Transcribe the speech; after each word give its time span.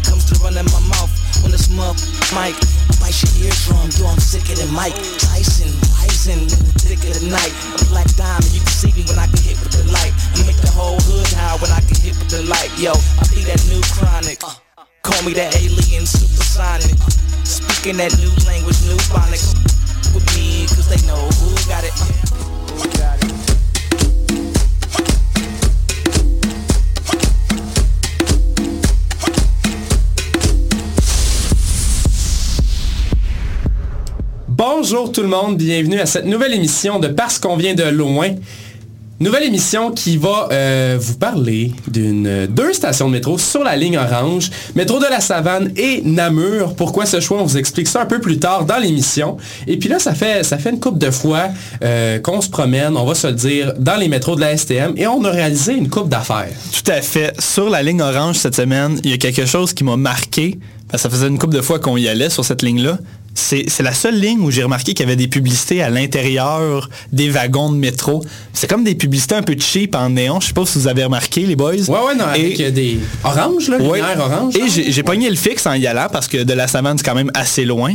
it 0.00 0.08
comes 0.08 0.24
to 0.32 0.34
running 0.40 0.64
my 0.72 0.80
mouth. 0.88 1.12
When 1.44 1.52
this 1.52 1.68
mother 1.68 2.00
mic, 2.32 2.56
bite 3.00 3.16
your 3.20 3.48
eardrum, 3.48 3.92
yo, 3.96 4.08
I'm 4.08 4.20
sicker 4.20 4.56
than 4.56 4.72
Mike 4.72 4.96
Tyson, 5.20 5.68
rising 6.00 6.48
in 6.48 6.48
the 6.48 6.72
thick 6.80 7.00
of 7.04 7.20
the 7.20 7.28
night. 7.28 7.52
A 7.80 7.84
black 7.92 8.08
diamond, 8.16 8.52
you 8.52 8.60
can 8.64 8.72
see 8.72 8.92
me 8.96 9.04
when 9.08 9.20
I 9.20 9.28
get 9.28 9.44
hit 9.44 9.58
with 9.60 9.76
the 9.76 9.84
light. 9.92 10.12
I 10.36 10.44
make 10.48 10.60
the 10.60 10.72
whole 10.72 11.00
hood 11.04 11.28
high 11.36 11.56
when 11.60 11.70
I 11.70 11.80
get 11.84 12.00
hit 12.00 12.16
with 12.16 12.32
the 12.32 12.42
light. 12.48 12.72
Yo, 12.80 12.92
I 12.92 13.24
be 13.32 13.44
that 13.44 13.60
new 13.68 13.80
chronic. 13.96 14.40
Call 15.04 15.20
me 15.24 15.32
that 15.36 15.56
alien 15.56 16.04
supersonic. 16.08 16.96
Speaking 17.44 18.00
that 18.00 18.12
new 18.16 18.32
language, 18.48 18.80
new 18.88 19.00
phonics. 19.12 19.52
With 20.12 20.26
me, 20.34 20.66
cause 20.66 20.88
they 20.88 21.00
know 21.06 21.20
who 21.40 21.52
got 21.68 21.84
it. 21.84 21.94
Who 22.76 22.84
got 22.98 23.16
it. 23.24 23.29
Bonjour 34.62 35.10
tout 35.10 35.22
le 35.22 35.28
monde, 35.28 35.56
bienvenue 35.56 35.98
à 36.00 36.04
cette 36.04 36.26
nouvelle 36.26 36.52
émission 36.52 36.98
de 36.98 37.08
Parce 37.08 37.38
qu'on 37.38 37.56
vient 37.56 37.72
de 37.72 37.84
loin. 37.84 38.28
Nouvelle 39.18 39.44
émission 39.44 39.90
qui 39.90 40.18
va 40.18 40.48
euh, 40.52 40.98
vous 41.00 41.14
parler 41.14 41.72
d'une 41.88 42.46
deux 42.46 42.74
stations 42.74 43.08
de 43.08 43.12
métro 43.12 43.38
sur 43.38 43.64
la 43.64 43.74
ligne 43.74 43.96
orange, 43.96 44.50
métro 44.74 44.98
de 44.98 45.06
la 45.06 45.20
Savane 45.20 45.72
et 45.76 46.02
Namur. 46.04 46.74
Pourquoi 46.74 47.06
ce 47.06 47.20
choix? 47.20 47.40
On 47.40 47.44
vous 47.44 47.56
explique 47.56 47.88
ça 47.88 48.02
un 48.02 48.04
peu 48.04 48.20
plus 48.20 48.38
tard 48.38 48.66
dans 48.66 48.76
l'émission. 48.76 49.38
Et 49.66 49.78
puis 49.78 49.88
là, 49.88 49.98
ça 49.98 50.12
fait 50.12 50.44
ça 50.44 50.58
fait 50.58 50.68
une 50.68 50.80
couple 50.80 50.98
de 50.98 51.10
fois 51.10 51.48
euh, 51.82 52.18
qu'on 52.18 52.42
se 52.42 52.50
promène, 52.50 52.98
on 52.98 53.06
va 53.06 53.14
se 53.14 53.28
le 53.28 53.32
dire, 53.32 53.72
dans 53.78 53.96
les 53.96 54.08
métros 54.08 54.36
de 54.36 54.42
la 54.42 54.54
STM 54.54 54.92
et 54.98 55.06
on 55.06 55.24
a 55.24 55.30
réalisé 55.30 55.72
une 55.72 55.88
coupe 55.88 56.10
d'affaires. 56.10 56.52
Tout 56.70 56.92
à 56.92 57.00
fait. 57.00 57.32
Sur 57.40 57.70
la 57.70 57.82
ligne 57.82 58.02
orange 58.02 58.36
cette 58.36 58.56
semaine, 58.56 59.00
il 59.04 59.10
y 59.10 59.14
a 59.14 59.16
quelque 59.16 59.46
chose 59.46 59.72
qui 59.72 59.84
m'a 59.84 59.96
marqué. 59.96 60.58
Parce 60.90 61.04
que 61.04 61.08
ça 61.08 61.16
faisait 61.16 61.28
une 61.28 61.38
couple 61.38 61.54
de 61.54 61.62
fois 61.62 61.78
qu'on 61.78 61.96
y 61.96 62.08
allait 62.08 62.30
sur 62.30 62.44
cette 62.44 62.62
ligne-là. 62.62 62.98
C'est 63.40 63.82
la 63.82 63.92
seule 63.94 64.20
ligne 64.20 64.40
où 64.40 64.50
j'ai 64.50 64.62
remarqué 64.62 64.92
qu'il 64.94 65.04
y 65.04 65.08
avait 65.08 65.16
des 65.16 65.28
publicités 65.28 65.82
à 65.82 65.90
l'intérieur 65.90 66.88
des 67.12 67.30
wagons 67.30 67.72
de 67.72 67.76
métro. 67.76 68.22
C'est 68.52 68.68
comme 68.68 68.84
des 68.84 68.94
publicités 68.94 69.34
un 69.34 69.42
peu 69.42 69.56
cheap 69.58 69.94
en 69.96 70.10
néon. 70.10 70.40
Je 70.40 70.48
sais 70.48 70.52
pas 70.52 70.66
si 70.66 70.78
vous 70.78 70.88
avez 70.88 71.04
remarqué, 71.04 71.42
les 71.46 71.56
boys. 71.56 71.72
Ouais, 71.72 71.88
ouais, 71.88 72.14
non, 72.16 72.24
avec 72.26 72.60
Et- 72.60 72.66
euh, 72.66 72.70
des 72.70 72.98
oranges, 73.24 73.68
là, 73.68 73.78
Ouais. 73.78 74.00
orange. 74.18 74.54
Et 74.56 74.68
j'ai 74.68 74.92
j'ai 74.92 75.02
pogné 75.02 75.30
le 75.30 75.36
fixe 75.36 75.66
en 75.66 75.72
y 75.74 75.86
allant 75.86 76.06
parce 76.12 76.28
que 76.28 76.42
de 76.42 76.52
la 76.52 76.68
savane, 76.68 76.98
c'est 76.98 77.04
quand 77.04 77.14
même 77.14 77.30
assez 77.34 77.64
loin. 77.64 77.94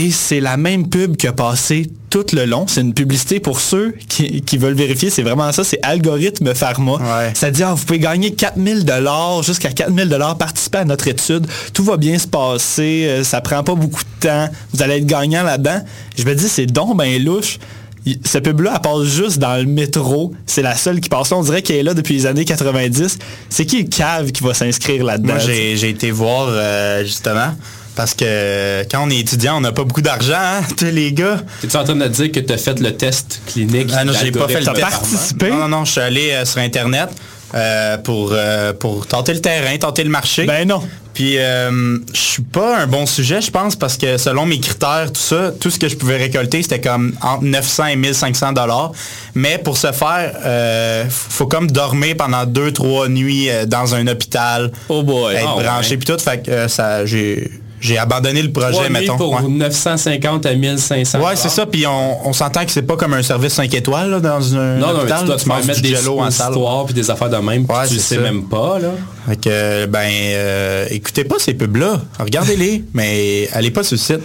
Et 0.00 0.10
c'est 0.12 0.38
la 0.40 0.56
même 0.56 0.88
pub 0.88 1.16
qui 1.16 1.26
a 1.26 1.32
passé 1.32 1.90
tout 2.08 2.24
le 2.32 2.44
long. 2.44 2.66
C'est 2.68 2.82
une 2.82 2.94
publicité 2.94 3.40
pour 3.40 3.58
ceux 3.60 3.94
qui, 4.08 4.42
qui 4.42 4.56
veulent 4.56 4.74
vérifier. 4.74 5.10
C'est 5.10 5.22
vraiment 5.22 5.50
ça. 5.50 5.64
C'est 5.64 5.80
algorithme 5.82 6.54
pharma. 6.54 6.92
Ouais. 6.92 7.32
Ça 7.34 7.50
dit, 7.50 7.62
ah, 7.64 7.74
vous 7.74 7.84
pouvez 7.84 7.98
gagner 7.98 8.32
4000 8.32 8.84
dollars 8.84 9.42
jusqu'à 9.42 9.70
4000 9.72 10.08
dollars, 10.08 10.38
participer 10.38 10.78
à 10.78 10.84
notre 10.84 11.08
étude. 11.08 11.46
Tout 11.74 11.82
va 11.82 11.96
bien 11.96 12.16
se 12.18 12.28
passer. 12.28 13.06
euh, 13.08 13.24
Ça 13.24 13.40
prend 13.40 13.64
pas 13.64 13.74
beaucoup 13.74 14.02
de 14.04 14.26
temps. 14.28 14.48
Vous 14.72 14.82
allez 14.82 14.98
être 14.98 15.06
gagnant 15.06 15.42
là-dedans. 15.42 15.80
Je 16.16 16.24
me 16.24 16.34
dis, 16.34 16.48
c'est 16.48 16.66
donc 16.66 16.96
ben 16.96 17.20
louche. 17.22 17.58
Il- 18.06 18.20
Ce 18.24 18.38
pub-là, 18.38 18.74
elle 18.76 18.80
passe 18.80 19.02
juste 19.02 19.38
dans 19.38 19.56
le 19.56 19.64
métro. 19.66 20.32
C'est 20.46 20.62
la 20.62 20.76
seule 20.76 21.00
qui 21.00 21.08
passe 21.08 21.30
là. 21.30 21.36
On 21.38 21.42
dirait 21.42 21.60
qu'elle 21.62 21.76
est 21.76 21.82
là 21.82 21.94
depuis 21.94 22.14
les 22.14 22.26
années 22.26 22.44
90. 22.44 23.18
C'est 23.50 23.66
qui 23.66 23.82
le 23.82 23.88
cave 23.88 24.30
qui 24.30 24.44
va 24.44 24.54
s'inscrire 24.54 25.02
là-dedans? 25.04 25.34
Moi, 25.34 25.42
j'ai 25.44 25.76
j'ai 25.76 25.88
été 25.90 26.12
voir 26.12 26.46
euh, 26.48 27.04
justement 27.04 27.50
parce 27.98 28.14
que 28.14 28.84
quand 28.88 29.04
on 29.04 29.10
est 29.10 29.18
étudiant, 29.18 29.56
on 29.56 29.60
n'a 29.60 29.72
pas 29.72 29.82
beaucoup 29.82 30.02
d'argent, 30.02 30.34
hein, 30.38 30.60
tous 30.76 30.84
les 30.84 31.12
gars. 31.12 31.42
Es-tu 31.64 31.76
en 31.76 31.82
train 31.82 31.96
de 31.96 32.06
dire 32.06 32.30
que 32.30 32.38
tu 32.38 32.52
as 32.52 32.56
fait 32.56 32.78
le 32.78 32.96
test 32.96 33.40
clinique 33.48 33.90
Ah 33.92 34.04
non, 34.04 34.12
j'ai 34.12 34.30
pas 34.30 34.46
fait 34.46 34.60
le 34.60 34.66
test. 34.66 34.80
participé? 34.80 35.50
Non, 35.50 35.56
non, 35.56 35.68
non, 35.68 35.84
je 35.84 35.90
suis 35.90 36.00
allé 36.00 36.30
euh, 36.30 36.44
sur 36.44 36.60
Internet 36.60 37.08
euh, 37.56 37.98
pour, 37.98 38.30
euh, 38.32 38.72
pour 38.72 39.04
tenter 39.08 39.34
le 39.34 39.40
terrain, 39.40 39.76
tenter 39.78 40.04
le 40.04 40.10
marché. 40.10 40.44
Ben 40.44 40.68
non. 40.68 40.80
Puis 41.12 41.38
euh, 41.38 41.98
je 42.14 42.20
suis 42.20 42.42
pas 42.44 42.78
un 42.78 42.86
bon 42.86 43.04
sujet, 43.04 43.40
je 43.40 43.50
pense, 43.50 43.74
parce 43.74 43.96
que 43.96 44.16
selon 44.16 44.46
mes 44.46 44.60
critères, 44.60 45.10
tout 45.12 45.20
ça, 45.20 45.50
tout 45.58 45.68
ce 45.68 45.80
que 45.80 45.88
je 45.88 45.96
pouvais 45.96 46.18
récolter, 46.18 46.62
c'était 46.62 46.80
comme 46.80 47.16
entre 47.20 47.42
900 47.42 47.86
et 47.86 47.96
1500 47.96 48.52
dollars. 48.52 48.92
Mais 49.34 49.58
pour 49.58 49.76
ce 49.76 49.90
faire, 49.90 50.36
euh, 50.44 51.04
faut 51.10 51.48
comme 51.48 51.68
dormir 51.68 52.14
pendant 52.16 52.46
deux, 52.46 52.70
trois 52.70 53.08
nuits 53.08 53.50
euh, 53.50 53.66
dans 53.66 53.96
un 53.96 54.06
hôpital, 54.06 54.70
Oh 54.88 55.02
boy. 55.02 55.34
être 55.34 55.48
Ah 55.58 55.60
branché 55.60 55.96
puis 55.96 56.06
tout. 56.06 56.22
Fait 56.22 56.40
que 56.40 56.52
euh, 56.52 56.68
ça, 56.68 57.04
j'ai 57.04 57.50
j'ai 57.80 57.98
abandonné 57.98 58.42
le 58.42 58.50
projet, 58.52 58.70
Trois 58.72 58.84
nuits 58.88 58.92
mettons. 58.92 59.16
pour 59.16 59.32
Ouais. 59.34 59.48
950 59.48 60.46
à 60.46 60.54
1500 60.54 61.20
Ouais, 61.20 61.36
c'est 61.36 61.48
ça. 61.48 61.66
Puis 61.66 61.86
on, 61.86 62.28
on 62.28 62.32
s'entend 62.32 62.64
que 62.64 62.70
c'est 62.70 62.82
pas 62.82 62.96
comme 62.96 63.14
un 63.14 63.22
service 63.22 63.52
5 63.54 63.72
étoiles 63.74 64.10
là, 64.10 64.20
dans 64.20 64.56
un 64.56 64.76
Non, 64.76 64.88
non, 64.88 64.94
mais 64.94 65.00
tu 65.02 65.06
dois 65.08 65.24
là, 65.24 65.36
te 65.36 65.42
faire 65.42 65.54
manges 65.56 65.66
mettre 65.66 65.82
des 65.82 65.94
jello 65.94 66.20
en 66.20 66.30
salle. 66.30 66.50
histoires 66.52 66.84
puis 66.86 66.94
des 66.94 67.10
affaires 67.10 67.30
de 67.30 67.36
même 67.36 67.66
puis 67.66 67.76
Ouais, 67.76 67.86
tu 67.88 67.98
sais 67.98 68.14
ça. 68.16 68.20
même 68.20 68.44
pas, 68.44 68.78
là. 68.78 68.88
Fait 69.28 69.36
que, 69.36 69.86
ben, 69.86 70.08
euh, 70.10 70.86
écoutez 70.90 71.24
pas 71.24 71.36
ces 71.38 71.54
pubs-là. 71.54 72.00
Regardez-les, 72.18 72.84
mais 72.94 73.48
allez 73.52 73.70
pas 73.70 73.82
sur 73.82 73.94
le 73.94 74.00
site. 74.00 74.20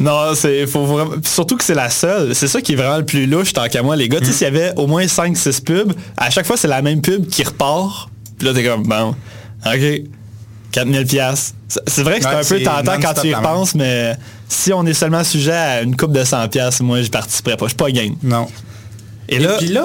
Non, 0.00 0.34
c'est 0.36 0.64
faut 0.68 0.84
vraiment 0.84 1.14
surtout 1.24 1.56
que 1.56 1.64
c'est 1.64 1.74
la 1.74 1.90
seule. 1.90 2.32
C'est 2.34 2.46
ça 2.46 2.60
qui 2.60 2.74
est 2.74 2.76
vraiment 2.76 2.98
le 2.98 3.04
plus 3.04 3.26
louche 3.26 3.52
tant 3.52 3.66
qu'à 3.68 3.82
moi 3.82 3.96
les 3.96 4.08
gars. 4.08 4.20
Tu 4.20 4.26
sais 4.26 4.32
s'il 4.32 4.44
y 4.44 4.46
avait 4.48 4.72
au 4.76 4.86
moins 4.86 5.08
5 5.08 5.36
6 5.36 5.60
pubs, 5.62 5.92
à 6.16 6.30
chaque 6.30 6.46
fois 6.46 6.56
c'est 6.56 6.68
la 6.68 6.82
même 6.82 7.00
pub 7.00 7.26
qui 7.26 7.42
repart. 7.42 8.08
Puis 8.38 8.46
là 8.46 8.54
t'es 8.54 8.62
comme 8.64 8.84
bon. 8.84 9.14
OK. 9.66 10.02
4000 10.72 11.06
pièces. 11.06 11.54
C'est 11.86 12.02
vrai 12.02 12.18
que 12.18 12.24
c'est 12.24 12.28
Ouais, 12.30 12.36
un 12.36 12.44
peu 12.44 12.62
tentant 12.62 13.00
quand 13.00 13.20
tu 13.20 13.28
y 13.28 13.34
repenses 13.34 13.74
mais 13.74 14.16
si 14.48 14.72
on 14.72 14.84
est 14.86 14.94
seulement 14.94 15.24
sujet 15.24 15.52
à 15.52 15.82
une 15.82 15.96
coupe 15.96 16.12
de 16.12 16.24
100 16.24 16.48
pièces, 16.48 16.80
moi 16.80 17.02
je 17.02 17.08
participerais 17.08 17.56
pas, 17.56 17.66
je 17.66 17.70
suis 17.70 17.76
pas 17.76 17.90
game. 17.90 18.14
Non. 18.22 18.46
Et 19.28 19.36
Et 19.36 19.38
là 19.38 19.56
puis 19.58 19.68
là, 19.68 19.84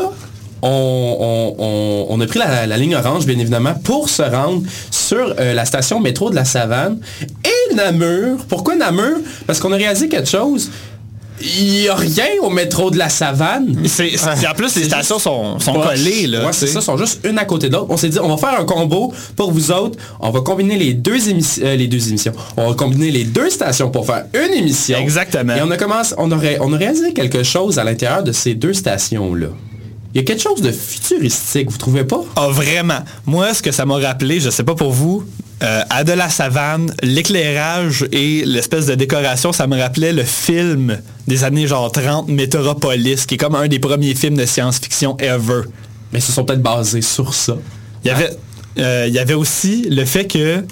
on, 0.61 0.67
on- 0.69 1.55
on- 1.63 2.05
on 2.09 2.21
a 2.21 2.25
pris 2.25 2.39
la, 2.39 2.65
la 2.65 2.77
ligne 2.77 2.95
orange, 2.95 3.25
bien 3.25 3.37
évidemment, 3.37 3.73
pour 3.73 4.07
se 4.09 4.21
rendre 4.21 4.63
sur 4.91 5.35
euh, 5.39 5.53
la 5.53 5.65
station 5.65 5.99
métro 5.99 6.29
de 6.29 6.35
la 6.35 6.45
Savane 6.45 6.99
et 7.43 7.75
Namur. 7.75 8.37
Pourquoi 8.47 8.75
Namur? 8.75 9.17
Parce 9.45 9.59
qu'on 9.59 9.73
a 9.73 9.75
réalisé 9.75 10.07
quelque 10.07 10.29
chose. 10.29 10.69
Il 11.41 11.65
n'y 11.65 11.87
a 11.89 11.95
rien 11.95 12.25
au 12.41 12.49
métro 12.49 12.91
de 12.91 12.97
la 12.97 13.09
Savane. 13.09 13.75
c'est 13.85 14.11
c'est- 14.17 14.47
en 14.47 14.53
plus 14.53 14.75
les 14.75 14.83
stations 14.85 15.19
sont, 15.19 15.57
collées 15.73 16.27
là. 16.27 16.45
Ouais, 16.45 16.53
c'est 16.53 16.67
ça, 16.67 16.79
sont 16.81 16.97
juste 16.97 17.19
une 17.27 17.37
à 17.37 17.45
côté 17.45 17.69
de 17.69 17.73
l'autre. 17.73 17.87
On 17.89 17.97
s'est 17.97 18.09
dit, 18.09 18.19
on 18.19 18.29
va 18.33 18.37
faire 18.37 18.59
un 18.59 18.65
combo 18.65 19.13
pour 19.35 19.51
vous 19.51 19.71
autres. 19.71 19.97
On 20.19 20.29
va 20.29 20.41
combiner 20.41 20.77
les 20.77 20.93
deux 20.93 21.29
émissions, 21.29 21.63
les 21.65 21.87
deux 21.87 22.07
émissions. 22.09 22.33
On 22.55 22.69
va 22.69 22.75
combiner 22.75 23.11
les 23.11 23.23
deux 23.23 23.49
stations 23.49 23.89
pour 23.89 24.05
faire 24.05 24.25
une 24.33 24.53
émission. 24.53 24.97
Exactement. 24.99 25.55
Et 25.55 25.61
on 25.61 25.71
a 25.71 25.77
commencé, 25.77 26.13
on 26.17 26.31
aurait, 26.31 26.57
on 26.61 26.71
a 26.73 26.77
réalisé 26.77 27.13
quelque 27.13 27.43
chose 27.43 27.79
à 27.79 27.83
l'intérieur 27.83 28.23
de 28.23 28.31
ces 28.31 28.53
deux 28.53 28.73
stations-là. 28.73 29.47
Il 30.13 30.17
y 30.17 30.21
a 30.21 30.23
quelque 30.23 30.43
chose 30.43 30.61
de 30.61 30.71
futuristique, 30.71 31.71
vous 31.71 31.77
trouvez 31.79 32.03
pas? 32.03 32.21
Ah, 32.35 32.47
vraiment. 32.49 32.99
Moi, 33.25 33.51
ce 33.55 33.63
que 33.63 33.71
ça 33.71 33.83
m'a 33.85 33.97
rappelé, 33.97 34.39
je 34.39 34.51
sais 34.51 34.63
pas 34.63 34.75
pour 34.75 34.91
vous, 34.91 35.25
euh, 35.63 35.81
à 35.89 36.03
de 36.03 36.11
la 36.11 36.29
savane, 36.29 36.93
l'éclairage 37.01 38.05
et 38.11 38.43
l'espèce 38.45 38.85
de 38.87 38.95
décoration, 38.95 39.53
ça 39.53 39.65
me 39.65 39.79
rappelait 39.79 40.11
le 40.11 40.23
film 40.23 40.99
des 41.27 41.45
années 41.45 41.67
genre 41.67 41.89
30, 41.89 42.27
Metropolis, 42.27 43.25
qui 43.25 43.35
est 43.35 43.37
comme 43.37 43.55
un 43.55 43.69
des 43.69 43.79
premiers 43.79 44.13
films 44.13 44.35
de 44.35 44.45
science-fiction 44.45 45.15
ever. 45.19 45.61
Mais 46.11 46.19
ils 46.19 46.21
se 46.21 46.33
sont 46.33 46.43
peut-être 46.43 46.61
basés 46.61 47.01
sur 47.01 47.33
ça. 47.33 47.55
Il 48.03 48.09
y 48.09 48.11
avait, 48.11 48.31
euh, 48.77 49.05
il 49.07 49.13
y 49.13 49.19
avait 49.19 49.35
aussi 49.35 49.87
le 49.89 50.03
fait 50.03 50.27
que 50.27 50.65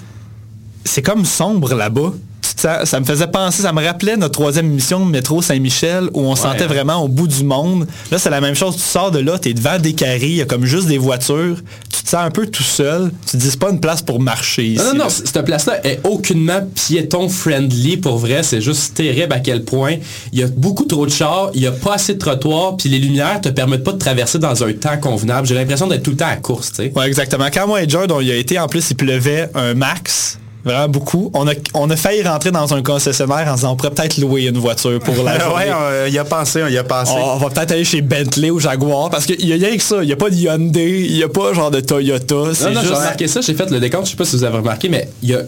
c'est 0.83 1.01
comme 1.01 1.23
sombre 1.23 1.73
là-bas. 1.73 2.13
Ça 2.55 2.99
me 2.99 3.05
faisait 3.05 3.27
penser, 3.27 3.63
ça 3.63 3.73
me 3.73 3.83
rappelait 3.83 4.17
notre 4.17 4.33
troisième 4.33 4.67
émission 4.67 5.03
Métro 5.05 5.41
Saint-Michel 5.41 6.09
où 6.13 6.21
on 6.21 6.35
se 6.35 6.43
sentait 6.43 6.67
vraiment 6.67 7.03
au 7.03 7.07
bout 7.07 7.27
du 7.27 7.43
monde. 7.43 7.87
Là, 8.11 8.17
c'est 8.19 8.29
la 8.29 8.41
même 8.41 8.55
chose. 8.55 8.75
Tu 8.75 8.81
sors 8.81 9.11
de 9.11 9.19
là, 9.19 9.39
tu 9.39 9.49
es 9.49 9.53
devant 9.53 9.79
des 9.79 9.93
carrés, 9.93 10.19
il 10.27 10.35
y 10.35 10.41
a 10.41 10.45
comme 10.45 10.65
juste 10.65 10.87
des 10.87 10.97
voitures. 10.97 11.57
Tu 11.89 12.03
te 12.03 12.09
sens 12.09 12.21
un 12.25 12.31
peu 12.31 12.47
tout 12.47 12.63
seul. 12.63 13.11
Tu 13.25 13.31
te 13.31 13.37
dis, 13.37 13.49
c'est 13.49 13.59
pas 13.59 13.71
une 13.71 13.79
place 13.79 14.01
pour 14.01 14.19
marcher 14.19 14.65
ici. 14.65 14.83
Non, 14.83 14.93
non, 14.93 15.03
non, 15.05 15.09
cette 15.09 15.43
place-là 15.43 15.85
est 15.85 15.99
aucunement 16.03 16.61
piéton-friendly 16.75 17.97
pour 17.97 18.17
vrai. 18.17 18.43
C'est 18.43 18.61
juste 18.61 18.93
terrible 18.93 19.33
à 19.33 19.39
quel 19.39 19.63
point 19.63 19.95
il 20.31 20.39
y 20.39 20.43
a 20.43 20.47
beaucoup 20.47 20.85
trop 20.85 21.05
de 21.05 21.11
chars, 21.11 21.49
il 21.53 21.61
n'y 21.61 21.67
a 21.67 21.71
pas 21.71 21.95
assez 21.95 22.13
de 22.13 22.19
trottoirs, 22.19 22.77
puis 22.77 22.89
les 22.89 22.99
lumières 22.99 23.41
te 23.41 23.49
permettent 23.49 23.83
pas 23.83 23.93
de 23.93 23.97
traverser 23.97 24.39
dans 24.39 24.63
un 24.63 24.73
temps 24.73 24.97
convenable. 24.97 25.47
J'ai 25.47 25.55
l'impression 25.55 25.87
d'être 25.87 26.03
tout 26.03 26.11
le 26.11 26.17
temps 26.17 26.27
à 26.27 26.37
course, 26.37 26.69
tu 26.71 26.75
sais. 26.83 26.91
Ouais, 26.95 27.07
exactement. 27.07 27.45
Quand 27.53 27.67
moi 27.67 27.81
et 27.81 27.89
George, 27.89 28.07
on 28.11 28.21
y 28.21 28.31
a 28.31 28.35
été, 28.35 28.59
en 28.59 28.67
plus, 28.67 28.91
il 28.91 28.95
pleuvait 28.95 29.49
un 29.55 29.73
max. 29.73 30.37
Vraiment 30.63 30.89
beaucoup. 30.89 31.31
On 31.33 31.47
a, 31.47 31.53
on 31.73 31.89
a 31.89 31.95
failli 31.95 32.21
rentrer 32.21 32.51
dans 32.51 32.71
un 32.73 32.83
concessionnaire 32.83 33.47
en 33.47 33.55
disant 33.55 33.71
on 33.73 33.75
pourrait 33.75 33.91
peut-être 33.91 34.17
louer 34.17 34.43
une 34.45 34.57
voiture 34.59 34.99
pour 34.99 35.23
la 35.23 35.39
journée. 35.39 35.55
ouais, 35.65 35.71
on- 35.73 36.07
il 36.07 36.19
a 36.19 36.23
pensé, 36.23 36.61
on 36.63 36.67
y 36.67 36.77
a 36.77 36.83
pensé. 36.83 37.13
On, 37.15 37.33
on 37.33 37.37
va 37.37 37.49
peut-être 37.49 37.71
aller 37.71 37.83
chez 37.83 38.01
Bentley 38.01 38.51
ou 38.51 38.59
Jaguar 38.59 39.09
parce 39.09 39.25
qu'il 39.25 39.43
y 39.45 39.53
a 39.53 39.55
rien 39.67 39.75
que 39.75 39.81
ça. 39.83 39.97
Il 40.03 40.07
n'y 40.07 40.13
a 40.13 40.17
pas 40.17 40.29
de 40.29 40.35
Hyundai, 40.35 41.05
il 41.09 41.13
n'y 41.15 41.23
a 41.23 41.29
pas 41.29 41.53
genre 41.53 41.71
de 41.71 41.79
Toyota. 41.79 42.35
C'est 42.53 42.65
Non, 42.65 42.71
non, 42.75 42.81
j'ai 42.81 42.87
juste... 42.87 42.93
remarqué 42.99 43.27
ça, 43.27 43.41
j'ai 43.41 43.53
fait 43.55 43.69
le 43.71 43.79
décompte, 43.79 44.05
je 44.05 44.11
sais 44.11 44.17
pas 44.17 44.25
si 44.25 44.35
vous 44.35 44.43
avez 44.43 44.57
remarqué, 44.57 44.87
mais 44.89 45.09
il 45.23 45.29
y 45.29 45.33
a 45.35 45.41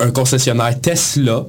un 0.00 0.10
concessionnaire 0.10 0.80
Tesla, 0.80 1.44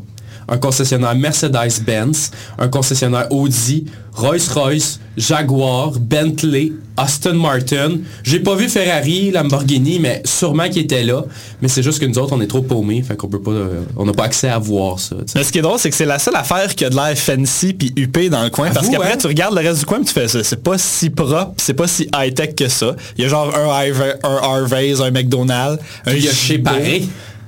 un 0.48 0.57
concessionnaire 0.57 1.16
Mercedes-Benz, 1.16 2.31
un 2.57 2.68
concessionnaire 2.68 3.28
Audi, 3.31 3.86
Rolls-Royce, 4.13 5.00
Jaguar, 5.18 5.92
Bentley, 6.00 6.72
Aston 6.98 7.34
Martin. 7.34 7.98
J'ai 8.24 8.40
pas 8.40 8.54
vu 8.56 8.69
Ferrari, 8.69 9.31
Lamborghini, 9.31 9.98
mais 10.00 10.22
sûrement 10.25 10.69
qu'ils 10.69 10.84
étaient 10.84 11.04
là. 11.04 11.24
Mais 11.62 11.68
c'est 11.68 11.81
juste 11.81 12.00
que 12.00 12.06
nous 12.06 12.19
autres, 12.19 12.34
on 12.36 12.42
est 12.42 12.48
trop 12.48 12.62
paumés, 12.62 13.01
fait 13.01 13.16
qu'on 13.16 13.28
peut 13.28 13.42
pas, 13.42 13.51
euh, 13.51 13.81
on 13.98 14.06
n'a 14.06 14.12
pas 14.13 14.25
accès 14.25 14.50
à 14.50 14.60
voir 14.60 15.00
ça. 15.00 15.16
Mais 15.36 15.44
ce 15.44 15.51
qui 15.51 15.57
est 15.57 15.62
drôle, 15.63 15.80
c'est 15.80 15.90
que 15.90 15.95
c'est 15.95 16.06
la 16.06 16.19
seule 16.19 16.36
affaire 16.36 16.74
qui 16.75 16.86
a 16.86 16.90
de 16.92 16.95
l'air 16.95 17.18
fancy 17.18 17.74
puis 17.74 17.92
huppé 17.95 18.30
dans 18.30 18.44
le 18.44 18.50
coin. 18.51 18.69
parce 18.69 18.88
qu'après, 18.90 19.13
hein? 19.13 19.18
tu 19.19 19.25
regardes 19.28 19.56
le 19.56 19.62
reste 19.68 19.80
du 19.80 19.86
coin 19.86 19.98
puis 19.98 20.06
tu 20.07 20.13
fais 20.13 20.28
ça. 20.28 20.44
C'est 20.44 20.62
pas 20.62 20.78
si 20.78 21.10
propre, 21.10 21.54
c'est 21.57 21.74
pas 21.74 21.88
si 21.88 22.07
high-tech 22.16 22.54
que 22.56 22.68
ça. 22.68 22.95
Il 23.18 23.24
y 23.24 23.25
a 23.25 23.30
genre 23.30 23.51
un, 23.56 23.68
Harvey- 23.68 24.19
un 24.24 24.36
Harvey's, 24.44 25.00
un 25.01 25.10
McDonald's, 25.12 25.81
un 26.06 26.12
Il 26.13 26.24
y 26.24 26.28
a 26.28 26.31
chez 26.34 26.56
Gibo. 26.56 26.69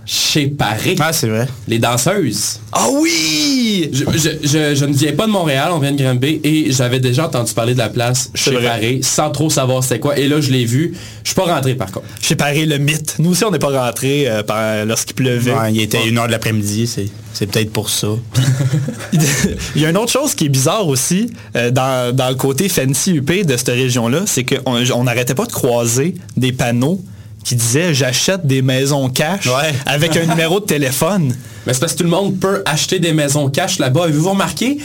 Chez 0.05 0.47
Paris. 0.47 0.95
Ah, 0.99 1.11
c'est 1.13 1.27
vrai. 1.27 1.47
Les 1.67 1.79
danseuses. 1.79 2.59
Ah 2.71 2.87
oui! 2.91 3.89
Je, 3.91 4.03
je- 4.17 4.47
je- 4.47 4.75
je 4.75 4.85
ne 4.85 4.93
viens 4.93 5.13
pas 5.13 5.25
de 5.25 5.31
Montréal, 5.31 5.69
on 5.71 5.79
vient 5.79 5.91
de 5.91 6.01
Granby 6.01 6.39
et 6.43 6.71
j'avais 6.71 6.99
déjà 6.99 7.25
entendu 7.25 7.53
parler 7.53 7.73
de 7.73 7.79
la 7.79 7.89
place 7.89 8.29
chez 8.35 8.51
vrai. 8.51 8.63
Paris 8.65 8.99
sans 9.01 9.31
trop 9.31 9.49
savoir 9.49 9.83
c'était 9.83 9.99
quoi. 9.99 10.17
Et 10.19 10.27
là, 10.27 10.39
je 10.41 10.51
l'ai 10.51 10.65
vu. 10.65 10.93
Je 11.23 11.29
suis 11.29 11.35
pas 11.35 11.45
rentré 11.53 11.73
par 11.75 11.91
contre. 11.91 12.05
Chez 12.21 12.35
Paris, 12.35 12.65
le 12.67 12.77
mythe. 12.77 13.15
Nous 13.19 13.31
aussi, 13.31 13.43
on 13.45 13.51
n'est 13.51 13.57
pas 13.59 13.85
rentrés 13.85 14.25
euh, 14.27 14.85
lorsqu'il 14.85 15.15
pleuvait. 15.15 15.53
Ouais, 15.53 15.73
il 15.73 15.81
était 15.81 16.07
une 16.07 16.17
heure 16.19 16.27
de 16.27 16.31
l'après-midi, 16.31 16.85
c'est, 16.85 17.07
c'est 17.33 17.47
peut-être 17.47 17.71
pour 17.71 17.89
ça. 17.89 18.09
Il 19.75 19.81
y 19.81 19.85
a 19.85 19.89
une 19.89 19.97
autre 19.97 20.11
chose 20.11 20.35
qui 20.35 20.45
est 20.45 20.49
bizarre 20.49 20.87
aussi 20.87 21.29
euh, 21.55 21.71
dans, 21.71 22.15
dans 22.15 22.29
le 22.29 22.35
côté 22.35 22.69
fancy 22.69 23.13
UP 23.15 23.31
de 23.45 23.57
cette 23.57 23.67
région-là, 23.69 24.21
c'est 24.25 24.43
qu'on 24.43 24.75
on 24.93 25.03
n'arrêtait 25.03 25.35
pas 25.35 25.45
de 25.45 25.51
croiser 25.51 26.15
des 26.37 26.51
panneaux 26.51 27.01
qui 27.45 27.55
disaient 27.55 27.93
j'achète 27.93 28.45
des 28.45 28.61
maisons 28.61 29.07
cash 29.07 29.45
Ouais. 29.47 29.73
avec 29.85 30.17
un 30.17 30.25
numéro 30.25 30.59
de 30.59 30.65
téléphone. 30.65 31.33
Mais 31.65 31.73
c'est 31.73 31.79
parce 31.79 31.93
que 31.93 31.99
tout 31.99 32.03
le 32.03 32.09
monde 32.09 32.37
peut 32.39 32.61
acheter 32.65 32.99
des 32.99 33.13
maisons 33.13 33.49
cash 33.49 33.79
là-bas. 33.79 34.03
Avez-vous 34.05 34.31
remarqué, 34.31 34.79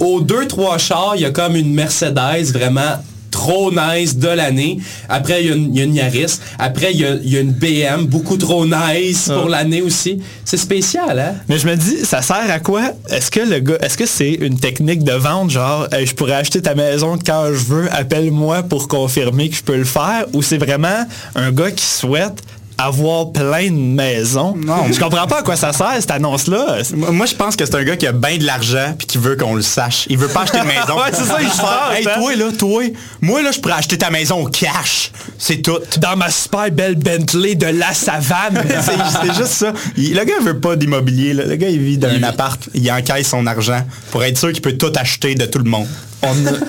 aux 0.00 0.20
deux, 0.20 0.46
trois 0.48 0.78
chars, 0.78 1.12
il 1.14 1.22
y 1.22 1.24
a 1.24 1.30
comme 1.30 1.54
une 1.56 1.72
Mercedes 1.72 2.50
vraiment 2.52 3.02
trop 3.36 3.70
nice 3.70 4.16
de 4.16 4.28
l'année. 4.28 4.78
Après, 5.10 5.42
il 5.42 5.48
y, 5.48 5.52
a 5.52 5.54
une- 5.54 5.70
il 5.74 5.78
y 5.78 5.80
a 5.82 5.84
une 5.84 5.94
Yaris. 5.94 6.38
Après, 6.58 6.92
il 6.92 7.00
y 7.00 7.04
a, 7.04 7.14
il 7.22 7.30
y 7.30 7.36
a 7.36 7.40
une 7.40 7.52
BM, 7.52 8.06
beaucoup 8.06 8.38
trop 8.38 8.64
nice 8.64 9.24
pour 9.26 9.46
Ah. 9.48 9.56
l'année 9.56 9.82
aussi. 9.82 10.22
C'est 10.44 10.56
spécial, 10.56 11.18
hein? 11.18 11.34
Mais 11.48 11.58
je 11.58 11.66
me 11.68 11.76
dis, 11.76 11.98
ça 12.04 12.22
sert 12.22 12.50
à 12.50 12.60
quoi? 12.60 12.92
Est-ce 13.10 13.30
que 13.30 13.40
le 13.40 13.58
gars, 13.60 13.76
est-ce 13.82 13.98
que 13.98 14.06
c'est 14.06 14.32
une 14.32 14.58
technique 14.58 15.04
de 15.04 15.12
vente 15.12 15.50
genre 15.50 15.86
Hey, 15.92 16.06
je 16.06 16.14
pourrais 16.14 16.32
acheter 16.34 16.62
ta 16.62 16.74
maison 16.74 17.18
quand 17.24 17.48
je 17.48 17.64
veux, 17.72 17.92
appelle-moi 17.92 18.62
pour 18.62 18.88
confirmer 18.88 19.50
que 19.50 19.56
je 19.56 19.62
peux 19.62 19.76
le 19.76 19.84
faire 19.84 20.24
ou 20.32 20.40
c'est 20.42 20.58
vraiment 20.58 21.04
un 21.34 21.52
gars 21.52 21.70
qui 21.70 21.84
souhaite 21.84 22.42
avoir 22.78 23.32
plein 23.32 23.68
de 23.70 23.76
maisons 23.76 24.54
Non. 24.56 24.84
Je 24.92 24.98
comprends 25.00 25.26
pas 25.26 25.38
à 25.38 25.42
quoi 25.42 25.56
ça 25.56 25.72
sert 25.72 25.92
cette 25.98 26.10
annonce 26.10 26.46
là. 26.46 26.78
Moi, 26.94 27.26
je 27.26 27.34
pense 27.34 27.56
que 27.56 27.64
c'est 27.64 27.74
un 27.74 27.84
gars 27.84 27.96
qui 27.96 28.06
a 28.06 28.12
bien 28.12 28.36
de 28.36 28.44
l'argent 28.44 28.94
puis 28.98 29.06
qui 29.06 29.18
veut 29.18 29.34
qu'on 29.36 29.54
le 29.54 29.62
sache. 29.62 30.04
Il 30.10 30.18
veut 30.18 30.28
pas 30.28 30.42
acheter 30.42 30.58
de 30.60 30.64
maison. 30.66 30.96
Ouais, 30.96 31.10
c'est 31.12 31.24
ça, 31.24 31.38
il 31.40 31.48
se 31.48 31.62
Hey, 31.96 32.06
hein. 32.06 32.10
toi, 32.18 32.34
là, 32.36 32.44
toi, 32.56 32.82
moi, 33.20 33.42
là, 33.42 33.50
je 33.52 33.60
pourrais 33.60 33.74
acheter 33.74 33.96
ta 33.98 34.10
maison 34.10 34.42
au 34.44 34.48
cash. 34.48 35.10
C'est 35.38 35.62
tout. 35.62 35.78
Dans 35.98 36.16
ma 36.16 36.30
super 36.30 36.70
belle 36.70 36.96
Bentley 36.96 37.54
de 37.54 37.66
la 37.66 37.92
savane. 37.94 38.62
c'est 39.22 39.34
juste 39.34 39.52
ça. 39.52 39.72
Il- 39.96 40.14
le 40.14 40.24
gars 40.24 40.34
veut 40.42 40.58
pas 40.60 40.76
d'immobilier. 40.76 41.32
Le 41.34 41.56
gars, 41.56 41.68
il 41.70 41.80
vit 41.80 41.98
dans 41.98 42.10
Il- 42.10 42.22
un 42.24 42.28
appart. 42.28 42.60
Il 42.74 42.90
encaisse 42.92 43.28
son 43.28 43.46
argent 43.46 43.80
pour 44.10 44.22
être 44.24 44.36
sûr 44.38 44.52
qu'il 44.52 44.62
peut 44.62 44.76
tout 44.76 44.92
acheter 44.96 45.34
de 45.34 45.46
tout 45.46 45.58
le 45.58 45.70
monde. 45.70 45.86
On 46.22 46.28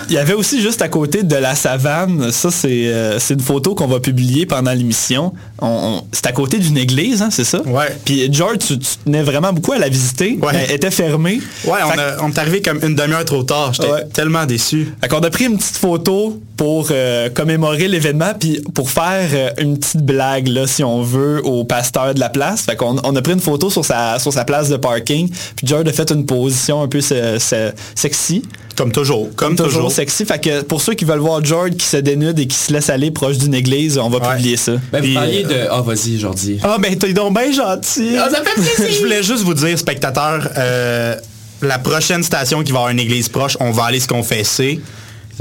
il 0.10 0.14
y 0.14 0.18
avait 0.18 0.34
aussi 0.34 0.62
juste 0.62 0.82
à 0.82 0.90
côté 0.90 1.24
de 1.24 1.36
la 1.36 1.56
savane, 1.56 2.32
ça 2.34 2.52
c'est 2.52 2.88
euh, 2.88 3.18
c'est 3.18 3.34
une 3.34 3.40
photo 3.40 3.76
qu'on 3.76 3.88
va 3.88 4.02
publier 4.02 4.46
pendant 4.46 4.74
l'émission. 4.74 5.34
On- 5.62 5.68
on- 5.68 6.04
C'est 6.12 6.28
à 6.28 6.32
côté 6.32 6.58
d'une 6.60 6.78
église, 6.78 7.22
hein, 7.22 7.30
c'est 7.32 7.44
ça? 7.44 7.62
Ouais. 7.66 7.96
Puis 8.06 8.28
George, 8.32 8.58
tu, 8.60 8.78
tu 8.80 8.88
tenais 9.06 9.24
vraiment 9.24 9.52
beaucoup 9.54 9.72
à 9.74 9.78
la 9.80 9.90
visiter. 9.90 10.38
Ouais. 10.42 10.54
Elle 10.70 10.76
était 10.76 10.92
fermée. 10.92 11.40
Ouais, 11.66 11.80
on, 11.86 12.00
a- 12.00 12.24
on 12.24 12.30
est 12.30 12.38
arrivé 12.38 12.62
comme 12.62 12.80
une 12.84 12.96
demi-heure 12.96 13.26
trop 13.26 13.44
tard. 13.44 13.74
J'étais 13.74 13.90
Ouais. 13.92 14.06
tellement 14.14 14.46
déçu. 14.46 14.94
Fait 15.02 15.08
qu'on 15.08 15.20
a 15.20 15.30
pris 15.30 15.46
une 15.46 15.58
petite 15.58 15.78
photo 15.78 16.40
pour 16.58 16.88
euh, 16.92 17.30
commémorer 17.30 17.88
l'événement, 17.88 18.34
puis 18.40 18.62
pour 18.74 18.90
faire 18.90 19.30
euh, 19.34 19.50
une 19.60 19.78
petite 19.78 20.02
blague, 20.04 20.48
là, 20.48 20.66
si 20.68 20.84
on 20.84 21.02
veut, 21.04 21.42
au 21.46 21.64
pasteur 21.66 22.14
de 22.16 22.20
la 22.20 22.30
place. 22.30 22.62
Fait 22.62 22.76
qu'on 22.76 22.98
on 23.04 23.16
a 23.16 23.22
pris 23.22 23.34
une 23.34 23.40
photo 23.40 23.70
sur 23.70 23.86
sa, 23.86 24.18
sur 24.20 24.34
sa 24.34 24.44
place 24.44 24.70
de 24.70 24.78
parking, 24.78 25.30
puis 25.56 25.68
George 25.68 25.88
a 25.88 25.94
fait 25.94 26.10
une 26.12 26.26
position 26.26 26.82
un 26.82 26.88
peu 26.88 27.02
se- 27.02 27.38
se- 27.40 27.72
sexy. 27.96 28.42
Comme 28.76 28.92
toujours. 28.92 29.30
Comme, 29.36 29.56
toujours, 29.56 29.72
toujours. 29.74 29.92
sexy. 29.92 30.24
Fait 30.24 30.40
que 30.40 30.62
pour 30.62 30.82
ceux 30.82 30.94
qui 30.94 31.04
veulent 31.04 31.18
voir 31.18 31.44
George 31.44 31.72
qui 31.72 31.86
se 31.86 31.98
dénude 31.98 32.38
et 32.38 32.46
qui 32.46 32.56
se 32.56 32.72
laisse 32.72 32.92
aller 32.92 33.10
proche 33.10 33.40
d'une 33.40 33.56
église, 33.56 33.98
on 33.98 34.08
va 34.10 34.20
Ouais. 34.20 34.36
publier 34.36 34.56
ça. 34.56 34.74
Ben, 34.92 35.00
vous 35.00 35.04
Puis, 35.06 35.14
parliez 35.16 35.44
de... 35.48 35.68
Ah, 35.72 35.82
vas-y, 35.82 36.18
Jordi. 36.20 36.60
Ah 36.64 36.78
ben 36.80 36.96
t'es 36.98 37.14
donc 37.14 37.34
bien 37.38 37.52
gentil. 37.52 38.16
Ah, 38.20 38.30
ça 38.30 38.42
fait 38.44 38.54
plaisir. 38.62 38.94
Je 38.96 39.00
voulais 39.00 39.24
juste 39.24 39.44
vous 39.44 39.54
dire, 39.54 39.78
spectateurs, 39.80 40.48
euh, 40.58 41.16
la 41.62 41.80
prochaine 41.80 42.24
station 42.24 42.64
qui 42.64 42.72
va 42.72 42.80
avoir 42.80 42.92
une 42.92 43.00
église 43.00 43.30
proche, 43.30 43.58
on 43.60 43.72
va 43.72 43.86
aller 43.86 44.00
se 44.00 44.08
confesser. 44.08 44.80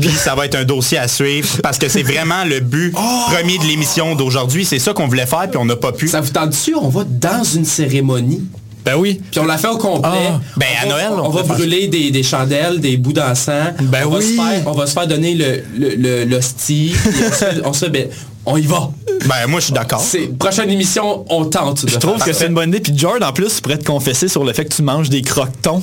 Puis 0.01 0.11
ça 0.11 0.35
va 0.35 0.45
être 0.45 0.55
un 0.57 0.65
dossier 0.65 0.99
à 0.99 1.09
suivre 1.09 1.49
parce 1.63 1.79
que 1.79 1.89
c'est 1.89 2.03
vraiment 2.03 2.45
le 2.45 2.61
but 2.61 2.93
premier 2.93 3.57
de 3.59 3.65
l'émission 3.65 4.15
d'aujourd'hui. 4.15 4.65
C'est 4.67 4.79
ça 4.79 4.93
qu'on 4.93 5.07
voulait 5.09 5.25
faire 5.27 5.49
puis 5.49 5.57
on 5.59 5.65
n'a 5.65 5.77
pas 5.77 5.93
pu. 5.93 6.07
Ça 6.09 6.21
vous 6.21 6.29
tente 6.31 6.51
dessus? 6.51 6.75
On 6.79 6.89
va 6.91 7.05
dans 7.05 7.43
une 7.45 7.65
cérémonie. 7.65 8.43
Ben 8.85 8.95
oui. 8.97 9.21
Puis 9.31 9.41
on 9.41 9.47
l'a 9.47 9.57
fait 9.59 9.67
au 9.69 9.79
complet. 9.79 10.11
Ah, 10.13 10.41
ben, 10.57 10.67
On 10.67 10.83
à 10.83 10.87
va- 10.87 10.93
Noël, 10.93 11.09
on, 11.13 11.27
on 11.27 11.31
va 11.31 11.43
brûler 11.43 11.89
des, 11.89 12.11
des 12.11 12.23
chandelles, 12.23 12.79
des 12.79 12.99
bouts 12.99 13.15
d'encens. 13.15 13.71
Ben 13.81 14.05
on 14.07 14.11
va 14.11 14.19
oui. 14.19 14.25
se 14.25 14.35
faire- 14.43 14.63
on 14.67 14.73
va 14.73 14.87
se 14.87 14.93
faire 14.93 15.07
donner 15.09 15.35
le, 15.35 15.63
le, 15.79 15.95
le- 15.97 16.25
l'hostie. 16.25 16.95
on 17.07 17.33
se 17.33 17.37
fait- 17.39 17.61
on 17.65 17.73
se 17.73 17.85
fait- 17.87 17.91
ben, 17.91 18.09
on 18.47 18.57
y 18.57 18.63
va. 18.63 18.91
Ben 19.27 19.47
moi 19.49 19.61
je 19.61 19.67
suis 19.67 19.75
d'accord. 19.75 20.01
C'est 20.01 20.27
prochaine 20.39 20.71
émission, 20.71 21.25
on 21.29 21.45
tente. 21.47 21.85
Je 21.89 21.99
trouve 21.99 22.23
que 22.23 22.33
c'est 22.33 22.47
une 22.47 22.55
bonne 22.55 22.69
idée. 22.69 22.81
Puis 22.81 22.97
George, 22.97 23.23
en 23.23 23.33
plus, 23.33 23.61
pourrait 23.61 23.79
te 23.79 23.85
confesser 23.85 24.29
sur 24.29 24.45
le 24.45 24.53
fait 24.53 24.65
que 24.65 24.75
tu 24.75 24.83
manges 24.83 25.11
des 25.11 25.23
croquetons. 25.23 25.83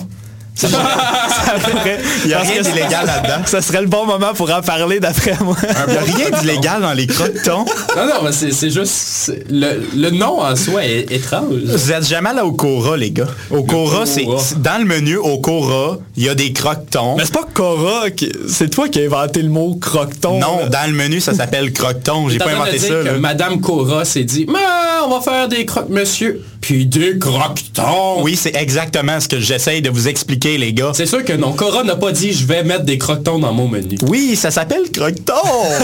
Ça 0.55 0.67
ça 0.67 0.77
Il 2.25 2.31
y 2.31 2.33
a 2.33 2.39
rien 2.39 2.61
d'illégal 2.61 3.05
là-dedans. 3.05 3.45
Ça 3.45 3.61
serait 3.61 3.81
le 3.81 3.87
bon 3.87 4.05
moment 4.05 4.33
pour 4.33 4.51
en 4.51 4.61
parler 4.61 4.99
d'après 4.99 5.35
moi. 5.41 5.55
Il 5.87 5.91
n'y 5.91 5.97
a 5.97 6.01
rien 6.01 6.39
d'illégal 6.39 6.81
dans 6.81 6.93
les 6.93 7.07
croquetons. 7.07 7.65
Non, 7.95 8.05
non, 8.05 8.23
mais 8.23 8.31
c'est, 8.31 8.69
juste... 8.69 9.33
le, 9.49 9.81
le 9.95 10.09
nom 10.11 10.41
en 10.41 10.55
soi 10.55 10.85
est 10.85 11.11
étrange. 11.11 11.45
Vous 11.65 11.91
êtes 11.91 12.07
jamais 12.07 12.29
allé 12.29 12.41
au 12.41 12.51
Cora, 12.51 12.97
les 12.97 13.11
gars. 13.11 13.27
Au 13.49 13.63
Cora, 13.63 14.05
c'est 14.05 14.25
dans 14.57 14.79
le 14.79 14.85
menu, 14.85 15.17
au 15.17 15.39
Cora, 15.39 15.97
il 16.15 16.23
y 16.23 16.29
a 16.29 16.35
des 16.35 16.53
croquetons. 16.53 17.15
Mais 17.17 17.25
c'est 17.25 17.33
pas 17.33 17.47
Cora, 17.53 18.05
c'est 18.47 18.69
toi 18.69 18.87
qui 18.89 18.99
as 19.01 19.05
inventé 19.05 19.41
le 19.41 19.49
mot 19.49 19.75
croqueton. 19.75 20.39
Non, 20.39 20.59
là. 20.59 20.69
dans 20.69 20.89
le 20.89 20.95
menu, 20.95 21.19
ça 21.19 21.33
s'appelle 21.33 21.73
croqueton. 21.73 22.29
J'ai 22.29 22.37
pas 22.37 22.51
inventé 22.51 22.79
ça. 22.79 22.89
que 22.89 22.93
là. 22.93 23.13
Madame 23.13 23.59
Cora 23.59 24.05
s'est 24.05 24.23
dit, 24.23 24.45
mais 24.47 24.59
on 25.05 25.09
va 25.09 25.21
faire 25.21 25.47
des 25.47 25.65
croque 25.65 25.89
monsieur. 25.89 26.41
Puis 26.63 26.85
des 26.85 27.19
croquetons. 27.19 28.21
Oui, 28.23 28.37
c'est 28.37 28.55
exactement 28.55 29.19
ce 29.19 29.27
que 29.27 29.37
j'essaye 29.37 29.81
de 29.81 29.89
vous 29.89 30.07
expliquer, 30.07 30.57
les 30.57 30.71
gars. 30.71 30.91
C'est 30.95 31.05
sûr 31.05 31.21
que 31.25 31.33
non. 31.33 31.51
Cora 31.51 31.83
n'a 31.83 31.97
pas 31.97 32.13
dit, 32.13 32.31
je 32.31 32.45
vais 32.45 32.63
mettre 32.63 32.85
des 32.85 32.97
croquetons 32.97 33.37
dans 33.37 33.51
mon 33.51 33.67
menu. 33.67 33.97
Oui, 34.07 34.37
ça 34.37 34.49
s'appelle 34.49 34.89
croqueton. 34.89 35.33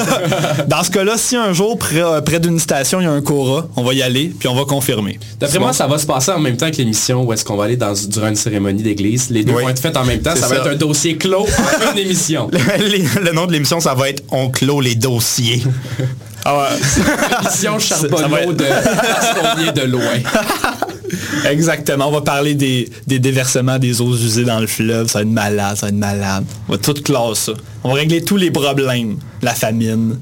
Dans 0.69 0.81
ce 0.81 0.89
cas-là, 0.91 1.17
si 1.17 1.35
un 1.35 1.51
jour, 1.51 1.77
près, 1.77 2.01
euh, 2.01 2.21
près 2.21 2.39
d'une 2.39 2.59
station, 2.59 3.01
il 3.01 3.03
y 3.03 3.07
a 3.07 3.11
un 3.11 3.21
Cora, 3.21 3.67
on 3.75 3.83
va 3.83 3.93
y 3.93 4.01
aller, 4.01 4.31
puis 4.39 4.47
on 4.47 4.55
va 4.55 4.63
confirmer. 4.63 5.19
D'après 5.41 5.59
moi, 5.59 5.73
ça 5.73 5.85
va 5.85 5.97
se 5.97 6.05
passer 6.05 6.31
en 6.31 6.39
même 6.39 6.55
temps 6.55 6.71
que 6.71 6.77
l'émission 6.77 7.23
où 7.23 7.33
est-ce 7.33 7.43
qu'on 7.43 7.57
va 7.57 7.65
aller 7.65 7.75
dans, 7.75 7.93
durant 8.07 8.29
une 8.29 8.35
cérémonie 8.37 8.81
d'église. 8.81 9.29
Les 9.31 9.43
deux 9.43 9.51
Oui. 9.53 9.63
vont 9.63 9.69
être 9.69 9.81
faites 9.81 9.97
en 9.97 10.05
même 10.05 10.21
temps. 10.21 10.35
Ça 10.37 10.47
va 10.47 10.55
être 10.55 10.67
un 10.67 10.75
dossier 10.75 11.17
clos 11.17 11.45
en 11.45 11.91
une 11.93 11.99
émission. 11.99 12.49
Le 12.51 13.31
nom 13.33 13.47
de 13.47 13.51
l'émission, 13.51 13.81
ça 13.81 13.93
va 13.95 14.07
être 14.09 14.23
On 14.31 14.49
clôt 14.49 14.79
les 14.79 14.95
dossiers. 14.95 15.61
Ah 16.45 16.57
ouais. 16.57 17.50
Va 17.80 17.80
charbonneau 17.80 18.38
être- 18.38 18.53
de 18.53 18.65
parce 18.65 19.33
qu'on 19.39 19.62
vient 19.62 19.71
de 19.74 19.81
loin. 19.81 20.01
Exactement. 21.50 22.07
On 22.07 22.12
va 22.12 22.21
parler 22.21 22.53
des, 22.56 22.89
des 23.07 23.19
déversements 23.19 23.80
des 23.80 24.00
eaux 24.01 24.13
usées 24.13 24.43
dans 24.46 24.60
le 24.60 24.67
fleuve. 24.67 25.08
Ça 25.08 25.19
va 25.19 25.24
être 25.24 25.29
malade, 25.31 25.75
ça 25.75 25.88
va 25.88 25.89
être 25.89 25.98
malade. 25.98 26.46
On 26.67 26.74
va 26.74 26.77
tout 26.77 26.93
classer 26.93 27.46
ça. 27.46 27.51
On 27.84 27.89
va 27.89 27.96
régler 27.96 28.24
tous 28.24 28.38
les 28.38 28.51
problèmes. 28.51 29.17
La 29.41 29.53
famine. 29.53 30.17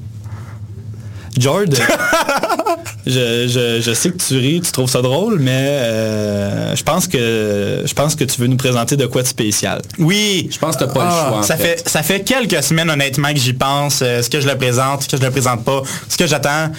George, 1.38 1.68
je, 3.08 3.48
je- 3.48 3.80
je 3.80 3.92
sais 3.94 4.10
que 4.10 4.18
tu 4.22 4.36
ris, 4.38 4.60
tu 4.60 4.70
trouves 4.72 4.90
ça 4.90 5.02
drôle, 5.02 5.38
mais 5.40 5.50
euh, 5.52 6.76
je 6.76 6.82
pense 6.82 7.06
que 7.06 7.82
je 7.86 7.94
pense 7.94 8.14
que 8.14 8.24
tu 8.24 8.40
veux 8.40 8.46
nous 8.46 8.56
présenter 8.56 8.96
de 8.96 9.06
quoi 9.06 9.22
de 9.22 9.26
spécial. 9.28 9.80
Oui. 9.98 10.48
Je 10.52 10.58
pense 10.58 10.76
que 10.76 10.84
t'as 10.84 10.92
pas 10.92 11.04
le 11.04 11.10
Ah, 11.10 11.26
choix. 11.28 11.38
en 11.38 11.42
ça, 11.42 11.56
fait. 11.56 11.82
ça 11.88 12.02
fait 12.02 12.20
quelques 12.20 12.62
semaines, 12.62 12.90
honnêtement, 12.90 13.32
que 13.32 13.38
j'y 13.40 13.52
pense. 13.52 14.00
euh, 14.02 14.18
Est-ce 14.20 14.30
que 14.30 14.40
je 14.40 14.46
le 14.48 14.56
présente? 14.56 15.00
Est-ce 15.00 15.08
que 15.08 15.16
je 15.16 15.22
le 15.22 15.30
présente 15.30 15.64
pas? 15.64 15.82
Ce 16.08 16.16
que 16.16 16.26
j'attends? 16.26 16.70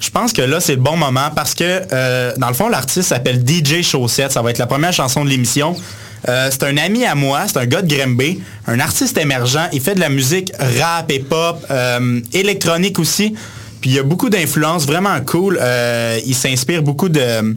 Je 0.00 0.08
pense 0.10 0.32
que 0.32 0.40
là, 0.42 0.60
c'est 0.60 0.76
le 0.76 0.80
bon 0.80 0.96
moment 0.96 1.28
parce 1.34 1.54
que, 1.54 1.82
euh, 1.92 2.32
dans 2.38 2.48
le 2.48 2.54
fond, 2.54 2.68
l'artiste 2.68 3.08
s'appelle 3.10 3.42
DJ 3.46 3.82
Chaussette. 3.82 4.32
Ça 4.32 4.40
va 4.40 4.50
être 4.50 4.58
la 4.58 4.66
première 4.66 4.92
chanson 4.94 5.24
de 5.24 5.28
l'émission. 5.30 5.76
Euh, 6.28 6.48
c'est 6.50 6.64
un 6.64 6.76
ami 6.78 7.04
à 7.04 7.14
moi, 7.14 7.42
c'est 7.46 7.58
un 7.58 7.66
gars 7.66 7.80
de 7.82 7.94
Grimby, 7.94 8.40
un 8.66 8.78
artiste 8.80 9.16
émergent. 9.18 9.68
Il 9.72 9.80
fait 9.80 9.94
de 9.94 10.00
la 10.00 10.08
musique 10.08 10.52
rap 10.58 11.10
et 11.10 11.18
pop, 11.20 11.64
euh, 11.70 12.20
électronique 12.32 12.98
aussi. 12.98 13.34
Puis 13.80 13.90
il 13.90 13.96
y 13.96 13.98
a 13.98 14.02
beaucoup 14.02 14.28
d'influences 14.30 14.84
vraiment 14.86 15.18
cool. 15.24 15.58
Euh, 15.60 16.18
il 16.26 16.34
s'inspire 16.34 16.82
beaucoup 16.82 17.08
de, 17.08 17.56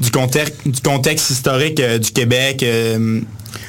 du, 0.00 0.10
contexte, 0.10 0.54
du 0.66 0.80
contexte 0.80 1.30
historique 1.30 1.80
euh, 1.80 1.98
du 1.98 2.10
Québec. 2.12 2.62
euh, 2.62 3.20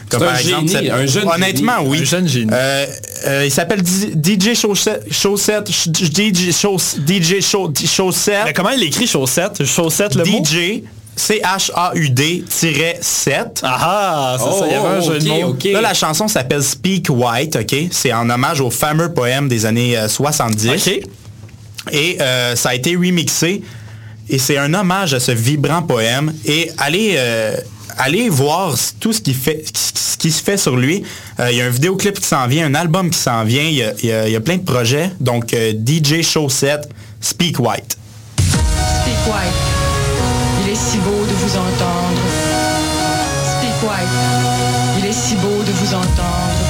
comme 0.09 0.19
par 0.21 0.33
un 0.33 0.37
exemple, 0.37 0.67
génie, 0.67 0.89
un 0.91 1.05
jeune 1.07 1.27
Honnêtement, 1.27 1.77
génie. 1.79 1.89
oui. 1.89 1.99
Un 2.01 2.05
jeune 2.05 2.27
génie. 2.27 2.51
Euh, 2.53 2.85
euh, 3.27 3.43
il 3.45 3.51
s'appelle 3.51 3.81
DJ 3.83 4.53
Chaussette. 4.55 5.03
Chaussette. 5.11 5.67
ch- 5.67 5.89
DJ 5.91 6.51
Chauss- 6.51 6.97
DJ 7.05 7.33
Mais 7.35 7.41
Chaussette. 7.87 8.53
comment 8.55 8.69
il 8.71 8.83
écrit 8.83 9.07
chaussette? 9.07 9.63
Chaussette 9.65 10.15
le 10.15 10.25
mot? 10.25 10.43
DJ 10.43 10.83
C-H-A-U-D-7. 11.15 13.61
Ah, 13.63 14.37
c'est 14.37 14.59
ça, 14.59 14.65
il 14.67 14.71
y 14.71 14.75
avait 14.75 14.87
un 14.87 15.01
jeu 15.01 15.19
de 15.19 15.29
ok, 15.29 15.65
mots. 15.65 15.71
Là, 15.73 15.81
la 15.81 15.93
chanson 15.93 16.27
s'appelle 16.27 16.63
Speak 16.63 17.07
White, 17.09 17.55
OK? 17.55 17.75
C'est 17.91 18.13
en 18.13 18.29
hommage 18.29 18.61
au 18.61 18.69
fameux 18.69 19.13
poème 19.13 19.47
des 19.47 19.65
années 19.65 19.97
euh, 19.97 20.07
70. 20.07 20.69
OK. 20.69 20.99
Et 21.91 22.17
euh, 22.21 22.55
ça 22.55 22.69
a 22.69 22.75
été 22.75 22.95
remixé. 22.95 23.61
Et 24.29 24.39
c'est 24.39 24.57
un 24.57 24.73
hommage 24.73 25.13
à 25.13 25.19
ce 25.19 25.31
vibrant 25.31 25.81
poème. 25.83 26.33
Et 26.45 26.71
allez, 26.77 27.13
euh, 27.17 27.55
voir 28.29 28.75
tout 28.99 29.13
ce 29.13 29.21
qui, 29.21 29.33
se 29.33 30.43
fait 30.43 30.57
sur 30.57 30.75
lui. 30.75 31.03
Euh, 31.39 31.51
Il 31.51 31.57
y 31.57 31.61
a 31.61 31.65
un 31.65 31.69
vidéoclip 31.69 32.19
qui 32.19 32.27
s'en 32.27 32.47
vient, 32.47 32.65
un 32.65 32.73
album 32.75 33.09
qui 33.09 33.19
s'en 33.19 33.43
vient. 33.43 33.63
Il 33.63 33.73
y 34.03 34.07
y 34.07 34.35
a- 34.35 34.41
plein 34.41 34.57
de 34.57 34.63
projets. 34.63 35.11
Donc, 35.19 35.53
DJ 35.53 36.21
Chaussette, 36.23 36.89
Speak 37.21 37.59
White. 37.59 37.97
Speak 38.39 39.21
White. 39.27 39.59
Il 40.65 40.71
est 40.71 40.75
si 40.75 40.97
beau 40.97 41.11
de 41.11 41.33
vous 41.33 41.55
entendre. 41.57 42.21
Speak 43.45 43.89
white. 43.89 44.09
Il 44.99 45.05
est 45.05 45.13
si 45.13 45.35
beau 45.35 45.61
de 45.63 45.71
vous 45.71 45.93
entendre. 45.93 46.64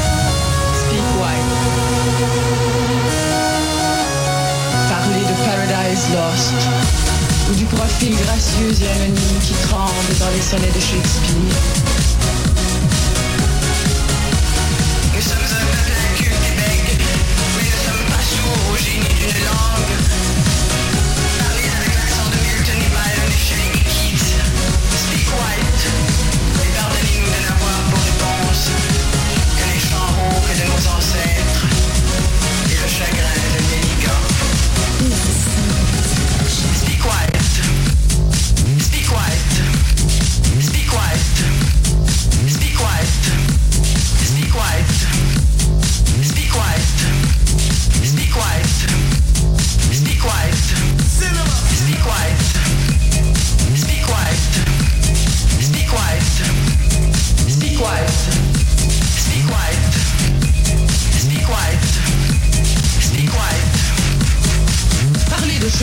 Lost. 5.95 6.51
Ou 7.49 7.55
du 7.55 7.63
profil 7.65 8.13
gracieux 8.17 8.73
et 8.83 8.89
anonyme 8.89 9.39
qui 9.41 9.53
tremble 9.67 10.19
dans 10.19 10.29
les 10.35 10.41
sonnets 10.41 10.67
de 10.67 10.79
Shakespeare. 10.79 12.24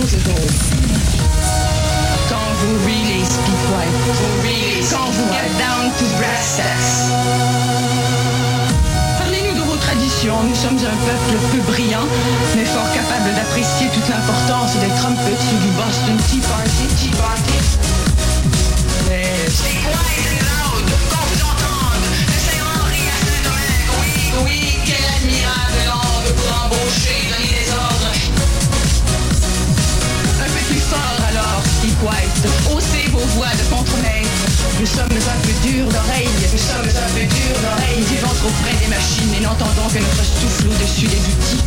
Drôles. 0.03 0.35
Quand 2.29 2.51
vous 2.59 2.75
really 2.85 3.25
speak 3.25 3.63
white. 3.71 3.99
Vous 4.19 4.43
really 4.43 4.83
Quand 4.91 5.09
vous 5.15 5.29
get 5.31 5.47
down 5.63 5.93
to 5.97 6.05
brass. 6.19 6.59
Parlez-nous 9.19 9.55
de 9.55 9.61
vos 9.65 9.77
traditions. 9.77 10.43
Nous 10.43 10.57
sommes 10.57 10.79
un 10.79 10.99
peuple 11.07 11.39
peu 11.53 11.61
brillant, 11.71 12.07
mais 12.57 12.65
fort 12.65 12.91
capable 12.93 13.33
d'apprécier 13.37 13.87
toute 13.95 14.09
l'importance 14.09 14.75
des 14.75 14.91
trumpets 14.99 15.39
ou 15.39 15.59
du 15.63 15.71
Boston 15.71 16.17
Tea 16.29 16.41
Party. 16.51 16.87
Tea 16.99 17.15
Party. 17.17 17.59
Mais 19.09 19.31
Speak 19.51 19.87
white 19.87 20.27
and 20.27 20.43
loud. 20.51 20.91
Qu'on 21.11 21.25
vous 21.31 21.43
entende. 21.47 22.03
De 22.27 22.39
Saint-Henri 22.43 23.07
à 23.07 23.17
Saint-Domingue. 23.23 23.87
Oui, 24.03 24.15
oui, 24.47 24.59
quelle 24.85 25.07
admirable 25.15 25.79
langue 25.87 26.35
pour 26.35 26.51
embaucher, 26.65 27.23
donner 27.31 27.55
des 27.55 27.71
ordres. 27.71 28.22
Haussez 32.03 33.07
vos 33.13 33.25
voix 33.37 33.47
de 33.47 33.63
contre-maître. 33.71 34.29
Nous 34.81 34.87
sommes 34.87 35.07
un 35.07 35.39
peu 35.47 35.53
durs 35.63 35.87
d'oreille. 35.87 36.29
Nous 36.51 36.59
sommes 36.59 36.83
un 36.83 37.11
peu 37.15 37.23
durs 37.23 37.61
d'oreille. 37.63 38.03
Vivons 38.11 38.35
trop 38.41 38.51
près 38.63 38.75
des 38.75 38.89
machines 38.89 39.33
et 39.39 39.41
n'entendons 39.41 39.87
que 39.87 39.99
notre 39.99 40.25
souffle 40.25 40.67
au-dessus 40.67 41.07
des 41.07 41.23
outils. 41.31 41.63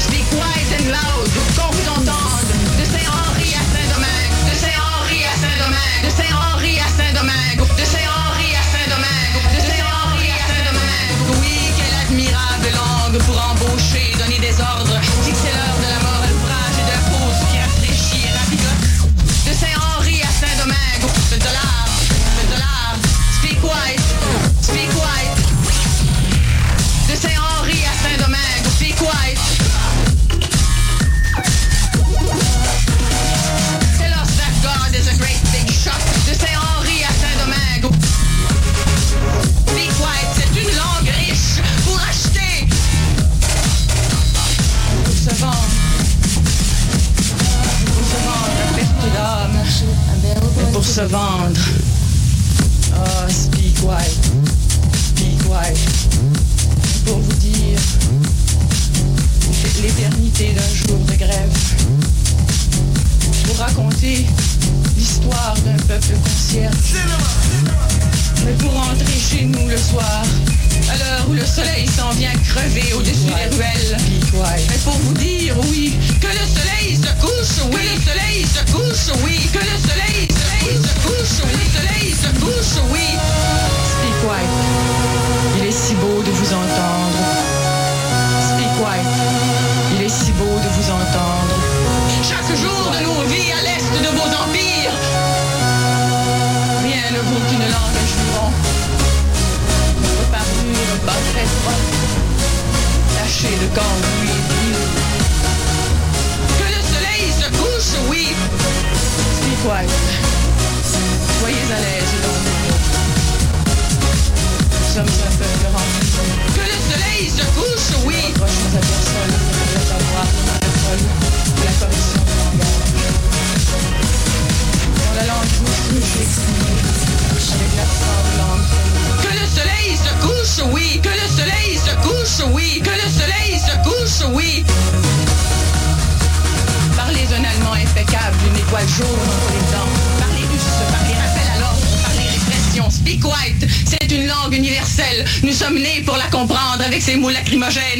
Speak 0.00 0.26
white 0.32 0.68
and 0.76 0.90
loud, 0.92 1.30
qu'on 1.56 1.72
vous 1.72 1.88
entende. 1.96 2.44
De 2.76 2.84
Saint-Henri 2.84 3.56
à 3.56 3.64
Saint-Domingue. 3.72 4.32
De 4.52 4.54
Saint-Henri 4.54 5.24
à 5.24 5.34
Saint-Domingue. 5.40 6.04
De 6.04 6.10
Saint-Henri 6.10 6.80
à 6.80 6.88
Saint-Domingue. 6.92 7.60
De 7.80 7.84
Saint-Henri 7.86 8.03
se 50.94 51.00
vendre. 51.00 51.60
Oh, 52.94 53.28
speak 53.28 53.82
white. 53.82 54.30
Speak 54.94 55.40
white. 55.50 55.76
Pour 57.04 57.18
vous 57.18 57.32
dire 57.32 57.80
l'éternité 59.82 60.52
d'un 60.52 60.86
jour 60.86 60.98
de 61.00 61.16
grève. 61.16 61.58
Pour 63.44 63.56
raconter 63.56 64.24
l'histoire 64.96 65.56
d'un 65.64 65.82
peuple 65.82 66.14
concierge. 66.22 66.94
Mais 68.44 68.52
pour 68.52 68.72
rentrer 68.72 69.18
chez 69.18 69.46
nous 69.46 69.68
le 69.68 69.76
soir, 69.76 70.22
à 70.90 70.96
l'heure 70.96 71.26
où 71.28 71.32
le 71.34 71.44
soleil 71.44 71.86
s'en 71.88 72.10
vient 72.10 72.32
crever 72.48 72.92
au-dessus 72.94 73.26
des 73.26 73.56
ruelles. 73.56 73.96
Mais 74.68 74.78
pour 74.84 74.94
vous 74.98 75.14
dire, 75.14 75.56
oui, 75.70 75.96
que 76.20 76.26
le 76.26 76.46
soleil 76.46 76.96
se 76.96 77.12
couche, 77.20 77.64
oui, 77.72 77.86
que 78.04 78.10
le 78.10 78.12
soleil 78.12 78.46
se 78.46 78.72
couche, 78.72 79.16
oui, 79.24 79.38
que 79.52 79.58
le 79.58 79.76
soleil, 79.88 80.28
soleil 80.28 80.76
se 80.82 80.94
couche, 81.06 81.44
oui, 81.44 81.60
le 81.64 81.78
soleil 81.78 81.93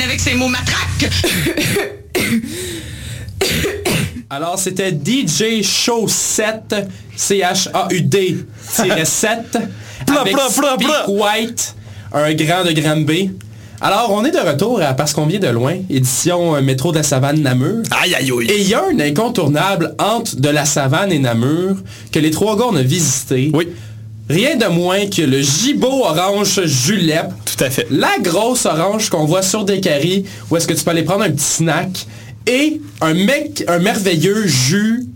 avec 0.05 0.21
ses 0.21 0.35
mots 0.35 0.49
matraques. 0.49 1.11
Alors, 4.29 4.59
c'était 4.59 4.91
DJ 4.91 5.63
Show 5.63 6.07
7, 6.07 6.75
C-H-A-U-D 7.17 8.45
7, 9.05 9.59
Blah, 10.07 10.21
avec 10.21 10.37
Speak. 10.51 10.89
White, 11.09 11.75
un 12.13 12.35
grand 12.35 12.65
de 12.65 12.73
Granby. 12.73 13.31
Alors, 13.81 14.11
on 14.13 14.25
est 14.25 14.31
de 14.31 14.39
retour 14.39 14.83
à 14.83 14.93
Parce 14.93 15.15
qu'on 15.15 15.27
vient 15.27 15.41
de 15.41 15.49
loin, 15.49 15.77
édition 15.89 16.57
euh, 16.57 16.61
Métro 16.61 16.93
de 16.93 16.99
la 16.99 17.03
Savane 17.03 17.41
Namur. 17.41 17.83
Aïe, 17.91 18.15
aïe, 18.15 18.31
aïe. 18.31 18.51
Et 18.51 18.61
il 18.61 18.69
y 18.69 18.75
a 18.75 18.83
un 18.85 19.01
incontournable 19.01 19.95
entre 19.99 20.37
de 20.37 20.49
la 20.51 20.67
Savane 20.67 21.11
et 21.11 21.19
Namur 21.19 21.77
que 22.13 22.19
les 22.19 22.31
trois 22.31 22.57
gars 22.57 22.67
ont 22.67 22.73
visité. 22.73 23.51
Oui. 23.55 23.69
Rien 24.29 24.57
de 24.57 24.67
moins 24.67 25.07
que 25.07 25.21
le 25.21 25.43
gigot 25.43 26.05
orange 26.05 26.65
julep. 26.65 27.27
Tout 27.45 27.63
à 27.63 27.69
fait. 27.69 27.87
La 27.91 28.19
grosse 28.23 28.65
orange 28.65 29.11
qu'on 29.11 29.27
voit 29.27 29.43
sur 29.43 29.65
des 29.65 29.81
caries, 29.81 30.25
où 30.51 30.57
est-ce 30.57 30.67
que 30.67 30.73
tu 30.73 30.83
peux 30.83 30.91
aller 30.91 31.03
prendre 31.03 31.25
un 31.25 31.31
petit 31.31 31.45
snack. 31.45 32.07
Et 32.47 32.81
un 33.01 33.15
mec, 33.15 33.65
un 33.69 33.79
merveilleux 33.79 34.47
jus 34.47 35.07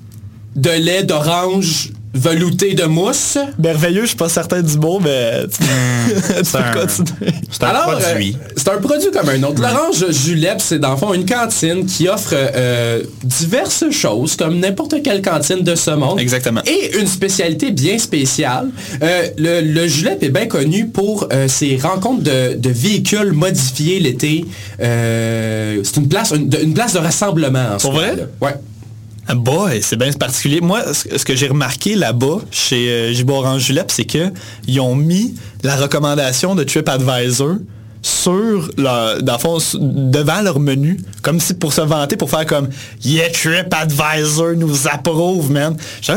de 0.56 0.70
lait 0.70 1.04
d'orange 1.04 1.92
velouté 2.14 2.74
de 2.74 2.84
mousse. 2.84 3.38
Merveilleux, 3.58 4.02
je 4.02 4.08
suis 4.08 4.16
pas 4.16 4.28
certain 4.28 4.62
du 4.62 4.76
mot, 4.78 4.98
mais 5.00 5.42
tu, 5.46 5.58
tu 5.58 6.44
c'est 6.44 6.52
peux 6.52 6.58
un- 6.58 7.66
un 7.66 7.68
Alors, 7.68 7.98
produit. 8.00 8.36
euh, 8.40 8.48
c'est 8.56 8.68
un 8.68 8.78
produit 8.78 9.10
comme 9.12 9.28
un 9.28 9.42
autre. 9.42 9.60
L'Orange 9.60 10.10
Julep, 10.10 10.56
c'est 10.58 10.78
dans 10.78 10.92
le 10.92 10.96
fond 10.96 11.12
une 11.14 11.26
cantine 11.26 11.86
qui 11.86 12.08
offre 12.08 12.32
euh, 12.34 13.02
diverses 13.22 13.84
choses, 13.90 14.36
comme 14.36 14.58
n'importe 14.58 15.02
quelle 15.02 15.22
cantine 15.22 15.62
de 15.62 15.74
ce 15.74 15.90
monde. 15.92 16.18
Exactement. 16.20 16.60
Et 16.66 16.98
une 16.98 17.06
spécialité 17.06 17.70
bien 17.70 17.98
spéciale. 17.98 18.68
Euh, 19.02 19.28
le, 19.36 19.60
le 19.60 19.86
Julep 19.86 20.22
est 20.22 20.30
bien 20.30 20.46
connu 20.46 20.88
pour 20.88 21.28
euh, 21.32 21.46
ses 21.48 21.76
rencontres 21.76 22.22
de, 22.22 22.54
de 22.54 22.70
véhicules 22.70 23.32
modifiés 23.32 24.00
l'été. 24.00 24.44
Euh, 24.80 25.80
c'est 25.84 25.96
une 25.96 26.08
place, 26.08 26.32
une, 26.34 26.48
de- 26.48 26.58
une 26.62 26.74
place 26.74 26.94
de 26.94 26.98
rassemblement. 26.98 27.74
En 27.74 27.78
Pour 27.78 27.92
vrai? 27.92 28.16
là. 28.16 28.22
Ouais. 28.40 28.54
Boy, 29.34 29.82
c'est 29.82 29.96
bien 29.96 30.10
particulier. 30.12 30.60
Moi, 30.60 30.82
ce 30.94 31.24
que 31.24 31.36
j'ai 31.36 31.48
remarqué 31.48 31.94
là-bas, 31.94 32.38
chez 32.50 32.88
euh, 32.88 33.12
Gibaud 33.12 33.34
Orange 33.34 33.62
Julep, 33.62 33.90
c'est 33.90 34.04
que 34.04 34.32
ils 34.66 34.80
ont 34.80 34.94
mis 34.94 35.34
la 35.62 35.76
recommandation 35.76 36.54
de 36.54 36.64
TripAdvisor 36.64 37.56
sur 38.02 38.70
leur, 38.76 39.22
dans 39.22 39.34
le 39.34 39.38
fond, 39.38 39.58
devant 39.74 40.40
leur 40.42 40.60
menu, 40.60 41.00
comme 41.22 41.40
si 41.40 41.54
pour 41.54 41.72
se 41.72 41.80
vanter, 41.80 42.16
pour 42.16 42.30
faire 42.30 42.46
comme 42.46 42.68
Yeah, 43.04 43.30
TripAdvisor 43.30 44.54
nous 44.56 44.88
approuve, 44.88 45.50
man. 45.50 45.76
Genre, 46.02 46.16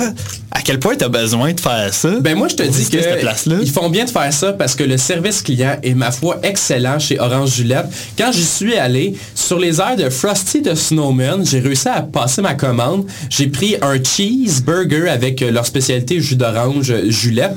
à 0.51 0.61
quel 0.61 0.79
point 0.79 0.95
t'as 0.95 1.07
besoin 1.07 1.53
de 1.53 1.59
faire 1.59 1.93
ça? 1.93 2.19
Ben 2.19 2.37
moi 2.37 2.47
je 2.49 2.55
te 2.55 2.63
dis 2.63 2.89
que 2.89 3.61
ils 3.61 3.71
font 3.71 3.89
bien 3.89 4.05
de 4.05 4.09
faire 4.09 4.31
ça 4.33 4.53
parce 4.53 4.75
que 4.75 4.83
le 4.83 4.97
service 4.97 5.41
client 5.41 5.77
est 5.81 5.93
ma 5.93 6.11
foi 6.11 6.39
excellent 6.43 6.99
chez 6.99 7.19
Orange 7.19 7.55
Julep. 7.55 7.85
Quand 8.17 8.31
j'y 8.31 8.45
suis 8.45 8.75
allé 8.75 9.15
sur 9.33 9.57
les 9.59 9.79
airs 9.79 9.95
de 9.95 10.09
Frosty 10.09 10.61
de 10.61 10.75
Snowman, 10.75 11.45
j'ai 11.45 11.59
réussi 11.59 11.87
à 11.87 12.01
passer 12.01 12.41
ma 12.41 12.53
commande. 12.53 13.05
J'ai 13.29 13.47
pris 13.47 13.77
un 13.81 14.01
cheeseburger 14.03 15.09
avec 15.09 15.41
euh, 15.41 15.51
leur 15.51 15.65
spécialité 15.65 16.19
jus 16.19 16.35
d'orange 16.35 16.91
euh, 16.91 17.09
Julep. 17.09 17.53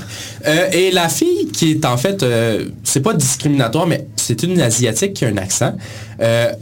Euh, 0.46 0.70
et 0.72 0.90
la 0.90 1.08
fille 1.08 1.48
qui 1.52 1.72
est 1.72 1.84
en 1.84 1.96
fait, 1.96 2.22
euh, 2.22 2.66
c'est 2.84 3.00
pas 3.00 3.14
discriminatoire, 3.14 3.86
mais 3.86 4.06
c'est 4.16 4.42
une 4.42 4.60
asiatique 4.60 5.14
qui 5.14 5.24
a 5.24 5.28
un 5.28 5.36
accent. 5.36 5.74
euh, 6.20 6.52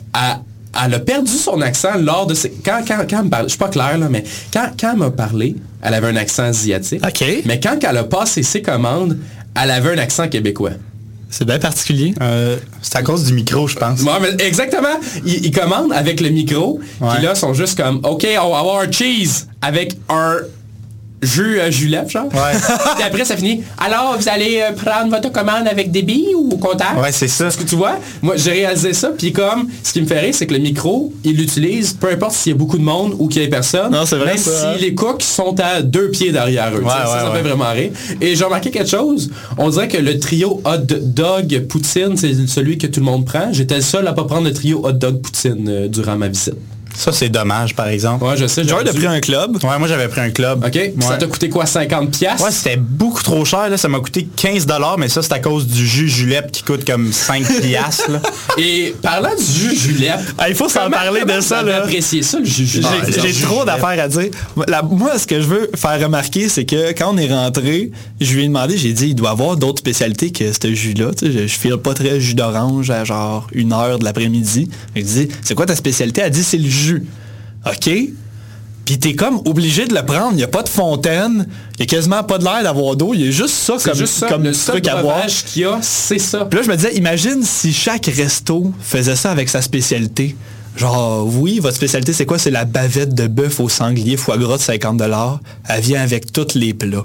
elle 0.85 0.94
a 0.94 0.99
perdu 1.00 1.32
son 1.32 1.61
accent 1.61 1.99
lors 1.99 2.26
de 2.26 2.32
ses... 2.32 2.50
Quand, 2.64 2.80
quand, 2.88 3.04
quand 3.09 3.18
elle 3.18 3.25
me 3.26 3.42
je 3.44 3.49
suis 3.50 3.59
pas 3.59 3.68
clair 3.68 3.99
là, 3.99 4.09
mais 4.09 4.25
quand, 4.52 4.71
quand 4.80 4.92
elle 4.92 4.99
m'a 4.99 5.11
parlé, 5.11 5.54
elle 5.82 5.92
avait 5.92 6.09
un 6.09 6.16
accent 6.16 6.44
asiatique. 6.44 7.04
OK. 7.06 7.25
Mais 7.44 7.61
quand 7.61 7.76
elle 7.82 7.97
a 7.99 8.04
passé 8.04 8.42
ses 8.42 8.62
commandes, 8.62 9.18
elle 9.62 9.71
avait 9.71 9.90
un 9.92 9.99
accent 9.99 10.28
québécois. 10.28 10.71
C'est 11.28 11.44
bien 11.44 11.59
particulier. 11.59 12.14
Euh, 12.23 12.56
c'est 12.80 12.97
à 12.97 13.02
cause 13.02 13.25
du 13.25 13.35
micro, 13.35 13.68
je 13.68 13.76
pense. 13.76 14.00
Ouais, 14.00 14.12
mais 14.21 14.44
exactement. 14.47 14.99
Ils, 15.26 15.44
ils 15.47 15.50
commandent 15.50 15.92
avec 15.92 16.21
le 16.23 16.30
micro. 16.30 16.78
Puis 16.99 17.23
là, 17.23 17.32
ils 17.35 17.38
sont 17.38 17.52
juste 17.52 17.76
comme, 17.78 18.00
OK, 18.04 18.26
on 18.42 18.50
va 18.50 18.59
avoir 18.59 18.80
un 18.80 18.90
cheese 18.90 19.47
avec 19.61 19.97
un 20.09 20.37
jus 21.23 21.61
euh, 21.61 21.71
julep, 21.71 22.11
genre. 22.11 22.26
Ouais. 22.26 22.59
Puis 22.97 23.05
après, 23.05 23.25
ça 23.25 23.37
finit. 23.37 23.62
Alors, 23.79 24.17
vous 24.19 24.29
allez 24.29 24.61
euh, 24.61 24.73
prendre 24.73 25.11
votre 25.11 25.31
commande 25.31 25.67
avec 25.69 25.91
des 25.91 26.02
billes 26.02 26.35
ou 26.37 26.50
au 26.52 26.57
compteur? 26.57 26.99
Ouais, 27.00 27.12
c'est 27.12 27.29
ça. 27.29 27.45
Parce 27.45 27.57
que 27.57 27.64
tu 27.64 27.76
vois, 27.76 27.99
moi, 28.21 28.35
j'ai 28.37 28.50
réalisé 28.50 28.93
ça. 28.93 29.11
Puis 29.17 29.33
comme, 29.33 29.69
ce 29.83 29.93
qui 29.93 30.00
me 30.02 30.07
fait 30.07 30.21
rire, 30.21 30.35
c'est 30.35 30.47
que 30.47 30.55
le 30.55 30.61
micro, 30.61 31.12
il 31.25 31.37
l'utilise, 31.37 31.93
peu 31.93 32.11
importe 32.11 32.33
s'il 32.33 32.52
y 32.52 32.55
a 32.55 32.59
beaucoup 32.59 32.79
de 32.79 32.85
monde 32.85 33.14
ou 33.19 33.29
qu'il 33.29 33.43
y 33.43 33.45
ait 33.45 33.49
personne. 33.49 33.93
Non, 33.93 34.05
c'est 34.05 34.17
vrai, 34.17 34.35
Même 34.35 34.38
ça, 34.38 34.50
hein. 34.71 34.75
si 34.76 34.85
les 34.85 34.95
cooks 34.95 35.23
sont 35.23 35.55
à 35.61 35.83
deux 35.83 36.11
pieds 36.11 36.33
derrière 36.33 36.73
eux. 36.75 36.83
Ouais, 36.83 36.91
ça, 36.91 37.07
ça 37.07 37.33
fait 37.33 37.43
vraiment 37.43 37.71
rire. 37.73 37.93
Et 38.21 38.35
j'ai 38.35 38.45
remarqué 38.45 38.71
quelque 38.71 38.91
chose. 38.91 39.31
On 39.59 39.71
dirait 39.71 39.88
que 39.88 39.99
le 39.99 40.19
trio 40.19 40.61
hot 40.64 40.79
dog 40.79 41.67
poutine, 41.69 42.17
c'est 42.17 42.35
celui 42.47 42.79
que 42.79 42.87
tout 42.87 43.00
le 43.00 43.07
monde 43.07 43.25
prend. 43.25 43.52
J'étais 43.52 43.76
le 43.76 43.83
seul 43.83 44.07
à 44.07 44.12
pas 44.12 44.25
prendre 44.25 44.45
le 44.45 44.52
trio 44.52 44.85
hot 44.85 44.93
dog 44.93 45.21
poutine 45.21 45.69
euh, 45.69 45.88
durant 45.88 46.17
ma 46.17 46.29
visite. 46.29 46.55
Ça, 46.96 47.11
c'est 47.12 47.28
dommage, 47.28 47.75
par 47.75 47.88
exemple. 47.88 48.25
Ouais, 48.25 48.37
je 48.37 48.46
sais. 48.46 48.62
J'aurais 48.66 48.84
dû- 48.84 48.92
pris 48.92 49.06
un 49.06 49.20
club. 49.20 49.56
Ouais, 49.64 49.78
moi, 49.78 49.88
j'avais 49.88 50.08
pris 50.08 50.20
un 50.20 50.30
club. 50.30 50.64
OK. 50.64 50.75
Ouais. 50.75 50.94
Ça 51.00 51.16
t'a 51.16 51.26
coûté 51.26 51.49
quoi, 51.49 51.64
50 51.66 52.11
piastres? 52.18 52.44
Ouais, 52.44 52.50
c'était 52.52 52.76
beaucoup 52.76 53.22
trop 53.22 53.44
cher. 53.44 53.68
Là. 53.70 53.76
Ça 53.76 53.88
m'a 53.88 53.99
coûté 54.00 54.28
15 54.37 54.66
mais 54.99 55.08
ça, 55.08 55.22
c'est 55.22 55.32
à 55.32 55.38
cause 55.38 55.66
du 55.66 55.87
jus 55.87 56.08
Julep 56.08 56.52
qui 56.52 56.62
coûte 56.62 56.84
comme 56.84 57.12
5 57.12 57.44
piastres. 57.62 58.11
là. 58.11 58.20
Et 58.59 58.94
parlant 59.00 59.35
du 59.35 59.42
jus 59.44 59.76
julep, 59.76 60.18
Ah, 60.38 60.48
il 60.48 60.55
faut 60.55 60.68
s'en 60.68 60.90
parler 60.90 61.22
de 61.24 61.40
ça, 61.40 61.62
là. 61.62 61.78
apprécié 61.78 62.22
ça, 62.22 62.38
le 62.38 62.44
jus 62.44 62.66
julep? 62.66 62.88
J'ai- 63.09 63.18
Ah, 63.20 63.46
trop 63.46 63.61
je- 63.61 63.66
d'affaires 63.66 64.05
à 64.05 64.09
dire. 64.09 64.31
La- 64.68 64.83
moi, 64.83 65.18
ce 65.18 65.26
que 65.26 65.40
je 65.40 65.46
veux 65.46 65.70
faire 65.74 65.98
remarquer, 66.00 66.48
c'est 66.48 66.64
que 66.64 66.90
quand 66.92 67.12
on 67.14 67.16
est 67.16 67.33
rentré, 67.33 67.90
je 68.20 68.35
lui 68.35 68.44
ai 68.44 68.46
demandé, 68.48 68.76
j'ai 68.76 68.92
dit, 68.92 69.09
il 69.09 69.14
doit 69.14 69.31
y 69.31 69.33
avoir 69.33 69.57
d'autres 69.57 69.78
spécialités 69.81 70.31
que 70.31 70.44
ce 70.52 70.74
jus-là. 70.74 71.11
Tu 71.18 71.26
sais, 71.26 71.33
je, 71.33 71.46
je 71.46 71.59
file 71.59 71.76
pas 71.78 71.94
très 71.94 72.20
jus 72.20 72.35
d'orange 72.35 72.90
à 72.90 73.05
genre 73.05 73.46
une 73.52 73.72
heure 73.72 73.98
de 73.98 74.05
l'après-midi. 74.05 74.68
Il 74.94 75.05
dit, 75.05 75.28
c'est 75.42 75.55
quoi 75.55 75.66
ta 75.66 75.74
spécialité? 75.76 76.20
Elle 76.24 76.31
dit, 76.31 76.44
c'est 76.44 76.59
le 76.59 76.68
jus. 76.68 76.82
OK? 77.66 77.90
Puis 78.85 78.99
t'es 78.99 79.14
comme 79.14 79.40
obligé 79.45 79.87
de 79.87 79.95
le 79.95 80.05
prendre. 80.05 80.33
Il 80.33 80.37
n'y 80.37 80.42
a 80.42 80.49
pas 80.49 80.62
de 80.62 80.68
fontaine. 80.68 81.47
Il 81.79 81.83
n'y 81.83 81.83
a 81.85 81.87
quasiment 81.87 82.25
pas 82.25 82.38
de 82.38 82.45
l'air 82.45 82.62
d'avoir 82.64 82.97
d'eau. 82.97 83.14
Il 83.14 83.25
y 83.25 83.29
a 83.29 83.31
juste 83.31 83.55
ça 83.55 83.75
comme, 83.83 83.95
juste 83.97 84.14
ça, 84.14 84.29
comme 84.29 84.42
le 84.42 84.53
truc 84.53 84.88
à 84.88 85.01
boire. 85.03 85.27
qu'il 85.27 85.62
y 85.62 85.64
a, 85.64 85.79
c'est 85.81 86.18
ça. 86.18 86.45
Puis 86.47 86.59
là, 86.59 86.64
je 86.64 86.71
me 86.71 86.77
disais, 86.77 86.95
imagine 86.95 87.42
si 87.45 87.73
chaque 87.73 88.07
resto 88.07 88.73
faisait 88.81 89.14
ça 89.16 89.31
avec 89.31 89.49
sa 89.49 89.62
spécialité. 89.62 90.35
Genre, 90.77 91.27
oui, 91.37 91.61
votre 91.61 91.77
spécialité, 91.77 92.12
c'est 92.12 92.27
quoi? 92.27 92.38
C'est 92.38 92.51
la 92.51 92.64
bavette 92.64 93.14
de 93.14 93.27
bœuf 93.29 93.61
au 93.61 93.68
sanglier 93.68 94.16
foie 94.16 94.37
gras 94.38 94.57
de 94.57 94.62
50 94.62 95.01
Elle 95.68 95.81
vient 95.81 96.01
avec 96.03 96.33
tous 96.33 96.55
les 96.57 96.75
plats. 96.75 97.05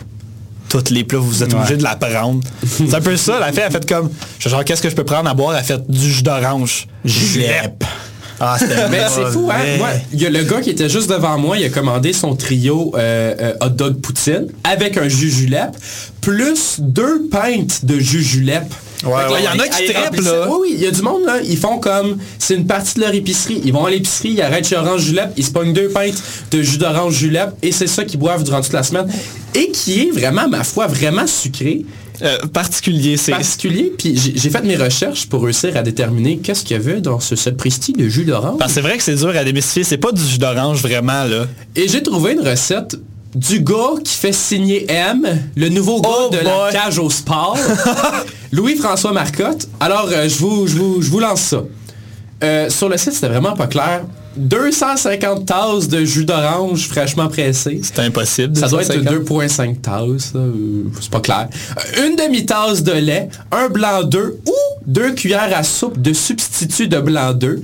Tous 0.70 0.90
les 0.90 1.04
plats, 1.04 1.20
vous 1.20 1.44
êtes 1.44 1.54
Ouais. 1.54 1.60
obligé 1.60 1.78
de 1.78 1.84
la 1.84 1.96
prendre. 1.96 2.42
c'est 2.66 2.94
un 2.94 3.02
peu 3.02 3.16
ça, 3.18 3.40
la 3.40 3.52
fille 3.52 3.62
a 3.62 3.70
fait 3.70 3.88
comme, 3.88 4.10
genre, 4.40 4.66
qu'est-ce 4.66 4.82
que 4.82 4.90
je 4.90 4.96
peux 4.96 5.04
prendre 5.06 5.30
à 5.30 5.34
boire? 5.34 5.54
Elle 5.54 5.60
a 5.60 5.63
fait 5.63 5.82
du 5.92 6.12
jus 6.12 6.24
d'orange. 6.24 6.88
Julep. 7.06 7.84
Ah, 8.39 8.58
c'était 8.60 8.88
Mais 8.89 9.02
c'est 9.10 9.26
fou, 9.26 9.50
hein? 9.52 9.78
Moi, 9.78 9.89
il 10.13 10.21
y 10.21 10.26
a 10.26 10.30
le 10.30 10.43
gars 10.43 10.62
qui 10.62 10.69
était 10.69 10.89
juste 10.89 11.10
devant 11.10 11.38
moi, 11.38 11.58
il 11.58 11.65
a 11.65 11.69
commandé 11.69 12.13
son 12.13 12.36
trio 12.36 12.93
euh, 12.95 13.36
euh, 13.39 13.54
hot 13.62 13.69
dog 13.69 13.95
poutine 14.02 14.47
avec 14.63 14.97
un 14.97 15.08
jus 15.08 15.32
julep, 15.32 15.71
plus 16.21 16.80
deux 16.80 17.28
pintes 17.30 17.86
de 17.86 18.00
jus 18.00 18.23
julep. 18.23 18.63
Ouais. 19.04 19.12
Il 19.38 19.45
y 19.45 19.47
en 19.47 19.60
a 19.60 19.67
qui 19.67 19.93
trippent, 19.93 20.21
là. 20.21 20.47
Oui, 20.50 20.58
oui, 20.62 20.69
il 20.73 20.84
y 20.84 20.88
a 20.88 20.91
du 20.91 21.02
monde, 21.04 21.23
là, 21.26 21.38
ils 21.43 21.58
font 21.58 21.78
comme, 21.78 22.17
c'est 22.39 22.56
une 22.56 22.65
partie 22.65 22.95
de 22.95 23.02
leur 23.02 23.13
épicerie. 23.13 23.62
Ils 23.63 23.71
vont 23.71 23.86
à 23.86 23.91
l'épicerie, 23.91 24.30
ils 24.30 24.41
arrêtent 24.41 24.67
chez 24.67 24.76
Orange 24.76 25.02
Julep, 25.02 25.30
ils 25.38 25.45
se 25.45 25.52
pognent 25.52 25.73
deux 25.73 25.89
pintes 25.89 26.21
de 26.50 26.62
jus 26.63 26.80
d'orange 26.80 27.13
julep, 27.13 27.52
et 27.62 27.71
c'est 27.71 27.86
ça 27.86 28.06
qu'ils 28.06 28.19
boivent 28.19 28.43
durant 28.43 28.62
toute 28.62 28.73
la 28.73 28.84
semaine. 28.84 29.08
Et 29.54 29.69
qui 29.71 30.02
est 30.02 30.12
vraiment, 30.12 30.47
ma 30.47 30.63
foi, 30.63 30.88
vraiment 30.88 31.28
sucré. 31.28 31.86
Euh, 32.23 32.38
particulier, 32.51 33.15
c'est... 33.17 33.32
particulier, 33.32 33.93
puis 33.97 34.17
j'ai 34.17 34.49
fait 34.49 34.63
mes 34.63 34.75
recherches 34.75 35.27
pour 35.27 35.43
réussir 35.43 35.75
à 35.77 35.84
déterminer 35.84 36.38
qu'est-ce 36.38 36.63
qu'il 36.63 36.75
y 36.75 36.80
avait 36.80 36.99
dans 37.01 37.19
ce 37.19 37.36
sapristi 37.36 37.93
de 37.93 38.10
jus 38.10 38.25
d'orange. 38.25 38.58
Parce 38.58 38.71
que 38.71 38.75
c'est 38.75 38.82
vrai 38.82 38.97
que 38.97 39.03
c'est 39.03 39.15
dur 39.15 39.30
à 39.36 39.43
démystifier. 39.43 39.84
C'est 39.84 39.97
pas 39.97 40.12
du 40.12 40.23
jus 40.25 40.39
d'orange 40.39 40.82
vraiment, 40.82 41.23
là. 41.25 41.45
Et 41.75 41.88
j'ai 41.88 42.01
trouvé 42.01 42.34
une 42.34 42.47
recette 42.47 42.95
du 43.36 43.60
gars 43.60 43.93
qui 44.03 44.15
fait 44.15 44.32
signer 44.32 44.86
M, 44.91 45.27
le 45.56 45.69
nouveau 45.69 46.01
gars 46.01 46.10
Oh 46.12 46.30
de 46.32 46.38
boy. 46.38 46.45
la 46.45 46.71
cage 46.71 46.97
au 46.97 47.10
sport, 47.10 47.58
Louis-François 48.51 49.12
Marcotte. 49.12 49.67
Alors, 49.80 50.10
euh, 50.12 50.27
je, 50.27 50.38
vous, 50.39 50.65
je, 50.67 50.75
vous, 50.75 51.01
je 51.01 51.10
vous 51.10 51.19
lance 51.19 51.41
ça. 51.41 51.63
Euh, 52.43 52.69
sur 52.69 52.89
le 52.89 52.97
site, 52.97 53.13
c'était 53.13 53.27
vraiment 53.27 53.53
pas 53.53 53.67
clair. 53.67 54.03
250 54.38 55.45
tasses 55.45 55.88
de 55.88 56.04
jus 56.06 56.26
d'orange 56.26 56.88
fraîchement 56.88 57.28
pressé. 57.28 57.80
C'est 57.84 58.00
impossible. 58.00 58.56
Ça 58.56 58.67
doit 58.67 58.84
être 58.84 59.04
250. 59.04 59.78
2,5 59.78 59.82
tasses, 59.82 60.34
euh, 60.36 60.52
c'est 61.02 61.10
pas 61.10 61.19
clair. 61.19 61.50
Euh, 61.97 62.08
Une 62.08 62.15
demi-tasse 62.15 62.84
de 62.84 62.93
lait, 62.93 63.30
un 63.52 63.69
blanc 63.69 64.04
d'œuf 64.04 64.34
ou 64.47 64.54
deux 64.86 65.13
cuillères 65.13 65.52
à 65.56 65.63
soupe 65.63 66.02
de 66.02 66.13
substitut 66.13 66.88
de 66.88 67.00
blanc 67.00 67.34
d'œuf, 67.34 67.60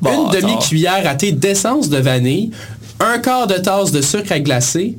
Bon, 0.00 0.10
une 0.32 0.40
demi-cuillère 0.40 1.02
à 1.08 1.14
thé 1.16 1.32
d'essence 1.32 1.88
de 1.88 1.98
vanille, 1.98 2.50
un 3.00 3.18
quart 3.18 3.46
de 3.46 3.54
tasse 3.54 3.90
de 3.90 4.00
sucre 4.00 4.30
à 4.32 4.38
glacer, 4.38 4.96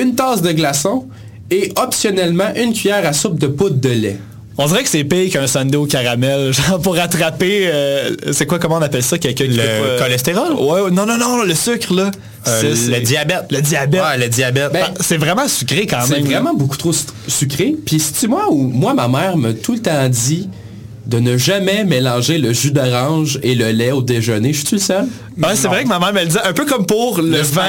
une 0.00 0.14
tasse 0.14 0.40
de 0.42 0.52
glaçon 0.52 1.06
et 1.50 1.72
optionnellement 1.76 2.52
une 2.54 2.72
cuillère 2.72 3.06
à 3.06 3.12
soupe 3.12 3.38
de 3.38 3.46
poudre 3.48 3.76
de 3.80 3.88
lait. 3.88 4.18
On 4.58 4.66
dirait 4.66 4.82
que 4.82 4.88
c'est 4.88 5.04
pire 5.04 5.30
qu'un 5.30 5.46
sundae 5.46 5.76
au 5.78 5.86
caramel, 5.86 6.52
genre 6.54 6.80
pour 6.80 6.98
attraper, 6.98 7.68
euh, 7.70 8.10
c'est 8.32 8.46
quoi, 8.46 8.58
comment 8.58 8.76
on 8.76 8.82
appelle 8.82 9.02
ça, 9.02 9.18
quelqu'un 9.18 9.44
qui 9.44 9.50
Le 9.50 9.56
pas- 9.98 10.04
cholestérol? 10.04 10.52
Ouais, 10.54 10.80
ouais, 10.82 10.90
non, 10.90 11.04
non, 11.04 11.18
non, 11.18 11.42
le 11.42 11.54
sucre, 11.54 11.92
là. 11.94 12.10
Euh, 12.48 12.62
le 12.62 12.74
c'est- 12.74 13.00
diabète. 13.00 13.44
Le 13.50 13.60
diabète. 13.60 14.00
Ouais, 14.00 14.18
le 14.18 14.28
diabète. 14.28 14.72
Ben, 14.72 14.84
Ah, 14.88 14.94
c'est 15.00 15.16
vraiment 15.18 15.46
sucré 15.48 15.86
quand 15.86 16.00
C'est 16.06 16.14
même. 16.20 16.24
vraiment 16.26 16.54
beaucoup 16.54 16.76
trop 16.76 16.92
su- 16.92 17.04
sucré. 17.28 17.74
Puis 17.84 18.00
c'est 18.00 18.28
moi 18.28 18.46
ou 18.50 18.56
moi 18.68 18.94
ma 18.94 19.08
mère 19.08 19.36
m'a 19.36 19.52
tout 19.52 19.72
le 19.74 19.80
temps 19.80 20.08
dit 20.08 20.48
de 21.06 21.18
ne 21.18 21.36
jamais 21.36 21.84
mélanger 21.84 22.38
le 22.38 22.52
jus 22.52 22.72
d'orange 22.72 23.38
et 23.42 23.54
le 23.54 23.70
lait 23.70 23.92
au 23.92 24.02
déjeuner. 24.02 24.52
Je 24.52 24.66
suis 24.66 24.76
le 24.76 24.82
seul? 24.82 25.06
Ouais, 25.40 25.54
c'est 25.54 25.68
vrai 25.68 25.84
que 25.84 25.88
ma 25.88 25.98
mère 25.98 26.12
me 26.14 26.20
le 26.20 26.26
disait, 26.26 26.40
un 26.44 26.52
peu 26.54 26.64
comme 26.64 26.86
pour 26.86 27.20
le, 27.20 27.28
Le 27.30 27.42
vin 27.42 27.62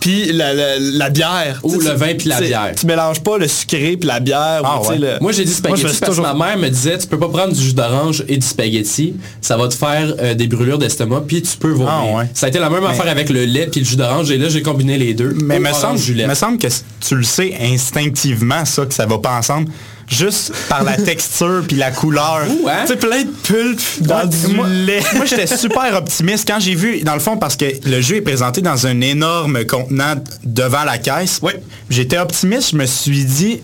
puis 0.00 0.32
la, 0.32 0.54
la- 0.54 0.78
la 0.78 1.10
bière. 1.10 1.58
Ou 1.64 1.74
Tu 1.76 1.82
sais, 1.82 1.90
le 1.92 1.96
vin 1.96 2.14
puis 2.16 2.28
la 2.28 2.40
bière. 2.40 2.72
Tu 2.78 2.86
mélanges 2.86 3.20
pas 3.20 3.38
le 3.38 3.48
sucré 3.48 3.96
puis 3.96 4.06
la 4.08 4.20
bière. 4.20 4.62
Ah 4.64 4.80
ou, 4.80 4.88
ouais. 4.88 4.98
le- 4.98 5.18
Moi 5.20 5.32
j'ai 5.32 5.44
dit 5.44 5.50
Moi, 5.50 5.56
spaghetti 5.76 5.78
suis 5.90 5.98
parce 6.00 6.10
toujours- 6.12 6.24
que 6.32 6.36
ma 6.38 6.46
mère 6.46 6.56
me 6.58 6.68
disait 6.68 6.96
tu 6.96 7.06
peux 7.08 7.18
pas 7.18 7.28
prendre 7.28 7.52
du 7.52 7.60
jus 7.62 7.72
d'orange 7.74 8.24
et 8.28 8.36
du 8.36 8.46
spaghetti, 8.46 9.14
ça 9.40 9.56
va 9.56 9.68
te 9.68 9.74
faire 9.74 10.14
euh, 10.20 10.34
des 10.34 10.46
brûlures 10.46 10.78
d'estomac 10.78 11.24
puis 11.26 11.42
tu 11.42 11.56
peux 11.56 11.70
vomir. 11.70 11.88
Ah 11.90 12.16
ouais. 12.18 12.24
Ça 12.34 12.46
a 12.46 12.48
été 12.50 12.58
la 12.58 12.70
même 12.70 12.84
affaire 12.84 13.08
avec 13.08 13.28
le 13.30 13.44
lait 13.44 13.66
puis 13.70 13.80
le 13.80 13.86
jus 13.86 13.96
d'orange 13.96 14.30
et 14.30 14.38
là 14.38 14.48
j'ai 14.48 14.62
combiné 14.62 14.96
les 14.96 15.12
deux. 15.12 15.34
Mais 15.42 15.58
me 15.58 15.72
semble, 15.72 15.98
jus 15.98 16.14
lait. 16.14 16.26
me 16.28 16.34
semble 16.34 16.58
que 16.58 16.68
tu 17.06 17.14
le 17.16 17.24
sais 17.24 17.52
instinctivement, 17.60 18.64
ça, 18.64 18.86
que 18.86 18.94
ça 18.94 19.06
va 19.06 19.18
pas 19.18 19.36
ensemble. 19.36 19.68
Juste 20.08 20.52
par 20.68 20.82
la 20.84 20.96
texture 20.96 21.62
puis 21.66 21.76
la 21.76 21.90
couleur. 21.90 22.42
Ouh, 22.48 22.68
hein? 22.68 22.84
C'est 22.86 22.98
plein 22.98 23.22
de 23.22 23.30
pulpe 23.30 23.80
dans 24.00 24.20
Ouais, 24.22 24.26
du 24.28 24.54
moi, 24.54 24.66
lait. 24.68 25.00
moi, 25.16 25.24
j'étais 25.26 25.46
super 25.56 25.94
optimiste 25.96 26.48
quand 26.48 26.60
j'ai 26.60 26.74
vu, 26.74 27.00
dans 27.02 27.14
le 27.14 27.20
fond, 27.20 27.36
parce 27.36 27.56
que 27.56 27.66
le 27.84 28.00
jeu 28.00 28.16
est 28.16 28.20
présenté 28.22 28.60
dans 28.62 28.86
un 28.86 29.00
énorme 29.00 29.64
contenant 29.66 30.14
devant 30.44 30.84
la 30.84 30.98
caisse. 30.98 31.38
Oui. 31.42 31.52
J'étais 31.90 32.18
optimiste, 32.18 32.70
je 32.72 32.76
me 32.76 32.86
suis 32.86 33.24
dit, 33.24 33.60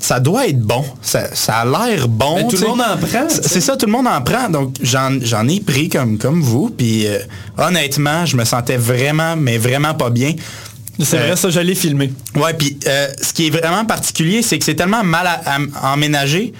ça 0.00 0.18
doit 0.18 0.48
être 0.48 0.58
bon. 0.60 0.84
Ça, 1.00 1.32
ça 1.34 1.58
a 1.58 1.64
l'air 1.64 2.08
bon. 2.08 2.36
Mais 2.36 2.42
tout 2.44 2.48
tu 2.50 2.56
le 2.56 2.62
sais. 2.62 2.68
monde 2.68 2.80
en 2.80 2.96
prend, 2.96 3.26
tu 3.28 3.34
sais. 3.36 3.42
C'est 3.44 3.60
ça, 3.60 3.76
tout 3.76 3.86
le 3.86 3.92
monde 3.92 4.08
en 4.08 4.20
prend. 4.20 4.48
Donc, 4.48 4.74
j'en 4.82 5.10
j'en 5.20 5.46
ai 5.46 5.60
pris 5.60 5.88
comme, 5.88 6.18
comme 6.18 6.40
vous. 6.42 6.70
Puis, 6.70 7.06
euh, 7.06 7.18
honnêtement, 7.56 8.26
je 8.26 8.36
me 8.36 8.44
sentais 8.44 8.76
vraiment, 8.76 9.36
mais 9.36 9.58
vraiment 9.58 9.94
pas 9.94 10.10
bien. 10.10 10.32
C'est 11.02 11.18
Euh, 11.18 11.26
vrai, 11.28 11.36
ça, 11.36 11.50
je 11.50 11.60
l'ai 11.60 11.74
filmé. 11.74 12.12
Ouais, 12.34 12.54
puis 12.54 12.78
euh, 12.86 13.08
ce 13.20 13.32
qui 13.32 13.46
est 13.46 13.50
vraiment 13.50 13.84
particulier, 13.84 14.42
c'est 14.42 14.58
que 14.58 14.64
c'est 14.64 14.74
tellement 14.74 15.02
mal 15.04 15.26
à- 15.26 15.42
à- 15.46 15.92
emménagé 15.94 16.52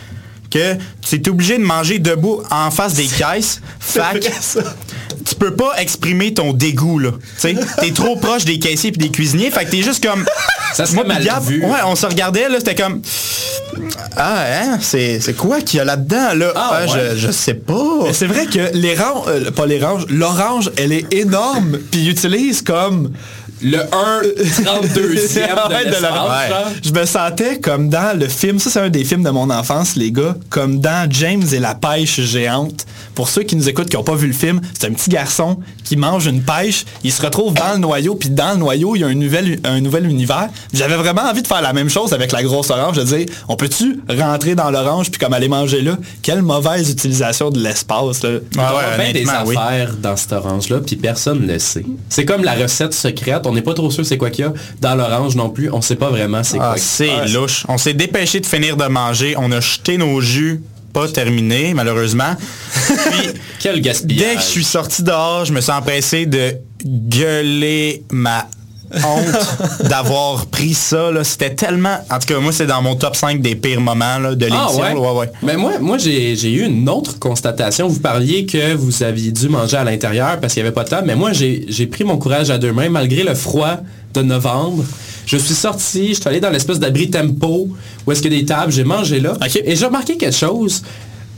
que 0.51 0.75
tu 1.01 1.17
es 1.17 1.29
obligé 1.31 1.57
de 1.57 1.63
manger 1.65 1.99
debout 1.99 2.43
en 2.51 2.71
face 2.71 2.95
des 2.95 3.07
caisses. 3.07 3.61
Fac, 3.81 4.19
vrai, 4.23 4.33
ça. 4.41 4.61
tu 5.25 5.35
peux 5.35 5.55
pas 5.55 5.73
exprimer 5.79 6.35
ton 6.35 6.53
dégoût, 6.53 6.99
là. 6.99 7.11
Tu 7.13 7.19
sais, 7.41 7.55
t'es 7.81 7.91
trop 7.93 8.17
proche 8.17 8.45
des 8.45 8.59
caissiers 8.59 8.91
et 8.91 8.93
des 8.99 9.11
cuisiniers, 9.11 9.51
fait 9.51 9.65
que 9.65 9.71
t'es 9.71 9.83
juste 9.83 10.05
comme... 10.07 10.25
Ça 10.75 10.85
puis 10.85 10.95
mal 11.07 11.23
Gab, 11.23 11.43
vu. 11.45 11.63
Ouais, 11.65 11.81
on 11.85 11.95
se 11.97 12.07
regardait, 12.07 12.49
là, 12.49 12.57
c'était 12.59 12.75
comme... 12.75 13.03
Ah, 14.17 14.45
hein, 14.63 14.79
c'est 14.81 15.21
c'est 15.21 15.33
quoi 15.35 15.61
qu'il 15.63 15.79
y 15.79 15.81
a 15.81 15.85
là-dedans, 15.85 16.35
là? 16.35 16.53
Ah, 16.55 16.71
Ah, 16.73 16.81
ouais. 16.93 17.11
je, 17.15 17.27
je 17.27 17.33
sais 17.33 17.55
pas. 17.55 18.13
C'est 18.13 18.27
vrai 18.27 18.45
que 18.47 18.71
les 18.75 18.95
rangs, 18.95 19.25
euh, 19.29 19.51
pas 19.51 19.65
les 19.67 19.83
ranges, 19.83 20.07
l'orange, 20.11 20.71
elle 20.77 20.93
est 20.93 21.07
énorme, 21.13 21.79
puis 21.91 22.01
ils 22.03 22.09
utilisent 22.11 22.61
comme 22.63 23.11
Le 23.63 23.79
1 23.79 24.23
32e 24.23 24.95
de 24.95 25.73
Ouais, 25.73 25.85
de 25.87 26.03
la-. 26.03 26.65
Je 26.83 26.91
me 26.91 27.05
sentais 27.05 27.61
comme 27.61 27.89
dans 27.89 28.19
le 28.19 28.27
film, 28.27 28.59
ça 28.59 28.71
c'est 28.71 28.81
un 28.81 28.89
des 28.91 29.05
films 29.05 29.23
de 29.23 29.31
mon 29.31 29.51
enfance, 29.51 29.95
les 29.97 30.11
gars, 30.11 30.35
comme 30.51 30.81
dans 30.81 31.09
James 31.11 31.45
et 31.53 31.59
la 31.59 31.75
pêche 31.75 32.21
géante. 32.21 32.87
Pour 33.15 33.29
ceux 33.29 33.43
qui 33.43 33.57
nous 33.57 33.69
écoutent, 33.69 33.89
qui 33.89 33.97
n'ont 33.97 34.03
pas 34.03 34.15
vu 34.15 34.27
le 34.27 34.33
film, 34.33 34.61
c'est 34.79 34.87
un 34.89 34.93
petit 34.93 35.11
garçon 35.11 35.59
qui 35.85 35.97
mange 35.97 36.27
une 36.27 36.43
pêche, 36.43 36.85
il 37.05 37.13
se 37.13 37.23
retrouve 37.23 37.55
dans 37.55 37.73
le 37.75 37.79
noyau, 37.79 38.15
puis 38.15 38.31
dans 38.31 38.53
le 38.53 38.59
noyau, 38.59 38.97
il 38.97 39.01
y 39.01 39.05
a 39.05 39.09
un 39.09 39.15
nouvel, 39.15 39.61
un 39.65 39.81
nouvel 39.81 40.07
univers. 40.07 40.49
J'avais 40.73 40.97
vraiment 40.97 41.23
envie 41.23 41.43
de 41.43 41.47
faire 41.47 41.63
la 41.63 41.73
même 41.73 41.91
chose 41.91 42.13
avec 42.13 42.33
la 42.33 42.43
grosse 42.43 42.71
orange, 42.71 42.97
de 42.97 43.05
dire, 43.05 43.27
on 43.49 43.57
peut-tu 43.57 44.01
rentrer 44.09 44.55
dans 44.55 44.71
l'orange, 44.71 45.11
puis 45.11 45.21
comme 45.21 45.35
aller 45.35 45.49
manger 45.49 45.83
là? 45.83 45.99
Quelle 46.23 46.43
mauvaise 46.43 46.91
utilisation 46.91 47.51
de 47.51 47.61
l'espace, 47.61 48.23
là. 48.23 48.31
Il 48.51 48.57
doit 48.57 48.65
y 48.65 48.67
avoir 48.67 48.99
ouais, 48.99 49.05
bien 49.05 49.13
des 49.13 49.29
oui. 49.47 49.57
affaires 49.57 49.95
dans 49.97 50.17
cette 50.17 50.33
orange-là, 50.33 50.81
puis 50.85 50.97
personne 50.97 51.43
ne 51.43 51.53
le 51.53 51.59
sait. 51.59 51.85
C'est 52.09 52.25
comme 52.25 52.43
la 52.43 52.55
recette 52.55 52.95
secrète, 52.95 53.43
on 53.45 53.52
n'est 53.53 53.63
pas 53.63 53.75
trop 53.75 53.91
sûr 53.91 54.05
c'est 54.07 54.19
quoi 54.19 54.31
qu'il 54.31 54.45
y 54.45 54.49
a. 54.49 54.53
Dans 54.81 54.95
l'orange 54.95 55.37
non 55.37 55.51
plus, 55.51 55.71
on 55.73 55.81
sait 55.81 55.97
pas 55.97 56.11
vraiment 56.11 56.43
c'est 56.43 56.59
Ah, 56.61 56.73
quoi. 56.73 56.75
c'est 56.79 57.11
Ah, 57.11 57.27
c'est- 57.27 57.33
louche. 57.33 57.65
On 57.69 57.79
s'est 57.79 57.95
dépêché 57.95 58.41
de 58.41 58.47
finir 58.47 58.77
de 58.77 58.85
manger. 58.87 59.35
On 59.39 59.51
a 59.53 59.61
jeté 59.61 59.97
nos 59.99 60.21
jus, 60.21 60.63
pas 60.93 61.09
terminé, 61.09 61.73
malheureusement. 61.75 62.37
Puis, 62.87 63.29
Quel 63.61 63.81
gaspillage. 63.81 64.19
dès 64.29 64.35
que 64.37 64.41
je 64.41 64.47
suis 64.47 64.65
sorti 64.65 65.03
dehors, 65.03 65.45
je 65.45 65.53
me 65.53 65.61
suis 65.61 65.73
empressé 65.73 66.27
de 66.27 66.55
gueuler 66.85 68.03
ma 68.11 68.47
honte 69.05 69.85
d'avoir 69.89 70.47
pris 70.47 70.75
ça. 70.75 71.11
C'était 71.25 71.55
tellement... 71.55 71.97
En 72.11 72.19
tout 72.19 72.27
cas, 72.27 72.39
moi, 72.41 72.53
c'est 72.53 72.67
dans 72.67 72.83
mon 72.83 72.95
top 72.97 73.17
5 73.17 73.41
des 73.41 73.55
pires 73.55 73.81
moments 73.81 74.19
là, 74.19 74.35
de 74.35 74.47
Ah 74.51 74.69
l'émission. 74.69 74.83
ouais? 74.83 75.09
ouais, 75.11 75.19
ouais. 75.21 75.33
Mais 75.43 75.57
moi, 75.57 75.79
moi 75.81 75.99
j'ai 75.99 76.33
eu 76.53 76.65
une 76.67 76.89
autre 76.89 77.19
constatation. 77.19 77.89
Vous 77.89 78.01
parliez 78.01 78.47
que 78.47 78.75
vous 78.75 79.03
aviez 79.03 79.33
dû 79.33 79.49
manger 79.49 79.77
à 79.77 79.85
l'intérieur 79.85 80.39
parce 80.41 80.55
qu'il 80.55 80.63
n'y 80.63 80.67
avait 80.69 80.75
pas 80.75 80.85
de 80.85 80.91
table. 80.91 81.07
Mais 81.07 81.17
moi, 81.17 81.33
j'ai 81.33 81.87
pris 81.87 82.05
mon 82.05 82.19
courage 82.19 82.51
à 82.51 82.59
deux 82.59 82.73
mains 82.73 82.89
malgré 82.89 83.23
le 83.23 83.35
froid 83.35 83.79
de 84.15 84.23
novembre. 84.23 84.85
Je 85.25 85.37
suis 85.37 85.55
sorti, 85.55 86.09
je 86.09 86.15
suis 86.21 86.29
allé 86.29 86.41
dans 86.41 86.51
l'espèce 86.51 86.79
d'abri 86.81 87.09
tempo 87.09 87.69
où 88.07 88.13
est-ce 88.13 88.21
qu'il 88.21 88.33
y 88.33 88.37
a 88.37 88.41
des 88.41 88.45
tables. 88.47 88.73
J'ai 88.73 88.85
mangé 88.85 89.21
là. 89.21 89.35
Et 89.65 89.77
j'ai 89.77 89.87
remarqué 89.87 90.17
quelque 90.17 90.35
chose. 90.37 90.83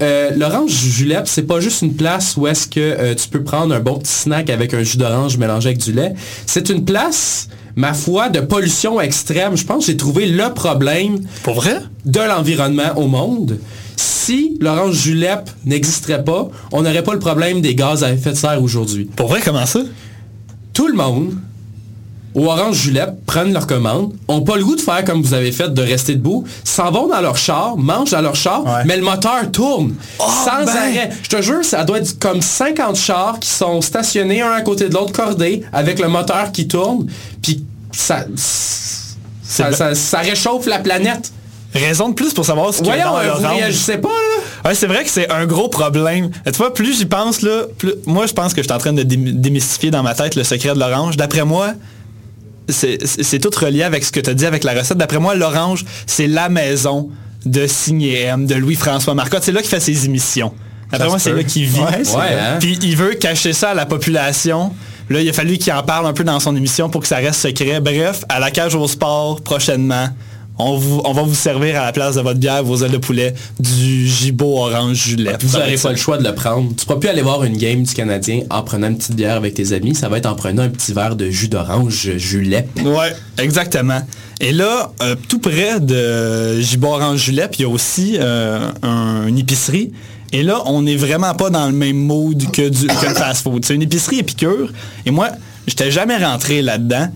Euh, 0.03 0.31
L'orange 0.37 0.71
julep, 0.73 1.23
c'est 1.27 1.45
pas 1.45 1.61
juste 1.61 1.83
une 1.83 1.95
place 1.95 2.37
où 2.37 2.47
est-ce 2.47 2.67
que 2.67 2.81
euh, 2.81 3.15
tu 3.15 3.29
peux 3.29 3.43
prendre 3.45 3.75
un 3.75 3.81
bon 3.81 3.99
petit 3.99 4.13
snack 4.13 4.51
avec 4.51 4.75
un 4.75 4.83
jus 4.83 4.97
d'orange 4.97 5.37
mélangé 5.39 5.69
avec 5.69 5.79
du 5.79 5.93
lait. 5.93 6.15
C'est 6.47 6.69
une 6.69 6.85
place, 6.85 7.49
ma 7.77 7.95
foi, 7.95 8.29
de 8.29 8.41
pollution 8.41 9.01
extrême. 9.01 9.57
Je 9.57 9.65
pense 9.65 9.87
que 9.87 9.93
j'ai 9.93 9.97
trouvé 9.97 10.27
le 10.27 10.53
problème 10.53 11.21
Pour 11.45 11.55
vrai? 11.55 11.79
de 12.05 12.21
l'environnement 12.21 12.93
au 12.97 13.07
monde. 13.07 13.59
Si 13.97 14.57
l'orange 14.61 14.97
julep 14.97 15.49
n'existerait 15.65 16.25
pas, 16.25 16.49
on 16.73 16.83
n'aurait 16.83 17.05
pas 17.05 17.13
le 17.13 17.21
problème 17.21 17.61
des 17.61 17.75
gaz 17.77 18.03
à 18.03 18.13
effet 18.13 18.31
de 18.31 18.37
serre 18.37 18.61
aujourd'hui. 18.63 19.05
Pour 19.17 19.29
vrai, 19.29 19.41
comment 19.45 19.65
ça? 19.67 19.81
Tout 20.73 20.89
le 20.89 20.95
monde 20.95 21.35
au 22.35 22.47
Orange 22.47 22.77
Julep 22.77 23.11
prennent 23.27 23.53
leur 23.53 23.66
commande, 23.66 24.12
ont 24.29 24.40
pas 24.42 24.57
le 24.57 24.64
goût 24.64 24.75
de 24.77 24.81
faire 24.81 25.05
comme 25.05 25.23
vous 25.23 25.35
avez 25.35 25.53
fait, 25.53 25.73
de 25.73 25.83
rester 25.83 26.14
debout, 26.14 26.44
s'en 26.64 26.90
vont 26.90 27.07
dans 27.09 27.20
leur 27.20 27.37
char, 27.37 27.77
mangent 27.77 28.11
dans 28.11 28.20
leur 28.23 28.35
char, 28.35 28.64
Ouais. 28.64 28.83
mais 28.87 28.97
le 28.97 29.03
moteur 29.03 29.51
tourne 29.53 29.94
sans 30.18 30.64
ben! 30.64 30.68
arrêt. 30.77 31.11
Je 31.23 31.29
te 31.29 31.40
jure, 31.42 31.64
ça 31.64 31.85
doit 31.85 31.99
être 31.99 32.18
comme 32.18 32.42
50 32.42 32.97
chars 32.97 33.38
qui 33.40 33.49
sont 33.49 33.81
stationnés 33.81 34.42
un 34.42 34.51
à 34.53 34.62
côté 34.62 34.88
de 34.88 34.94
l'autre, 34.94 35.12
cordés, 35.12 35.62
avec 35.73 35.99
le 36.01 36.09
moteur 36.09 36.51
qui 36.53 36.66
tourne, 36.66 37.07
puis 37.40 37.62
ça, 37.92 38.25
ça, 39.44 39.70
le- 39.70 39.77
ça- 39.77 39.94
ça 39.94 40.18
réchauffe 40.18 40.66
la 40.66 40.79
planète. 40.79 41.33
Raison 41.75 42.09
de 42.11 42.14
plus 42.14 42.33
pour 42.33 42.44
savoir 42.44 42.73
ce 42.73 42.79
qu'il 42.79 42.87
y 42.87 42.90
a 42.92 43.09
Voyons, 43.09 43.12
dans 43.12 43.18
euh, 43.18 43.49
vous 43.49 43.55
réagissez 43.57 43.99
pas, 43.99 44.09
là? 44.09 44.68
Ouais, 44.70 44.75
c'est 44.77 44.87
vrai 44.87 45.03
que 45.03 45.11
c'est 45.11 45.29
un 45.31 45.44
gros 45.44 45.68
problème. 45.68 46.31
Et 46.47 46.53
tu 46.53 46.59
vois, 46.59 46.73
plus 46.73 46.97
j'y 46.99 47.05
pense, 47.05 47.42
là, 47.42 47.62
plus... 47.79 47.94
moi, 48.07 48.27
je 48.27 48.33
pense 48.33 48.55
que 48.55 48.62
je 48.62 48.66
suis 48.68 48.73
en 48.73 48.79
train 48.79 48.92
de 48.92 49.03
dé- 49.03 49.16
démystifier 49.16 49.90
dans 49.90 50.03
ma 50.05 50.14
tête 50.14 50.37
le 50.37 50.44
secret 50.44 50.73
de 50.75 50.79
l'orange. 50.79 51.16
D'après 51.16 51.44
moi, 51.44 51.73
c'est 52.68 53.38
tout 53.40 53.50
relié 53.59 53.83
avec 53.83 54.05
ce 54.05 54.12
que 54.12 54.20
tu 54.20 54.31
as 54.31 54.35
dit 54.35 54.46
avec 54.46 54.64
la 54.64 54.72
recette. 54.72 54.98
D'après 54.98 55.18
moi, 55.18 55.35
l'orange, 55.35 55.85
c'est 56.07 56.27
la 56.27 56.48
maison 56.48 57.11
de 57.44 57.66
Signé 57.66 58.22
M, 58.22 58.46
de 58.46 58.55
Louis-François 58.55 59.14
Marcotte. 59.14 59.42
C'est 59.44 59.53
là 59.53 59.61
qu'il 59.61 59.70
fait 59.70 59.81
ses 59.81 60.07
émissions. 60.07 60.55
D'après 60.90 61.09
moi, 61.09 61.18
c'est 61.18 61.33
là 61.33 61.42
qu'il 61.42 61.64
vit. 61.64 61.81
Ouais, 61.81 62.38
hein? 62.40 62.57
Puis 62.61 62.79
il 62.83 62.96
veut 62.96 63.14
cacher 63.14 63.53
ça 63.53 63.70
à 63.70 63.74
la 63.74 63.87
population. 63.87 64.72
Là, 65.11 65.20
il 65.20 65.29
a 65.29 65.33
fallu 65.33 65.59
qu'il 65.59 65.72
en 65.72 65.83
parle 65.83 66.07
un 66.07 66.12
peu 66.14 66.24
dans 66.24 66.40
son 66.40 66.57
émission 66.57 66.88
pour 66.88 67.03
que 67.03 67.07
ça 67.07 67.16
reste 67.16 67.40
secret. 67.40 67.81
Bref, 67.81 68.24
à 68.29 68.40
la 68.40 68.50
cage 68.50 68.74
au 68.74 68.88
sport, 68.88 69.42
prochainement, 69.42 70.09
on, 70.59 70.77
vous, 70.77 71.01
on 71.05 71.12
va 71.12 71.23
vous 71.23 71.35
servir 71.35 71.81
à 71.81 71.85
la 71.87 71.93
place 71.93 72.14
de 72.14 72.21
votre 72.21 72.38
bière, 72.38 72.62
vos 72.62 72.77
ailes 72.85 72.93
de 72.93 72.99
poulet, 72.99 73.35
du 73.59 74.07
gigot 74.07 74.59
orange 74.59 74.97
julep. 75.09 75.43
Vous 75.43 75.59
n'aurez 75.59 75.77
pas 75.77 75.90
le 75.90 75.97
choix 75.97 76.17
de 76.19 76.25
le 76.25 76.35
prendre. 76.35 76.69
Tu 76.69 76.75
ne 76.75 76.87
pourras 76.87 77.01
plus 77.01 77.09
aller 77.09 77.23
voir 77.23 77.43
une 77.45 77.57
game 77.57 77.83
du 77.83 77.93
Canadien 77.95 78.40
en 78.51 78.62
prenant 78.62 78.87
une 78.88 78.97
petite 78.99 79.17
bière 79.17 79.35
avec 79.37 79.55
tes 79.55 79.73
amis. 79.73 79.95
Ça 79.95 80.09
va 80.09 80.19
être 80.19 80.27
en 80.27 80.35
prenant 80.37 80.62
un 80.62 80.69
petit 80.69 80.93
verre 80.93 81.17
de 81.17 81.29
jus 81.31 81.49
d'orange 81.49 82.17
julep. 82.17 82.69
Ouais, 82.85 83.12
exactement. 83.38 84.01
Et 84.40 84.53
là, 84.53 84.93
euh, 85.03 85.14
tout 85.29 85.38
près 85.38 85.81
de 85.81 86.61
Gigot 86.61 86.88
Orange 86.88 87.21
Julep, 87.25 87.55
il 87.59 87.62
y 87.62 87.64
a 87.64 87.69
aussi 87.69 88.17
euh, 88.19 88.71
un- 88.83 89.27
une 89.27 89.38
épicerie. 89.38 89.93
Et 90.33 90.43
là, 90.43 90.62
on 90.67 90.83
n'est 90.83 90.97
vraiment 90.97 91.33
pas 91.35 91.51
dans 91.51 91.67
le 91.67 91.73
même 91.73 91.97
mood 91.97 92.51
que, 92.51 92.69
du, 92.69 92.87
que 92.88 93.07
le 93.09 93.14
fast-food. 93.14 93.64
C'est 93.64 93.75
une 93.77 93.83
épicerie 93.83 94.19
épicure. 94.19 94.73
Et 95.07 95.12
moi, 95.12 95.29
j'étais 95.69 95.90
jamais 95.93 96.17
rentré 96.17 96.61
là-dedans. 96.62 97.09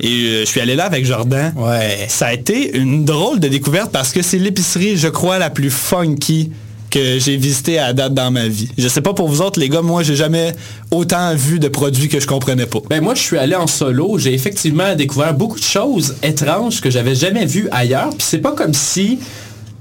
Et 0.00 0.08
euh, 0.08 0.40
je 0.40 0.44
suis 0.44 0.60
allé 0.60 0.76
là 0.76 0.84
avec 0.84 1.04
Jordan. 1.04 1.52
Ouais. 1.56 2.06
Ça 2.08 2.26
a 2.26 2.32
été 2.32 2.76
une 2.76 3.04
drôle 3.04 3.40
de 3.40 3.48
découverte 3.48 3.90
parce 3.90 4.12
que 4.12 4.22
c'est 4.22 4.38
l'épicerie, 4.38 4.96
je 4.96 5.08
crois, 5.08 5.38
la 5.38 5.50
plus 5.50 5.70
funky 5.70 6.50
que 6.90 7.18
j'ai 7.18 7.36
visité 7.36 7.78
à 7.78 7.92
date 7.92 8.14
dans 8.14 8.30
ma 8.30 8.48
vie. 8.48 8.70
Je 8.78 8.88
sais 8.88 9.02
pas 9.02 9.12
pour 9.12 9.28
vous 9.28 9.42
autres, 9.42 9.60
les 9.60 9.68
gars, 9.68 9.82
moi, 9.82 10.02
j'ai 10.02 10.16
jamais 10.16 10.54
autant 10.90 11.34
vu 11.34 11.58
de 11.58 11.68
produits 11.68 12.08
que 12.08 12.18
je 12.18 12.26
comprenais 12.26 12.66
pas. 12.66 12.78
Ben 12.88 13.02
moi, 13.02 13.14
je 13.14 13.20
suis 13.20 13.36
allé 13.36 13.54
en 13.54 13.66
solo. 13.66 14.18
J'ai 14.18 14.32
effectivement 14.32 14.94
découvert 14.94 15.34
beaucoup 15.34 15.58
de 15.58 15.64
choses 15.64 16.16
étranges 16.22 16.80
que 16.80 16.90
j'avais 16.90 17.14
jamais 17.14 17.44
vues 17.44 17.68
ailleurs. 17.70 18.10
Puis 18.10 18.26
c'est 18.26 18.38
pas 18.38 18.52
comme 18.52 18.74
si... 18.74 19.18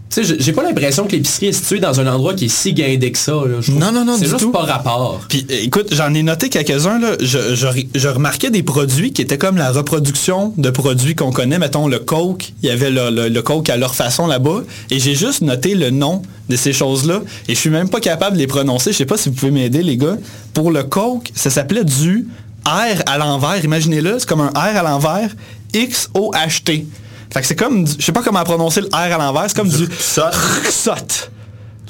Tu 0.09 0.23
sais, 0.23 0.35
j'ai- 0.39 0.53
pas 0.53 0.63
l'impression 0.63 1.05
que 1.05 1.11
l'épicerie 1.11 1.47
est 1.47 1.51
située 1.51 1.79
dans 1.79 1.99
un 1.99 2.07
endroit 2.07 2.33
qui 2.33 2.45
est 2.45 2.47
si 2.47 2.73
guindé 2.73 3.11
que 3.11 3.17
ça. 3.17 3.33
là. 3.33 3.59
Je 3.59 3.71
trouve 3.71 3.79
Non, 3.81 3.91
non, 3.91 4.05
non, 4.05 4.15
C'est 4.17 4.25
juste 4.25 4.39
tout. 4.39 4.51
pas 4.51 4.63
rapport. 4.63 5.19
Puis 5.27 5.45
écoute, 5.49 5.87
j'en 5.91 6.13
ai 6.13 6.23
noté 6.23 6.47
quelques-uns. 6.49 6.97
là. 6.97 7.11
Je, 7.19 7.55
je, 7.55 7.67
je 7.93 8.07
remarquais 8.07 8.49
des 8.49 8.63
produits 8.63 9.11
qui 9.11 9.21
étaient 9.21 9.37
comme 9.37 9.57
la 9.57 9.71
reproduction 9.71 10.53
de 10.57 10.69
produits 10.69 11.13
qu'on 11.13 11.31
connaît. 11.31 11.59
Mettons 11.59 11.87
le 11.87 11.99
Coke, 11.99 12.53
il 12.63 12.69
y 12.69 12.71
avait 12.71 12.89
le, 12.89 13.09
le- 13.09 13.27
le 13.27 13.41
Coke 13.41 13.69
à 13.69 13.75
leur 13.75 13.95
façon 13.95 14.27
là-bas. 14.27 14.61
Et 14.91 14.99
j'ai 14.99 15.13
juste 15.13 15.41
noté 15.41 15.75
le 15.75 15.89
nom 15.89 16.21
de 16.49 16.55
ces 16.55 16.71
choses-là. 16.71 17.21
Et 17.49 17.55
je 17.55 17.59
suis 17.59 17.69
même 17.69 17.89
pas 17.89 17.99
capable 17.99 18.37
de 18.37 18.41
les 18.41 18.47
prononcer. 18.47 18.93
Je 18.93 18.97
sais 18.97 19.05
pas 19.05 19.17
si 19.17 19.27
vous 19.27 19.35
pouvez 19.35 19.51
m'aider, 19.51 19.83
les 19.83 19.97
gars. 19.97 20.17
Pour 20.53 20.71
le 20.71 20.83
Coke, 20.83 21.31
ça 21.35 21.49
s'appelait 21.49 21.83
du 21.83 22.27
R 22.65 23.01
à 23.05 23.17
l'envers. 23.17 23.63
Imaginez-le, 23.63 24.19
c'est 24.19 24.27
comme 24.27 24.41
un 24.41 24.49
R 24.49 24.77
à 24.77 24.83
l'envers. 24.83 25.29
X-O-H-T. 25.73 26.85
Fait 27.31 27.41
que 27.41 27.47
c'est 27.47 27.55
comme, 27.55 27.83
du- 27.83 27.91
je 27.99 28.03
sais 28.05 28.11
pas 28.11 28.21
comment 28.23 28.43
prononcer 28.43 28.81
le 28.81 28.87
R 28.87 28.95
à 28.95 29.09
l'envers, 29.17 29.45
c'est 29.47 29.55
comme 29.55 29.69
du 29.69 29.83
Ruxot. 29.83 30.21
Ruxot. 30.31 31.29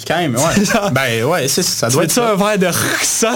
Quand 0.08 0.18
même, 0.18 0.36
ouais. 0.36 0.66
Genre- 0.66 0.92
ben 0.92 1.24
ouais, 1.26 1.48
ça 1.48 1.90
doit 1.90 2.04
être 2.04 2.12
ça 2.12 2.32
un 2.32 2.36
verre 2.36 2.60
de 2.60 2.68
ruxot 2.68 3.28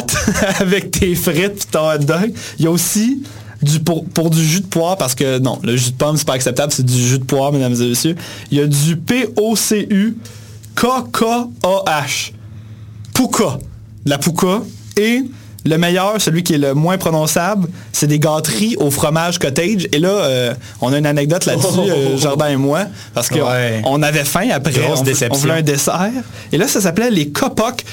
avec 0.59 0.91
tes 0.91 1.15
frites 1.15 1.55
pis 1.59 1.65
ton 1.71 1.89
hot 1.89 1.97
dog? 1.99 2.33
Il 2.59 2.65
y 2.65 2.67
a 2.67 2.71
aussi 2.71 3.23
du 3.63 3.79
pour, 3.79 4.05
pour 4.05 4.29
du 4.29 4.43
jus 4.43 4.61
de 4.61 4.67
poire, 4.67 4.95
parce 4.97 5.13
que 5.15 5.39
non, 5.39 5.59
le 5.63 5.75
jus 5.75 5.91
de 5.91 5.95
pomme, 5.95 6.17
c'est 6.17 6.25
pas 6.27 6.33
acceptable, 6.33 6.71
c'est 6.71 6.85
du 6.85 6.93
jus 7.07 7.19
de 7.19 7.23
poire, 7.23 7.51
mesdames 7.51 7.73
et 7.73 7.89
messieurs. 7.89 8.15
Il 8.51 8.57
y 8.57 8.61
a 8.61 8.67
du 8.67 8.95
P-O-C-U 8.97 10.17
K-K-A-H. 10.75 12.31
Pouka. 13.13 13.59
La 14.05 14.17
pouka. 14.17 14.61
Et 14.97 15.23
Le 15.63 15.77
meilleur, 15.77 16.19
celui 16.19 16.41
qui 16.43 16.55
est 16.55 16.57
le 16.57 16.73
moins 16.73 16.97
prononçable, 16.97 17.67
c'est 17.91 18.07
des 18.07 18.17
gâteries 18.19 18.75
au 18.79 18.89
fromage 18.89 19.37
cottage. 19.37 19.87
Et 19.91 19.99
là, 19.99 20.09
euh, 20.09 20.53
on 20.81 20.91
a 20.91 20.97
une 20.97 21.05
anecdote 21.05 21.45
là-dessus, 21.45 21.67
euh, 21.87 22.17
Jordan 22.17 22.51
et 22.51 22.55
moi, 22.55 22.85
parce 23.13 23.29
qu'on 23.29 23.47
Ouais. 23.47 23.81
on 23.85 24.01
avait 24.01 24.23
faim 24.23 24.49
après. 24.51 24.71
On, 24.89 24.99
on 25.31 25.35
voulait 25.37 25.53
un 25.53 25.61
dessert. 25.61 26.09
Et 26.51 26.57
là, 26.57 26.67
ça 26.67 26.81
s'appelait 26.81 27.11
les 27.11 27.29
Kopok 27.29 27.83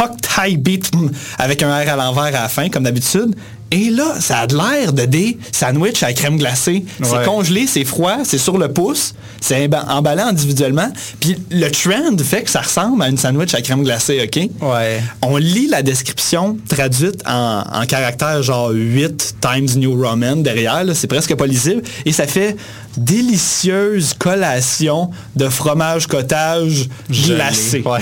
Hot 0.00 0.16
Thai 0.20 0.56
Beat 0.58 0.90
avec 1.38 1.62
un 1.62 1.68
R 1.74 1.88
à 1.88 1.96
l'envers 1.96 2.24
à 2.24 2.30
la 2.32 2.48
fin, 2.48 2.68
comme 2.68 2.82
d'habitude. 2.84 3.34
Et 3.72 3.90
là, 3.90 4.14
ça 4.20 4.38
a 4.38 4.46
de 4.46 4.54
l'air 4.56 4.92
de 4.92 5.04
des 5.06 5.38
sandwichs 5.50 6.02
à 6.02 6.06
la 6.08 6.12
crème 6.12 6.36
glacée. 6.38 6.84
C'est 7.02 7.24
congelé, 7.24 7.66
c'est 7.66 7.84
froid, 7.84 8.18
c'est 8.22 8.38
sur 8.38 8.58
le 8.58 8.72
pouce, 8.72 9.14
c'est 9.40 9.66
emba- 9.66 9.84
emballé 9.88 10.22
individuellement. 10.22 10.88
Puis 11.18 11.36
le 11.50 11.68
trend 11.70 12.16
fait 12.22 12.42
que 12.42 12.50
ça 12.50 12.60
ressemble 12.60 13.02
à 13.02 13.08
une 13.08 13.18
sandwich 13.18 13.54
à 13.54 13.60
crème 13.62 13.82
glacée, 13.82 14.20
OK? 14.22 14.48
Ouais. 14.62 15.00
On 15.22 15.36
lit 15.36 15.66
la 15.66 15.82
description 15.82 16.56
traduite 16.68 17.22
en, 17.26 17.62
en 17.72 17.86
caractère 17.86 18.42
genre 18.42 18.70
8 18.72 19.36
Times 19.40 19.68
New 19.80 20.00
Roman 20.00 20.36
derrière, 20.36 20.84
c'est 20.94 21.06
presque 21.08 21.34
pas 21.34 21.46
lisible, 21.46 21.82
et 22.04 22.12
ça 22.12 22.26
fait 22.26 22.56
délicieuse 22.96 24.14
collation 24.14 25.10
de 25.34 25.48
fromage 25.48 26.06
cottage 26.06 26.88
glacé. 27.10 27.82
Ouais. 27.84 28.00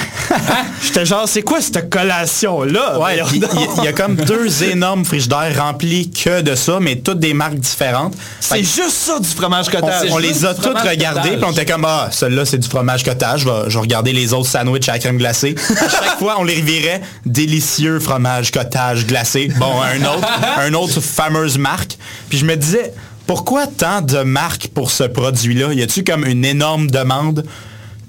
J'étais 0.83 1.05
genre, 1.07 1.29
c'est 1.29 1.43
quoi 1.43 1.61
cette 1.61 1.91
collation-là? 1.91 2.99
Ouais, 2.99 3.21
il 3.33 3.85
y, 3.85 3.89
a 3.89 3.93
comme 3.93 4.17
deux 4.17 4.63
énormes 4.71 5.05
frigidaires 5.05 5.55
remplis 5.59 6.11
que 6.11 6.41
de 6.43 6.55
ça, 6.55 6.79
mais 6.81 6.97
toutes 6.97 7.21
des 7.21 7.35
marques 7.35 7.59
différentes. 7.59 8.15
C'est 8.41 8.63
juste 8.63 8.91
ça 8.91 9.19
du 9.19 9.29
fromage 9.29 9.69
cottage. 9.69 10.09
on 10.11 10.19
les 10.19 10.45
a 10.45 10.55
toutes 10.55 10.79
regardées, 10.79 11.37
puis 11.37 11.45
on 11.45 11.53
était 11.53 11.67
comme, 11.67 11.85
ah, 11.85 12.09
celui-là, 12.11 12.45
c'est 12.45 12.59
du 12.59 12.69
fromage 12.69 13.05
cottage. 13.05 13.41
Je 13.41 13.49
vais, 13.49 13.69
je 13.69 13.75
vais 13.75 13.81
regarder 13.81 14.13
les 14.13 14.33
autres 14.33 14.49
sandwichs 14.49 14.89
à 14.89 14.93
la 14.93 14.99
crème 14.99 15.19
glacée. 15.19 15.55
À 15.85 15.89
chaque 15.89 16.19
fois, 16.19 16.37
on 16.39 16.45
les 16.45 16.61
revirait 16.61 17.03
délicieux 17.27 18.01
fromage 18.01 18.51
cottage 18.51 19.07
glacé. 19.07 19.49
Bon, 19.59 19.83
un 19.83 20.03
autre, 20.05 20.29
un 20.59 20.73
autre 20.75 21.01
fameuse 21.01 21.59
marque. 21.59 21.99
Puis 22.29 22.39
je 22.39 22.47
me 22.47 22.57
disais, 22.57 22.93
pourquoi 23.27 23.67
tant 23.67 24.03
de 24.03 24.23
marques 24.23 24.69
pour 24.69 24.91
ce 24.91 25.05
produit-là? 25.05 25.73
Y 25.73 25.83
a-tu 25.83 26.05
comme 26.05 26.25
une 26.25 26.45
énorme 26.45 26.91
demande 26.91 27.45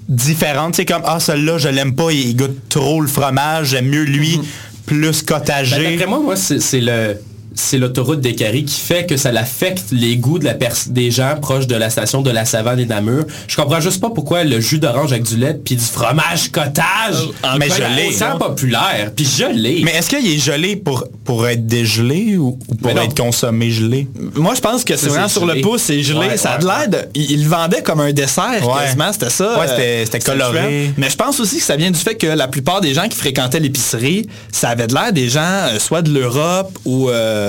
différente? 0.08 0.76
C'est 0.76 0.84
comme, 0.84 1.02
ah, 1.04 1.20
celui-là, 1.20 1.58
je 1.58 1.68
l'aime 1.68 1.94
pas, 1.94 2.10
il 2.12 2.36
goûte 2.36 2.68
trop 2.68 3.00
le 3.00 3.08
fromage, 3.08 3.68
j'aime 3.68 3.86
mieux 3.86 4.04
lui, 4.04 4.40
plus 4.84 5.24
Ben, 5.24 5.38
cotagé. 5.38 5.90
D'après 5.90 6.06
moi, 6.06 6.20
moi, 6.20 6.36
c'est 6.36 6.80
le 6.80 7.18
c'est 7.56 7.78
l'autoroute 7.78 8.20
des 8.20 8.34
Caries 8.34 8.64
qui 8.64 8.78
fait 8.80 9.06
que 9.06 9.16
ça 9.16 9.32
l'affecte 9.32 9.86
les 9.90 10.16
goûts 10.16 10.38
de 10.38 10.44
la 10.44 10.54
des 10.88 11.10
gens 11.10 11.34
proches 11.40 11.66
de 11.66 11.74
la 11.74 11.90
station 11.90 12.22
de 12.22 12.30
la 12.30 12.44
Savane 12.44 12.78
et 12.80 12.86
Namur. 12.86 13.24
Je 13.48 13.56
comprends 13.56 13.80
juste 13.80 14.00
pas 14.00 14.10
pourquoi 14.10 14.44
le 14.44 14.60
jus 14.60 14.78
d'orange 14.78 15.12
avec 15.12 15.24
du 15.24 15.36
lait 15.36 15.54
puis 15.64 15.76
du 15.76 15.84
fromage 15.84 16.50
cottage. 16.52 17.16
en 17.42 17.56
Mais 17.58 17.68
je 17.68 17.82
l'ai. 17.96 18.14
autant 18.14 18.38
populaire. 18.38 19.10
Puis 19.16 19.26
l'ai. 19.52 19.80
Mais 19.84 19.92
est-ce 19.92 20.08
qu'il 20.10 20.26
est 20.26 20.38
gelé 20.38 20.76
pour, 20.76 21.04
pour 21.24 21.46
être 21.48 21.66
dégelé 21.66 22.36
ou, 22.36 22.58
ou 22.68 22.74
pour 22.74 22.90
être 22.90 23.16
consommé 23.16 23.70
gelé? 23.70 24.06
Moi, 24.34 24.54
je 24.54 24.60
pense 24.60 24.84
que 24.84 24.96
c'est 24.96 25.08
vraiment 25.08 25.28
sur 25.28 25.46
le 25.46 25.52
gelé. 25.54 25.62
pouce, 25.62 25.82
c'est 25.82 26.02
gelé. 26.02 26.18
Ouais, 26.18 26.36
ça 26.36 26.52
a 26.52 26.54
ouais, 26.56 26.62
de 26.62 26.66
l'air 26.66 26.88
de... 26.88 26.98
Il, 27.14 27.30
il 27.32 27.42
le 27.44 27.48
vendait 27.48 27.82
comme 27.82 28.00
un 28.00 28.12
dessert 28.12 28.44
Ouais. 28.66 28.82
quasiment, 28.84 29.12
c'était 29.12 29.30
ça. 29.30 29.58
Ouais, 29.58 29.66
euh, 29.70 30.04
c'était- 30.04 30.18
coloré. 30.20 30.90
Mais 30.96 31.08
je 31.10 31.16
pense 31.16 31.40
aussi 31.40 31.56
que 31.58 31.62
ça 31.62 31.76
vient 31.76 31.90
du 31.90 31.98
fait 31.98 32.14
que 32.16 32.26
la 32.26 32.48
plupart 32.48 32.80
des 32.80 32.92
gens 32.94 33.08
qui 33.08 33.16
fréquentaient 33.16 33.60
l'épicerie, 33.60 34.26
ça 34.52 34.70
avait 34.70 34.86
de 34.86 34.94
l'air 34.94 35.12
des 35.12 35.28
gens 35.28 35.40
euh, 35.42 35.78
soit 35.78 36.02
de 36.02 36.10
l'Europe 36.12 36.76
ou 36.84 37.08
euh, 37.10 37.45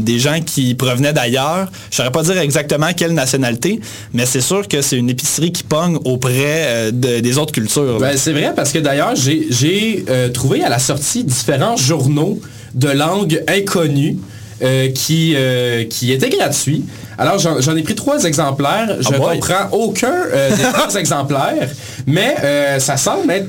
des 0.00 0.18
gens 0.18 0.40
qui 0.44 0.74
provenaient 0.74 1.12
d'ailleurs. 1.12 1.68
Je 1.90 1.96
saurais 1.96 2.10
pas 2.12 2.22
dire 2.22 2.38
exactement 2.38 2.88
quelle 2.96 3.12
nationalité, 3.14 3.80
mais 4.12 4.26
c'est 4.26 4.40
sûr 4.40 4.66
que 4.68 4.82
c'est 4.82 4.96
une 4.96 5.10
épicerie 5.10 5.52
qui 5.52 5.62
pogne 5.62 5.96
auprès 6.04 6.34
euh, 6.66 6.90
de- 6.90 7.20
des 7.20 7.38
autres 7.38 7.52
cultures. 7.52 7.98
Ben, 8.00 8.16
c'est 8.16 8.32
vrai 8.32 8.52
parce 8.54 8.72
que 8.72 8.78
d'ailleurs, 8.78 9.14
j'ai 9.14 10.04
euh, 10.08 10.28
trouvé 10.30 10.62
à 10.64 10.68
la 10.68 10.78
sortie 10.78 11.24
différents 11.24 11.76
journaux 11.76 12.40
de 12.74 12.88
langue 12.88 13.42
inconnue 13.48 14.16
euh, 14.62 14.90
qui, 14.92 15.34
euh, 15.36 15.84
qui 15.84 16.12
étaient 16.12 16.28
gratuits. 16.28 16.84
Alors, 17.18 17.38
j'en 17.38 17.76
ai 17.76 17.82
pris 17.82 17.94
trois 17.94 18.24
exemplaires. 18.24 18.96
Je 19.00 19.08
ne 19.12 19.18
boy. 19.18 19.34
comprends 19.38 19.68
aucun 19.72 20.12
euh, 20.32 20.50
des 20.56 20.62
trois 20.62 20.94
exemplaires, 20.98 21.68
mais 22.06 22.34
euh, 22.44 22.78
ça 22.78 22.96
semble 22.96 23.30
être 23.30 23.46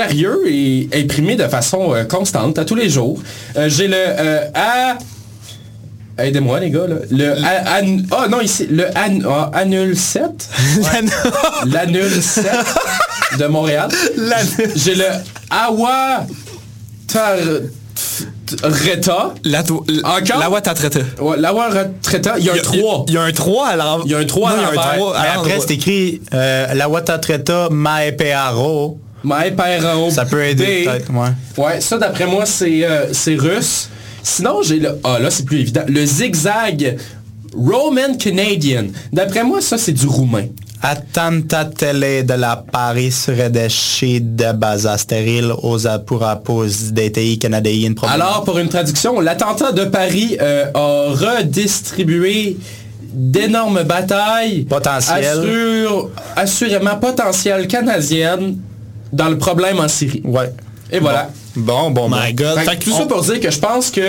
sérieux 0.00 0.42
et 0.46 0.88
imprimé 0.92 1.36
de 1.36 1.48
façon 1.48 1.94
euh, 1.94 2.04
constante 2.04 2.58
à 2.58 2.64
tous 2.66 2.74
les 2.74 2.90
jours. 2.90 3.18
Euh, 3.56 3.70
j'ai 3.70 3.88
le 3.88 3.96
euh, 3.96 4.44
A... 4.54 4.98
Aidez-moi 6.18 6.60
les 6.60 6.70
gars. 6.70 6.86
là. 6.86 6.96
Le 7.10 7.34
Ah 8.12 8.28
non, 8.28 8.40
ici, 8.42 8.66
le 8.70 8.86
An- 8.88 9.20
ah, 9.28 9.50
Anul 9.54 9.96
7. 9.96 10.48
L'Anul 11.66 12.10
7 12.10 12.44
de 13.38 13.46
Montréal. 13.46 13.88
J'ai 14.76 14.94
le 14.94 15.04
Awa 15.50 16.26
Tar- 17.06 17.36
Reta. 18.62 19.34
La, 19.44 19.62
to- 19.62 19.84
Encore? 20.04 20.38
La 20.38 20.50
Watatreta. 20.50 21.00
Ouais, 21.20 21.36
L'Awa 21.38 21.68
il 22.38 22.44
y 22.44 22.50
a 22.50 22.54
un 22.54 22.58
3. 22.58 23.04
Il 23.08 23.14
y 23.14 23.18
a 23.18 23.22
un 23.22 23.32
3 23.32 23.68
à 23.68 23.76
l'envers. 23.76 24.06
Il 24.06 24.12
y 24.12 24.14
a 24.14 24.18
un 24.18 24.24
3 24.24 24.50
à 24.50 24.56
Non, 24.56 24.58
il 24.58 24.62
y 24.62 24.64
a 24.64 24.68
un 24.68 24.74
l'envers. 24.74 24.96
3 24.96 25.16
à 25.16 25.22
Mais 25.22 25.28
après, 25.34 25.60
c'est 25.60 25.74
écrit 25.74 26.20
euh, 26.34 26.74
La 26.74 26.88
Watatreta 26.88 27.68
Maepearo. 27.70 28.98
Ça 30.10 30.24
peut 30.24 30.44
aider, 30.44 30.84
peut-être, 30.84 31.10
ouais. 31.12 31.64
Ouais, 31.64 31.80
ça 31.80 31.98
d'après 31.98 32.26
moi, 32.26 32.46
c'est 32.46 32.84
euh, 32.84 33.12
c'est 33.12 33.34
russe. 33.34 33.88
Sinon, 34.22 34.62
j'ai 34.62 34.80
le... 34.80 34.98
Ah, 35.04 35.18
là, 35.20 35.30
c'est 35.30 35.44
plus 35.44 35.60
évident. 35.60 35.82
Le 35.88 36.04
zigzag 36.04 36.96
Roman 37.56 38.16
Canadian. 38.18 38.86
D'après 39.12 39.44
moi, 39.44 39.60
ça, 39.60 39.78
c'est 39.78 39.92
du 39.92 40.06
roumain. 40.06 40.46
Attentatele 40.82 42.26
de 42.26 42.34
la 42.34 42.56
Paris 42.70 43.14
Redeshi 43.28 44.20
de 44.20 44.52
Baza 44.52 44.98
stérile 44.98 45.52
aux 45.62 45.86
apurapos 45.86 46.66
DTI 46.92 47.38
canadien 47.38 47.94
Alors, 48.02 48.44
pour 48.44 48.58
une 48.58 48.68
traduction, 48.68 49.20
l'attentat 49.20 49.72
de 49.72 49.84
Paris 49.86 50.36
euh, 50.40 50.66
a 50.74 51.12
redistribué 51.12 52.56
d'énormes 53.12 53.82
batailles 53.84 54.64
Potentielles. 54.64 55.24
assure- 55.24 56.10
assurément 56.36 56.96
potentielles 56.96 57.66
canadiennes 57.66 58.58
dans 59.12 59.28
le 59.28 59.38
problème 59.38 59.78
en 59.80 59.88
Syrie. 59.88 60.22
Ouais. 60.24 60.52
Et 60.90 60.98
voilà. 61.00 61.30
Bon, 61.56 61.90
bon, 61.90 62.08
bon. 62.08 62.16
My 62.22 62.32
God. 62.34 62.58
Fait 62.60 62.76
que 62.76 62.84
tout 62.84 62.92
on- 62.92 62.98
ça 62.98 63.06
pour 63.06 63.22
dire 63.22 63.40
que 63.40 63.50
je 63.50 63.58
pense 63.58 63.90
que 63.90 64.00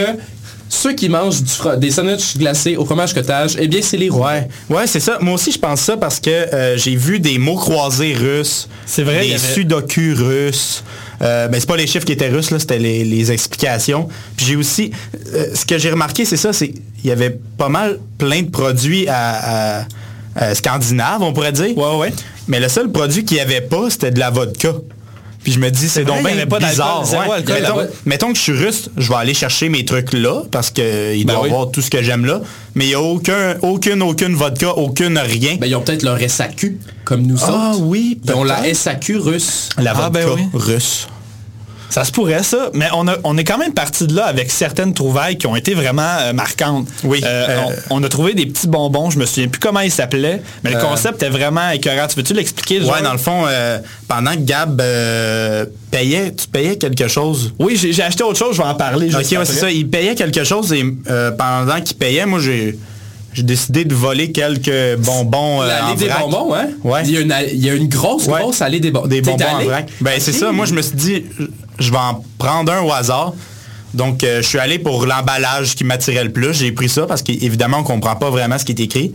ceux 0.69 0.93
qui 0.93 1.07
mangent 1.07 1.41
du 1.41 1.51
des 1.79 1.91
sandwichs 1.91 2.38
glacés 2.38 2.75
au 2.75 2.83
fromage 2.86 3.13
cottage, 3.13 3.55
eh 3.57 3.67
bien, 3.69 3.79
c'est 3.81 3.95
les 3.97 4.10
roux. 4.10 4.23
Ouais, 4.23 4.47
ouais, 4.69 4.86
c'est 4.86 4.99
ça. 4.99 5.17
Moi 5.21 5.36
aussi, 5.36 5.51
je 5.53 5.57
pense 5.60 5.79
ça 5.81 5.95
parce 5.95 6.19
que 6.19 6.29
euh, 6.29 6.77
j'ai 6.77 6.95
vu 6.95 7.19
des 7.21 7.38
mots 7.38 7.55
croisés 7.55 8.13
russes. 8.13 8.67
C'est 8.86 9.03
vrai, 9.03 9.25
Des 9.25 9.33
avait- 9.36 9.53
sudoku 9.53 10.13
russes. 10.13 10.83
Euh, 11.21 11.47
ben, 11.47 11.60
c'est 11.60 11.67
pas 11.67 11.77
les 11.77 11.88
chiffres 11.88 12.05
qui 12.05 12.12
étaient 12.12 12.27
russes, 12.27 12.51
là, 12.51 12.60
c'était 12.60 12.77
les, 12.79 13.03
les 13.05 13.31
explications. 13.31 14.07
Puis 14.36 14.45
j'ai 14.45 14.55
aussi... 14.57 14.91
euh, 15.33 15.45
ce 15.55 15.65
que 15.65 15.77
j'ai 15.79 15.89
remarqué, 15.89 16.25
c'est 16.25 16.38
ça, 16.38 16.51
c'est 16.53 16.73
il 17.03 17.07
y 17.07 17.12
avait 17.12 17.39
pas 17.57 17.69
mal 17.69 17.97
plein 18.17 18.41
de 18.43 18.49
produits 18.49 19.07
à, 19.07 19.79
à- 19.79 19.86
à 20.36 20.53
scandinaves, 20.53 21.21
on 21.23 21.31
pourrait 21.33 21.53
dire. 21.53 21.75
Ouais, 21.77 21.95
ouais. 21.97 22.13
Mais 22.47 22.60
le 22.60 22.69
seul 22.69 22.91
produit 22.91 23.25
qu'il 23.25 23.36
n'y 23.38 23.41
avait 23.41 23.62
pas, 23.62 23.89
c'était 23.89 24.12
de 24.12 24.19
la 24.19 24.29
vodka. 24.29 24.73
Puis 25.43 25.53
je 25.53 25.60
me 25.60 25.69
dis, 25.69 25.88
c'est 25.88 26.03
donc 26.03 26.23
bien 26.23 26.31
avait 26.33 26.45
pas 26.45 26.60
bizarre. 26.60 27.05
alcool, 27.31 27.89
Mettons, 28.05 28.31
que 28.33 28.38
je 28.38 28.41
suis 28.43 28.51
russe, 28.51 28.89
je 28.97 29.07
vais 29.07 29.15
aller 29.15 29.33
chercher 29.33 29.69
mes 29.69 29.86
trucs 29.86 30.12
là, 30.12 30.41
parce 30.51 30.71
qu'il 30.71 30.83
Ben 31.25 31.25
doit 31.25 31.36
y 31.36 31.41
oui. 31.43 31.49
avoir 31.51 31.71
tout 31.71 31.81
ce 31.81 31.89
que 31.89 32.01
j'aime 32.03 32.25
là. 32.25 32.41
Mais 32.75 32.86
il 32.86 32.89
n'y 32.89 32.93
a 32.95 33.01
aucun, 33.01 33.55
aucune, 33.62 34.01
aucune 34.01 34.33
vodka, 34.36 34.71
aucune 34.73 35.17
rien. 35.17 35.55
Ben, 35.60 35.67
ils 35.67 35.75
ont 35.75 35.81
peut-être 35.81 36.03
leur 36.03 36.19
SAQ, 36.19 36.77
comme 37.05 37.21
nous 37.21 37.38
Ah 37.43 37.71
autres. 37.73 37.81
oui, 37.83 38.19
Ils 38.25 38.33
ont 38.33 38.43
la. 38.43 38.73
SAQ 38.73 39.17
russe. 39.17 39.69
la 39.77 39.91
Ah, 39.91 40.10
vodka 40.10 40.10
ben 40.10 40.27
oui. 40.36 40.41
russe. 40.53 41.07
Ça 41.89 42.04
se 42.04 42.12
pourrait 42.12 42.43
ça, 42.43 42.69
mais 42.73 42.88
on, 42.93 43.08
a, 43.08 43.15
on 43.23 43.38
est 43.38 43.43
quand 43.45 43.58
même 43.58 43.73
parti 43.73 44.08
de 44.08 44.15
là 44.15 44.26
avec 44.26 44.52
certaines 44.52 44.93
trouvailles 44.93 45.38
qui 45.38 45.47
ont 45.47 45.56
été 45.56 45.73
vraiment 45.73 46.02
euh, 46.19 46.34
marquantes. 46.34 46.88
Oui, 47.04 47.21
Euh, 47.23 47.45
euh, 47.50 47.58
on, 47.89 48.02
on 48.02 48.04
a 48.04 48.10
trouvé 48.10 48.34
des 48.34 48.45
petits 48.45 48.67
bonbons, 48.67 49.10
je 49.10 49.17
me 49.17 49.26
souviens 49.26 49.47
plus 49.47 49.60
comment 49.60 49.80
ils 49.80 49.91
s'appelaient, 49.91 50.41
mais 50.63 50.71
le 50.71 50.80
concept 50.80 51.23
est 51.23 51.30
vraiment 51.30 51.69
écœurant. 51.69 52.08
Tu 52.08 52.15
veux-tu 52.17 52.34
l'expliquer? 52.34 52.82
Ouais, 52.82 53.02
dans 53.02 53.13
le 53.13 53.17
fond, 53.17 53.45
euh, 53.47 53.80
pendant 54.08 54.32
que 54.34 54.41
Gab 54.41 54.80
euh, 54.82 55.65
payait, 55.89 56.34
tu 56.34 56.47
payais 56.47 56.76
quelque 56.78 57.08
chose? 57.08 57.54
Oui, 57.58 57.78
j'ai 57.78 57.93
j'ai 57.93 58.04
acheté 58.04 58.23
autre 58.23 58.38
chose, 58.38 58.56
je 58.58 58.62
vais 58.62 58.67
en 58.67 58.76
parler. 58.76 59.08
Ok, 59.15 59.21
ouais, 59.32 59.45
c'est 59.45 59.54
ça. 59.54 59.71
Il 59.71 59.88
payait 59.89 60.15
quelque 60.15 60.43
chose 60.43 60.73
et 60.73 60.84
euh, 61.10 61.32
pendant 61.32 61.80
qu'il 61.82 61.95
payait, 61.95 62.26
moi, 62.26 62.39
j'ai 62.39 62.78
j'ai 63.34 63.43
décidé 63.43 63.86
de 63.86 63.93
voler 63.93 64.32
quelques 64.32 64.97
bonbons 64.97 65.62
euh, 65.62 65.67
L'allée 65.67 65.95
des 65.95 66.08
vrac. 66.08 66.21
bonbons, 66.21 66.56
hein? 66.56 66.67
Ouais. 66.84 67.02
Il 67.06 67.12
y 67.12 67.17
a 67.17 67.19
une, 67.21 67.36
il 67.54 67.63
y 67.63 67.69
a 67.69 67.73
une 67.76 67.88
grosse, 67.88 68.26
Ouais. 68.26 68.41
grosse 68.41 68.62
allée 68.63 68.80
des, 68.80 68.89
bonbons. 68.89 69.08
Des 69.08 69.21
bonbons 69.21 69.45
en 69.45 69.63
vrac. 69.63 69.88
Ben 70.02 70.13
c'est 70.19 70.32
ça. 70.34 70.52
Moi 70.52 70.65
je 70.65 70.73
me 70.73 70.82
suis 70.82 70.95
dit, 70.95 71.23
je 71.80 71.92
vais 71.92 71.98
en 71.98 72.24
prendre 72.38 72.72
un 72.72 72.82
au 72.82 72.92
hasard. 72.92 73.34
Donc 73.94 74.24
euh, 74.24 74.42
je 74.42 74.48
suis 74.48 74.60
allé 74.60 74.80
pour 74.80 75.06
l'emballage 75.06 75.76
qui 75.76 75.84
m'attirait 75.84 76.24
le 76.24 76.32
plus. 76.32 76.54
J'ai 76.54 76.72
pris 76.72 76.90
ça 76.90 77.06
parce 77.06 77.22
qu'évidemment 77.22 77.80
on 77.80 77.84
comprend 77.84 78.16
pas 78.16 78.30
vraiment 78.30 78.58
ce 78.58 78.66
qui 78.66 78.74
est 78.74 78.80
écrit. 78.80 79.13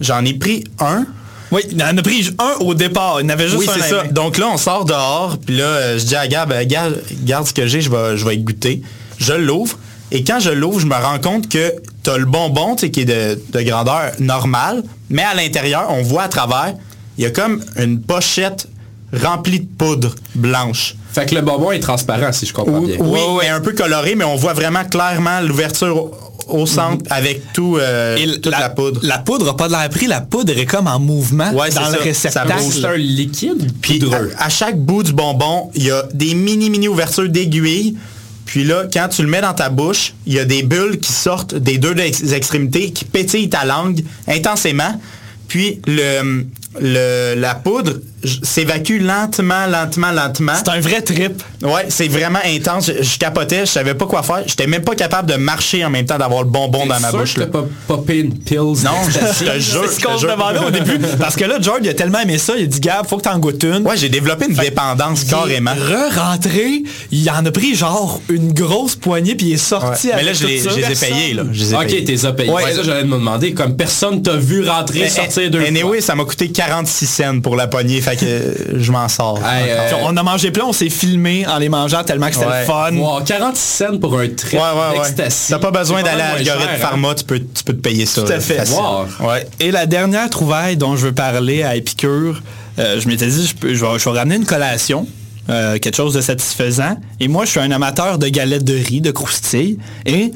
J'en 0.00 0.24
ai 0.24 0.34
pris 0.34 0.64
un. 0.80 1.06
Oui, 1.50 1.62
il 1.70 1.82
en 1.82 1.96
a 1.96 2.02
pris 2.02 2.30
un 2.38 2.54
au 2.60 2.74
départ. 2.74 3.20
Il 3.20 3.26
en 3.26 3.28
avait 3.28 3.46
juste 3.46 3.58
Oui, 3.58 3.68
un 3.68 3.74
c'est 3.74 3.90
ça. 3.90 4.04
Donc 4.04 4.38
là, 4.38 4.48
on 4.52 4.56
sort 4.56 4.86
dehors, 4.86 5.36
puis 5.38 5.56
là, 5.56 5.64
euh, 5.64 5.98
je 5.98 6.04
dis 6.06 6.16
à 6.16 6.26
Gab, 6.26 6.50
euh, 6.50 6.64
Gab, 6.64 6.94
garde 7.24 7.46
ce 7.46 7.52
que 7.52 7.66
j'ai, 7.66 7.82
je 7.82 7.90
vais, 7.90 8.16
je 8.16 8.24
vais 8.24 8.36
y 8.36 8.38
goûter. 8.38 8.80
Je 9.18 9.34
l'ouvre, 9.34 9.78
et 10.10 10.24
quand 10.24 10.40
je 10.40 10.48
l'ouvre, 10.48 10.80
je 10.80 10.86
me 10.86 10.94
rends 10.94 11.18
compte 11.18 11.50
que 11.50 11.74
tu 12.02 12.10
as 12.10 12.16
le 12.16 12.24
bonbon, 12.24 12.74
qui 12.74 12.86
est 12.86 13.04
de, 13.04 13.38
de 13.52 13.62
grandeur 13.62 14.12
normale, 14.18 14.82
mais 15.10 15.22
à 15.22 15.34
l'intérieur, 15.34 15.86
on 15.90 16.02
voit 16.02 16.22
à 16.22 16.28
travers, 16.28 16.74
il 17.18 17.24
y 17.24 17.26
a 17.26 17.30
comme 17.30 17.62
une 17.76 18.00
pochette 18.00 18.66
rempli 19.12 19.60
de 19.60 19.66
poudre 19.66 20.14
blanche. 20.34 20.96
Fait 21.12 21.26
que 21.26 21.34
le 21.34 21.42
bonbon 21.42 21.72
est 21.72 21.80
transparent, 21.80 22.32
si 22.32 22.46
je 22.46 22.52
comprends 22.54 22.80
bien. 22.80 22.96
Oui, 23.00 23.20
mais 23.42 23.48
un 23.48 23.60
peu 23.60 23.72
coloré, 23.72 24.14
mais 24.14 24.24
on 24.24 24.36
voit 24.36 24.54
vraiment 24.54 24.84
clairement 24.84 25.40
l'ouverture 25.40 26.10
au, 26.48 26.66
centre 26.66 27.04
avec 27.10 27.52
tout, 27.52 27.76
euh, 27.78 28.16
Et 28.16 28.40
toute 28.40 28.46
la, 28.52 28.68
poudre. 28.70 29.00
La 29.02 29.18
poudre 29.18 29.48
a 29.50 29.56
pas 29.56 29.68
de 29.68 29.72
l'air 29.72 29.88
pris, 29.90 30.06
la 30.06 30.20
poudre 30.20 30.56
est 30.58 30.66
comme 30.66 30.86
en 30.86 30.98
mouvement 30.98 31.50
Ouais, 31.52 31.70
dans 31.70 31.80
le 31.82 31.86
ça. 31.86 31.98
Ça 31.98 32.02
réceptacle. 32.02 32.62
bouge. 32.62 32.74
C'est 32.80 32.86
un 32.86 32.96
liquide 32.96 33.72
Puis 33.80 33.98
poudreux? 33.98 34.32
à, 34.38 34.46
à 34.46 34.48
chaque 34.48 34.78
bout 34.78 35.02
du 35.02 35.12
bonbon, 35.12 35.70
il 35.74 35.84
y 35.84 35.90
a 35.90 36.02
des 36.14 36.34
mini 36.34 36.68
mini 36.70 36.88
ouvertures 36.88 37.28
d'aiguilles. 37.28 37.96
Puis 38.44 38.64
là, 38.64 38.84
quand 38.92 39.08
tu 39.08 39.22
le 39.22 39.28
mets 39.28 39.40
dans 39.40 39.54
ta 39.54 39.68
bouche, 39.70 40.14
il 40.26 40.32
y 40.34 40.38
a 40.38 40.44
des 40.44 40.62
bulles 40.62 40.98
qui 40.98 41.12
sortent 41.12 41.54
des 41.54 41.78
deux 41.78 41.96
ex- 41.98 42.32
extrémités, 42.32 42.90
qui 42.90 43.04
pétillent 43.04 43.48
ta 43.48 43.64
langue 43.64 44.02
intensément. 44.26 45.00
Puis 45.48 45.80
le, 45.86 46.46
le- 46.80 47.34
la 47.36 47.54
poudre 47.54 47.94
s'évacue 48.42 49.00
lentement, 49.00 49.66
lentement, 49.66 50.12
lentement. 50.12 50.52
C'est 50.56 50.68
un 50.70 50.80
vrai 50.80 51.02
trip. 51.02 51.42
Ouais, 51.62 51.86
c'est 51.88 52.06
vraiment 52.08 52.38
intense. 52.46 52.86
Je, 52.86 53.02
je 53.02 53.18
capotais, 53.18 53.60
je 53.66 53.70
savais 53.72 53.94
pas 53.94 54.06
quoi 54.06 54.22
faire. 54.22 54.42
J'étais 54.46 54.66
même 54.66 54.82
pas 54.82 54.94
capable 54.94 55.28
de 55.30 55.36
marcher 55.36 55.84
en 55.84 55.90
même 55.90 56.06
temps 56.06 56.18
d'avoir 56.18 56.42
le 56.42 56.48
bonbon 56.48 56.86
dans 56.86 57.00
ma 57.00 57.10
Sûr 57.10 57.18
bouche. 57.18 57.34
que 57.34 57.40
là. 57.40 57.46
pas 57.46 57.64
popé 57.88 58.18
une 58.20 58.38
pills. 58.38 58.56
Non, 58.58 58.74
je, 59.08 59.44
te 59.44 59.58
jure. 59.58 59.84
C'est 59.88 60.00
ce 60.00 60.04
qu'on 60.06 60.18
se 60.18 60.26
demandait 60.26 60.60
au 60.60 60.70
début. 60.70 60.98
Parce 61.18 61.34
que 61.36 61.44
là, 61.44 61.56
George, 61.60 61.80
il 61.82 61.88
a 61.88 61.94
tellement 61.94 62.20
aimé 62.20 62.38
ça, 62.38 62.54
il 62.56 62.64
a 62.64 62.66
dit, 62.66 62.80
Gab, 62.80 63.06
faut 63.06 63.16
que 63.16 63.22
t'en 63.22 63.38
goûtes 63.38 63.64
une. 63.64 63.86
Ouais, 63.86 63.96
j'ai 63.96 64.08
développé 64.08 64.46
une 64.48 64.54
dépendance 64.54 65.24
carrément. 65.24 65.72
Re-rentré, 65.74 66.82
il 67.10 67.28
en 67.30 67.44
a 67.44 67.50
pris 67.50 67.74
genre 67.74 68.20
une 68.28 68.52
grosse 68.52 68.94
poignée 68.96 69.34
puis 69.34 69.46
il 69.48 69.52
est 69.54 69.56
sorti 69.56 70.08
Ouais. 70.08 70.14
Mais 70.16 70.22
là, 70.24 70.32
je, 70.32 70.40
tout 70.42 70.46
les, 70.46 70.58
ça. 70.60 70.70
je 70.70 70.76
les 70.76 70.92
ai 70.92 70.94
payés. 71.08 71.34
Là. 71.34 71.42
Je 71.52 71.60
les 71.60 71.72
ai 71.72 71.76
Ok, 71.76 71.86
payés. 71.86 72.04
t'es 72.04 72.24
as 72.24 72.32
payé. 72.32 72.50
Ouais. 72.50 72.64
Ouais, 72.64 72.72
ça, 72.74 72.82
j'allais 72.82 73.04
me 73.04 73.12
demander. 73.16 73.52
Comme 73.52 73.76
personne 73.76 74.22
t'a 74.22 74.36
vu 74.36 74.66
rentrer, 74.68 75.08
sortir 75.08 75.50
deux 75.50 75.60
fois. 75.64 76.00
ça 76.00 76.14
m'a 76.14 76.24
coûté 76.24 76.50
46 76.66 77.06
cents 77.06 77.40
pour 77.40 77.56
la 77.56 77.66
poignée, 77.66 78.00
fait 78.00 78.16
que 78.16 78.24
euh, 78.24 78.54
je 78.80 78.92
m'en 78.92 79.08
sors. 79.08 79.38
Hey, 79.38 79.70
euh, 79.70 79.90
On 80.04 80.16
a 80.16 80.22
mangé 80.22 80.50
plein, 80.50 80.64
on 80.66 80.72
s'est 80.72 80.88
filmé 80.90 81.46
en 81.46 81.58
les 81.58 81.68
mangeant 81.68 82.02
tellement 82.04 82.28
que 82.28 82.34
c'était 82.34 82.46
Ouais. 82.46 82.60
le 82.60 82.66
fun. 82.66 82.92
wow, 82.96 83.20
46 83.24 83.60
cents 83.60 83.98
pour 83.98 84.18
un 84.18 84.28
trip 84.28 84.54
ouais, 84.54 84.98
ouais. 85.00 85.28
T'as 85.48 85.58
pas 85.58 85.70
besoin 85.70 86.02
d'aller 86.02 86.22
à 86.22 86.28
moins 86.30 86.36
Algorithme 86.38 86.62
cher, 86.64 86.70
hein. 86.74 86.78
Pharma, 86.80 87.14
tu 87.14 87.24
peux, 87.24 87.38
tu 87.40 87.64
peux 87.64 87.72
te 87.74 87.80
payer 87.80 88.06
ça. 88.06 88.22
Tout 88.22 88.28
à 88.32 88.34
là, 88.36 88.40
fait. 88.40 88.54
facile. 88.54 88.76
Wow. 88.76 89.28
Ouais. 89.28 89.46
Et 89.60 89.70
la 89.70 89.86
dernière 89.86 90.28
trouvaille 90.30 90.76
dont 90.76 90.96
je 90.96 91.06
veux 91.06 91.12
parler 91.12 91.62
à 91.62 91.76
Épicure, 91.76 92.42
euh, 92.78 93.00
je 93.00 93.08
m'étais 93.08 93.26
dit, 93.26 93.46
je, 93.46 93.54
peux- 93.54 93.74
je 93.74 93.84
vais, 93.84 93.98
je 93.98 94.04
vais 94.08 94.18
ramener 94.18 94.36
une 94.36 94.46
collation, 94.46 95.06
euh, 95.50 95.78
quelque 95.78 95.96
chose 95.96 96.14
de 96.14 96.20
satisfaisant. 96.20 96.96
Et 97.20 97.28
moi, 97.28 97.44
je 97.44 97.50
suis 97.50 97.60
un 97.60 97.70
amateur 97.70 98.18
de 98.18 98.28
galettes 98.28 98.64
de 98.64 98.74
riz, 98.74 99.00
de 99.00 99.10
croustilles. 99.10 99.78
Et 100.06 100.32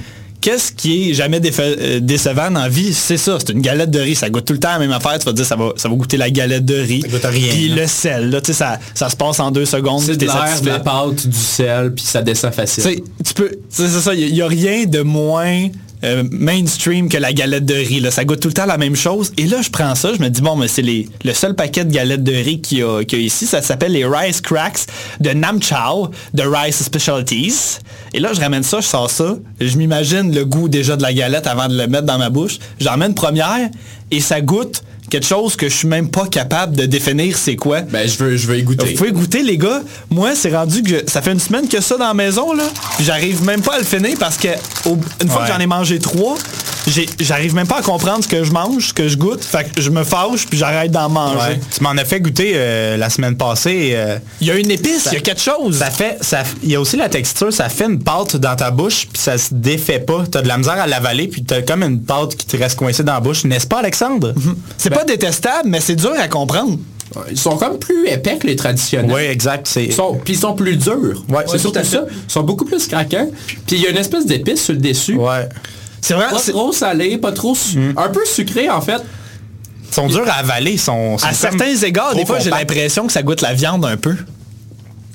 qu'est-ce 0.47 0.71
qui 0.71 1.11
est 1.11 1.15
jamais 1.15 1.41
défa- 1.41 1.77
euh, 1.77 1.99
décevant 1.99 2.53
dans 2.53 2.61
la 2.61 2.69
vie? 2.69 2.95
C'est 2.95 3.17
ça, 3.17 3.37
c'est 3.41 3.53
une 3.53 3.61
galette 3.61 3.91
de 3.91 3.99
riz. 3.99 4.15
Ça 4.15 4.31
goûte 4.31 4.45
tout 4.45 4.53
le 4.53 4.61
temps 4.61 4.71
la 4.71 4.79
même 4.79 4.93
affaire. 4.93 5.19
Tu 5.19 5.25
vas 5.25 5.33
te 5.33 5.37
dire, 5.37 5.45
ça 5.45 5.57
va, 5.57 5.73
ça 5.75 5.89
va 5.89 5.97
goûter 5.97 6.17
la 6.17 6.31
galette 6.31 6.65
de 6.65 6.77
riz. 6.77 7.03
Ça 7.03 7.09
goûte 7.09 7.25
à 7.25 7.31
rien, 7.31 7.49
Puis 7.49 7.73
hein. 7.73 7.77
le 7.77 7.87
sel, 7.89 8.31
là, 8.31 8.41
tu 8.41 8.53
sais, 8.53 8.59
ça, 8.59 8.79
ça 8.95 9.11
se 9.11 9.17
passe 9.17 9.41
en 9.41 9.51
deux 9.51 9.67
secondes. 9.67 10.03
C'est 10.03 10.17
de 10.17 10.25
l'air, 10.25 10.61
de 10.63 10.69
la 10.69 10.79
pâte, 10.79 11.27
du 11.27 11.37
sel, 11.37 11.93
puis 11.93 12.05
ça 12.05 12.23
descend 12.23 12.55
facile. 12.55 12.85
Tu 13.25 13.35
peux, 13.35 13.51
c'est 13.69 13.89
c'est 13.89 14.01
ça, 14.01 14.15
il 14.15 14.33
n'y 14.33 14.41
a, 14.41 14.47
rien 14.47 14.85
de 14.85 15.01
moins 15.01 15.67
euh, 16.05 16.25
mainstream 16.31 17.09
que 17.09 17.17
la 17.17 17.33
galette 17.33 17.65
de 17.65 17.75
riz. 17.75 18.05
Ça 18.11 18.25
goûte 18.25 18.41
tout 18.41 18.49
le 18.49 18.55
temps 18.55 18.67
la 18.67 18.79
même 18.79 18.97
chose. 18.97 19.33
Et 19.37 19.47
là, 19.47 19.63
je 19.63 19.71
prends 19.71 19.95
ça, 19.95 20.13
je 20.15 20.23
me 20.23 20.29
dis, 20.29 20.41
bon, 20.41 20.57
mais 20.57 20.69
c'est 20.69 20.83
le 20.83 21.33
seul 21.35 21.55
paquet 21.55 21.85
de 21.85 21.93
galettes 21.93 22.25
de 22.25 22.33
riz 22.33 22.61
qu'il 22.61 22.79
y, 22.79 22.83
a 22.83 23.05
qu'il 23.05 23.21
y 23.21 23.23
a 23.23 23.25
ici. 23.25 23.47
Ça 23.47 23.63
s'appelle 23.63 23.93
les 23.93 24.05
Rice 24.05 24.41
Cracks 24.41 24.87
de 25.21 25.31
Nam 25.31 25.63
Chow, 25.63 26.11
de 26.35 26.43
Rice 26.43 26.83
Specialties. 26.83 27.79
Et 28.15 28.21
là, 28.21 28.33
je 28.33 28.41
ramène 28.41 28.63
ça, 28.63 28.81
je 28.81 28.87
sors 28.87 29.11
ça. 29.11 29.37
Je 29.61 29.77
m'imagine 29.77 30.35
le 30.35 30.45
goût 30.45 30.69
déjà 30.69 30.97
de 30.97 31.03
la 31.03 31.13
galette 31.13 31.47
avant 31.47 31.69
de 31.69 31.77
le 31.77 31.87
mettre 31.87 32.07
dans 32.07 32.19
ma 32.19 32.31
bouche. 32.31 32.59
J'en 32.81 32.97
mets 32.97 33.07
une 33.07 33.15
première 33.15 33.69
et 34.11 34.21
ça 34.21 34.41
goûte 34.41 34.83
quelque 35.11 35.27
chose 35.27 35.57
que 35.57 35.69
je 35.69 35.75
suis 35.75 35.89
même 35.89 36.09
pas 36.11 36.27
capable 36.27 36.77
de 36.77 36.87
définir 36.87 37.37
c'est 37.37 37.57
quoi. 37.57 37.81
Ben, 37.83 38.09
je 38.09 38.17
veux, 38.23 38.37
je 38.37 38.47
veux 38.47 38.59
y 38.59 38.63
Vous 38.63 38.75
goûter. 38.75 38.95
pouvez 38.95 39.13
goûter 39.13 39.43
les 39.43 39.59
gars. 39.59 39.83
Moi, 40.11 40.35
c'est 40.35 40.55
rendu 40.55 40.83
que 40.83 40.89
je- 40.91 41.11
ça 41.11 41.23
fait 41.23 41.33
une 41.33 41.41
semaine 41.41 41.69
que 41.69 41.81
ça 41.81 41.97
dans 41.97 42.07
la 42.09 42.15
maison 42.15 42.53
là. 42.53 42.65
puis 42.97 43.05
J'arrive 43.05 43.45
même 43.45 43.63
pas 43.63 43.75
à 43.75 43.79
le 43.79 43.85
finir 43.85 44.17
parce 44.19 44.37
que 44.37 44.49
au- 44.87 44.99
une 45.23 45.29
fois 45.29 45.43
Ouais. 45.43 45.49
que 45.49 45.53
j'en 45.55 45.61
ai 45.61 45.67
mangé 45.67 45.99
trois, 45.99 46.37
j'arrive 47.21 47.55
même 47.55 47.67
pas 47.67 47.79
à 47.79 47.83
comprendre 47.83 48.23
ce 48.23 48.29
que 48.29 48.45
je 48.45 48.53
mange, 48.53 48.89
ce 48.89 48.93
que 48.93 49.09
je 49.09 49.17
goûte. 49.17 49.45
Fait 49.45 49.71
que 49.73 49.81
je 49.81 49.91
me 49.91 50.05
fâche 50.05 50.47
puis 50.47 50.59
j'arrête 50.59 50.91
d'en 50.91 51.09
manger. 51.09 51.37
Ouais. 51.39 51.61
Tu 51.77 51.83
m'en 51.83 51.91
as 51.91 52.05
fait 52.05 52.21
goûter 52.21 52.53
euh, 52.55 52.97
la 52.97 53.11
semaine 53.11 53.37
passée. 53.37 53.93
euh, 53.95 54.19
Il 54.41 54.47
y 54.47 54.51
a 54.51 54.57
une 54.57 54.71
épice, 54.71 55.09
il 55.11 55.15
y 55.15 55.17
a 55.17 55.21
quelque 55.21 55.41
chose. 55.41 55.79
ça 55.79 55.91
fait, 55.91 56.19
ça, 56.21 56.43
il 56.63 56.71
y 56.71 56.75
a 56.77 56.81
aussi 56.81 56.97
la 56.97 57.09
texture, 57.09 57.53
ça 57.53 57.69
fait 57.69 57.87
une 57.87 57.99
pâte 58.03 58.37
dans 58.37 58.57
ta 58.57 58.71
bouche, 58.71 59.07
puis 59.13 59.21
ça 59.21 59.37
se 59.39 59.53
défait 59.55 59.99
pas. 60.01 60.25
T'as 60.31 60.43
de 60.43 60.49
la 60.49 60.59
misère 60.59 60.75
à 60.81 60.87
l'avaler, 60.87 61.29
puis 61.29 61.43
t'as 61.45 61.63
comme 61.63 61.83
une 61.83 62.01
pâte 62.03 62.37
qui 62.37 62.47
te 62.47 62.57
reste 62.57 62.77
coincée 62.79 63.03
dans 63.03 63.15
la 63.15 63.21
bouche, 63.21 63.45
n'est-ce 63.45 63.67
pas, 63.67 63.79
Alexandre? 63.81 64.35
C'est 64.79 64.91
pas 64.91 65.05
détestable, 65.05 65.69
mais 65.69 65.81
c'est 65.81 65.97
dur 65.97 66.13
à 66.19 66.29
comprendre. 66.29 66.79
Ils 67.31 67.39
sont 67.39 67.57
comme 67.57 67.79
plus 67.79 68.09
épais 68.09 68.37
que 68.37 68.47
les 68.47 68.57
traditionnels. 68.57 69.11
Oui, 69.15 69.23
exact. 69.23 69.67
C'est 69.69 69.85
Ils 69.87 69.93
sont, 69.93 70.21
puis 70.23 70.35
ils 70.35 70.39
sont 70.39 70.55
plus 70.55 70.77
durs. 70.77 71.25
Ouais, 71.29 71.45
c'est 71.47 71.57
surtout 71.59 71.85
ça. 71.85 72.05
Ils 72.11 72.31
sont 72.33 72.43
beaucoup 72.43 72.65
plus 72.65 72.87
craquants. 72.89 73.29
Puis 73.47 73.77
il 73.77 73.81
y 73.81 73.87
a 73.87 73.91
une 73.91 73.97
espèce 73.97 74.27
d'épice 74.27 74.65
sur 74.65 74.75
le 74.75 74.81
dessus. 74.81 75.15
ouais. 75.15 75.49
C'est 76.01 76.15
vrai. 76.15 76.27
Pas 76.31 76.39
trop 76.53 76.73
salé, 76.73 77.19
pas 77.19 77.33
trop... 77.33 77.55
su- 77.55 77.95
Un 77.97 78.09
peu 78.09 78.25
sucré, 78.25 78.69
en 78.71 78.81
fait. 78.81 79.03
Ils 79.89 79.95
sont 79.95 80.07
durs 80.09 80.29
à 80.29 80.35
avaler. 80.41 80.73
Ils 80.73 80.81
sont, 80.81 81.17
sont 81.19 81.27
À 81.27 81.33
certains 81.33 81.75
égards, 81.83 82.15
des 82.15 82.27
fois, 82.27 82.39
j'ai 82.39 82.51
l'impression 82.51 83.07
que 83.07 83.13
ça 83.13 83.23
goûte 83.23 83.41
la 83.41 83.55
viande 83.55 83.85
un 83.85 83.97
peu. 83.97 84.15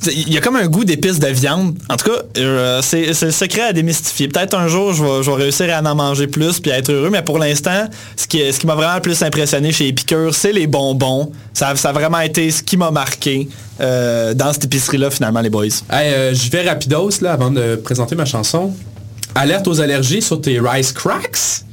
Il 0.07 0.33
y 0.33 0.37
a 0.37 0.41
comme 0.41 0.55
un 0.55 0.65
goût 0.65 0.83
d'épices 0.83 1.19
de 1.19 1.27
viande. 1.27 1.77
En 1.87 1.95
tout 1.95 2.09
cas, 2.09 2.23
euh, 2.39 2.81
c'est 2.81 3.13
c'est 3.13 3.27
le 3.27 3.31
secret 3.31 3.61
à 3.61 3.71
démystifier. 3.73 4.27
Peut-être 4.29 4.57
un 4.57 4.67
jour, 4.67 4.93
je 4.93 5.03
vais, 5.03 5.21
je 5.21 5.29
vais 5.29 5.43
réussir 5.43 5.67
à 5.71 5.79
en 5.87 5.93
manger 5.95 6.25
plus 6.25 6.59
puis 6.59 6.71
à 6.71 6.79
être 6.79 6.89
heureux, 6.91 7.11
mais 7.11 7.21
pour 7.21 7.37
l'instant, 7.37 7.87
ce 8.15 8.25
qui, 8.25 8.39
ce 8.51 8.59
qui 8.59 8.65
m'a 8.65 8.73
vraiment 8.73 8.95
le 8.95 9.01
plus 9.01 9.21
impressionné 9.21 9.71
chez 9.71 9.87
Épicure, 9.89 10.33
c'est 10.33 10.53
les 10.53 10.65
bonbons. 10.65 11.31
Ça, 11.53 11.75
ça 11.75 11.89
a 11.89 11.93
vraiment 11.93 12.19
été 12.19 12.49
ce 12.49 12.63
qui 12.63 12.77
m'a 12.77 12.89
marqué 12.89 13.47
euh, 13.79 14.33
dans 14.33 14.51
cette 14.53 14.65
épicerie-là, 14.65 15.11
finalement, 15.11 15.41
les 15.41 15.51
boys. 15.51 15.65
Hey, 15.91 16.11
euh, 16.13 16.33
je 16.33 16.49
vais 16.49 16.67
rapidos, 16.67 17.11
là, 17.21 17.33
avant 17.33 17.51
de 17.51 17.75
présenter 17.75 18.15
ma 18.15 18.25
chanson. 18.25 18.73
Alerte 19.35 19.67
aux 19.67 19.79
allergies 19.81 20.21
sur 20.21 20.41
tes 20.41 20.59
Rice 20.59 20.91
Cracks. 20.91 21.63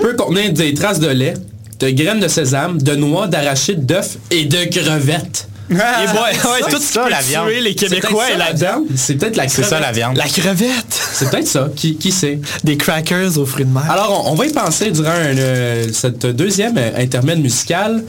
Peut 0.00 0.14
contenir 0.16 0.52
des 0.52 0.74
traces 0.74 0.98
de 1.00 1.08
lait, 1.08 1.34
de 1.80 1.90
graines 1.90 2.20
de 2.20 2.28
sésame, 2.28 2.80
de 2.82 2.94
noix, 2.96 3.26
d'arachide, 3.28 3.86
d'œufs 3.86 4.18
et 4.30 4.44
de 4.46 4.64
crevettes. 4.64 5.48
Et 5.70 5.74
ouais, 5.74 5.80
ouais, 5.80 6.60
c'est 6.64 6.70
tout 6.76 6.82
ça, 6.82 7.08
la 7.10 7.20
viande. 7.20 7.48
les 7.50 7.70
C'est 7.70 7.74
Québécois 7.74 8.24
ça, 8.30 8.36
là-dedans. 8.38 8.84
C'est 8.96 9.16
peut-être 9.16 9.36
la 9.36 9.46
C'est 9.48 9.62
ça 9.62 9.76
crevette. 9.76 9.82
la 9.82 9.92
viande. 9.92 10.16
La 10.16 10.24
crevette. 10.26 11.02
C'est 11.12 11.30
peut-être 11.30 11.46
ça. 11.46 11.68
Qui, 11.76 11.96
qui 11.96 12.10
sait? 12.10 12.40
Des 12.64 12.78
crackers 12.78 13.36
aux 13.38 13.44
fruits 13.44 13.66
de 13.66 13.70
mer. 13.70 13.84
Alors, 13.90 14.24
on, 14.26 14.32
on 14.32 14.34
va 14.34 14.46
y 14.46 14.52
penser 14.52 14.90
durant 14.90 15.10
euh, 15.14 15.86
cette 15.92 16.24
deuxième 16.24 16.78
intermède 16.96 17.40
musical 17.40 18.02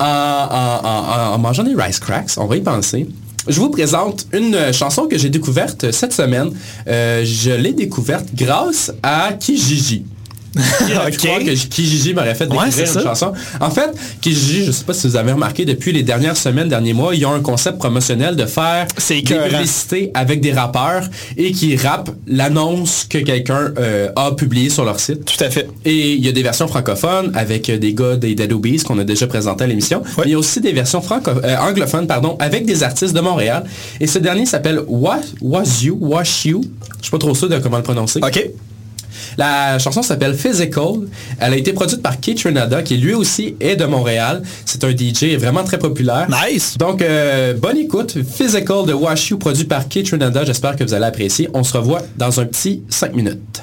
en, 0.00 0.04
en- 0.06 0.86
en- 0.88 1.34
en 1.34 1.38
mangeant 1.38 1.64
des 1.64 1.74
Rice 1.76 1.98
Cracks. 2.00 2.30
On 2.38 2.46
va 2.46 2.56
y 2.56 2.62
penser. 2.62 3.06
Je 3.48 3.58
vous 3.58 3.70
présente 3.70 4.26
une 4.32 4.54
euh, 4.54 4.72
chanson 4.72 5.08
que 5.08 5.18
j'ai 5.18 5.28
découverte 5.28 5.90
cette 5.90 6.12
semaine. 6.12 6.52
Euh, 6.86 7.24
je 7.24 7.50
l'ai 7.50 7.72
découverte 7.72 8.26
grâce 8.34 8.92
à 9.02 9.32
Kijiji. 9.32 10.04
Qui 10.86 10.94
aurait 10.96 11.10
pu 11.10 11.16
Ok. 11.16 11.24
croire 11.24 11.38
que 11.40 11.66
Kijiji 11.66 12.14
m'aurait 12.14 12.34
fait 12.34 12.46
découvrir 12.46 12.72
c'est 12.72 12.80
une 12.82 12.86
ça. 12.86 13.02
chanson. 13.02 13.32
En 13.60 13.70
fait, 13.70 13.90
Kijiji, 14.20 14.62
je 14.62 14.66
ne 14.68 14.72
sais 14.72 14.84
pas 14.84 14.92
si 14.92 15.06
vous 15.06 15.16
avez 15.16 15.32
remarqué, 15.32 15.64
depuis 15.64 15.92
les 15.92 16.02
dernières 16.02 16.36
semaines, 16.36 16.68
derniers 16.68 16.92
mois, 16.92 17.14
ils 17.14 17.24
ont 17.24 17.32
un 17.32 17.40
concept 17.40 17.78
promotionnel 17.78 18.36
de 18.36 18.46
faire 18.46 18.86
des 19.08 19.22
publicités 19.22 20.10
avec 20.14 20.40
des 20.40 20.52
rappeurs 20.52 21.04
et 21.36 21.52
qui 21.52 21.76
rappent 21.76 22.10
l'annonce 22.26 23.06
que 23.08 23.18
quelqu'un 23.18 23.72
euh, 23.78 24.10
a 24.16 24.32
publiée 24.32 24.68
sur 24.70 24.84
leur 24.84 25.00
site. 25.00 25.24
Tout 25.24 25.42
à 25.42 25.48
fait. 25.50 25.68
Et 25.84 26.12
il 26.12 26.24
y 26.24 26.28
a 26.28 26.32
des 26.32 26.42
versions 26.42 26.68
francophones 26.68 27.30
avec 27.34 27.68
euh, 27.70 27.78
des 27.78 27.94
gars 27.94 28.16
des 28.16 28.34
Dead 28.34 28.52
qu'on 28.84 28.98
a 28.98 29.04
déjà 29.04 29.26
présenté 29.26 29.64
à 29.64 29.66
l'émission. 29.66 30.02
Mais 30.18 30.24
il 30.26 30.30
y 30.32 30.34
a 30.34 30.38
aussi 30.38 30.60
des 30.60 30.72
versions 30.72 31.02
euh, 31.26 31.56
anglophones 31.58 32.06
pardon, 32.06 32.36
avec 32.38 32.66
des 32.66 32.82
artistes 32.82 33.14
de 33.14 33.20
Montréal. 33.20 33.64
Et 34.00 34.06
ce 34.06 34.18
dernier 34.18 34.46
s'appelle 34.46 34.80
Wa- 34.86 35.20
Was 35.40 35.80
You, 35.82 35.96
Wash 36.00 36.44
You. 36.44 36.60
Je 36.98 37.02
suis 37.04 37.10
pas 37.10 37.18
trop 37.18 37.34
sûr 37.34 37.48
de 37.48 37.58
comment 37.58 37.78
le 37.78 37.82
prononcer. 37.82 38.20
OK. 38.22 38.50
La 39.38 39.78
chanson 39.78 40.02
s'appelle 40.02 40.34
Physical. 40.34 41.08
Elle 41.38 41.52
a 41.52 41.56
été 41.56 41.72
produite 41.72 42.02
par 42.02 42.20
Keith 42.20 42.42
Renada, 42.42 42.82
qui 42.82 42.96
lui 42.96 43.14
aussi 43.14 43.56
est 43.60 43.76
de 43.76 43.84
Montréal. 43.84 44.42
C'est 44.64 44.84
un 44.84 44.90
DJ 44.90 45.36
vraiment 45.38 45.64
très 45.64 45.78
populaire. 45.78 46.28
Nice. 46.28 46.76
Donc, 46.78 47.02
euh, 47.02 47.54
bonne 47.54 47.78
écoute. 47.78 48.16
Physical 48.22 48.86
de 48.86 48.92
Wash 48.92 49.30
You, 49.30 49.38
produit 49.38 49.64
par 49.64 49.88
Keith 49.88 50.10
Renada. 50.10 50.44
J'espère 50.44 50.76
que 50.76 50.84
vous 50.84 50.94
allez 50.94 51.06
apprécier. 51.06 51.48
On 51.54 51.62
se 51.62 51.76
revoit 51.76 52.02
dans 52.16 52.40
un 52.40 52.44
petit 52.46 52.82
5 52.88 53.14
minutes. 53.14 53.62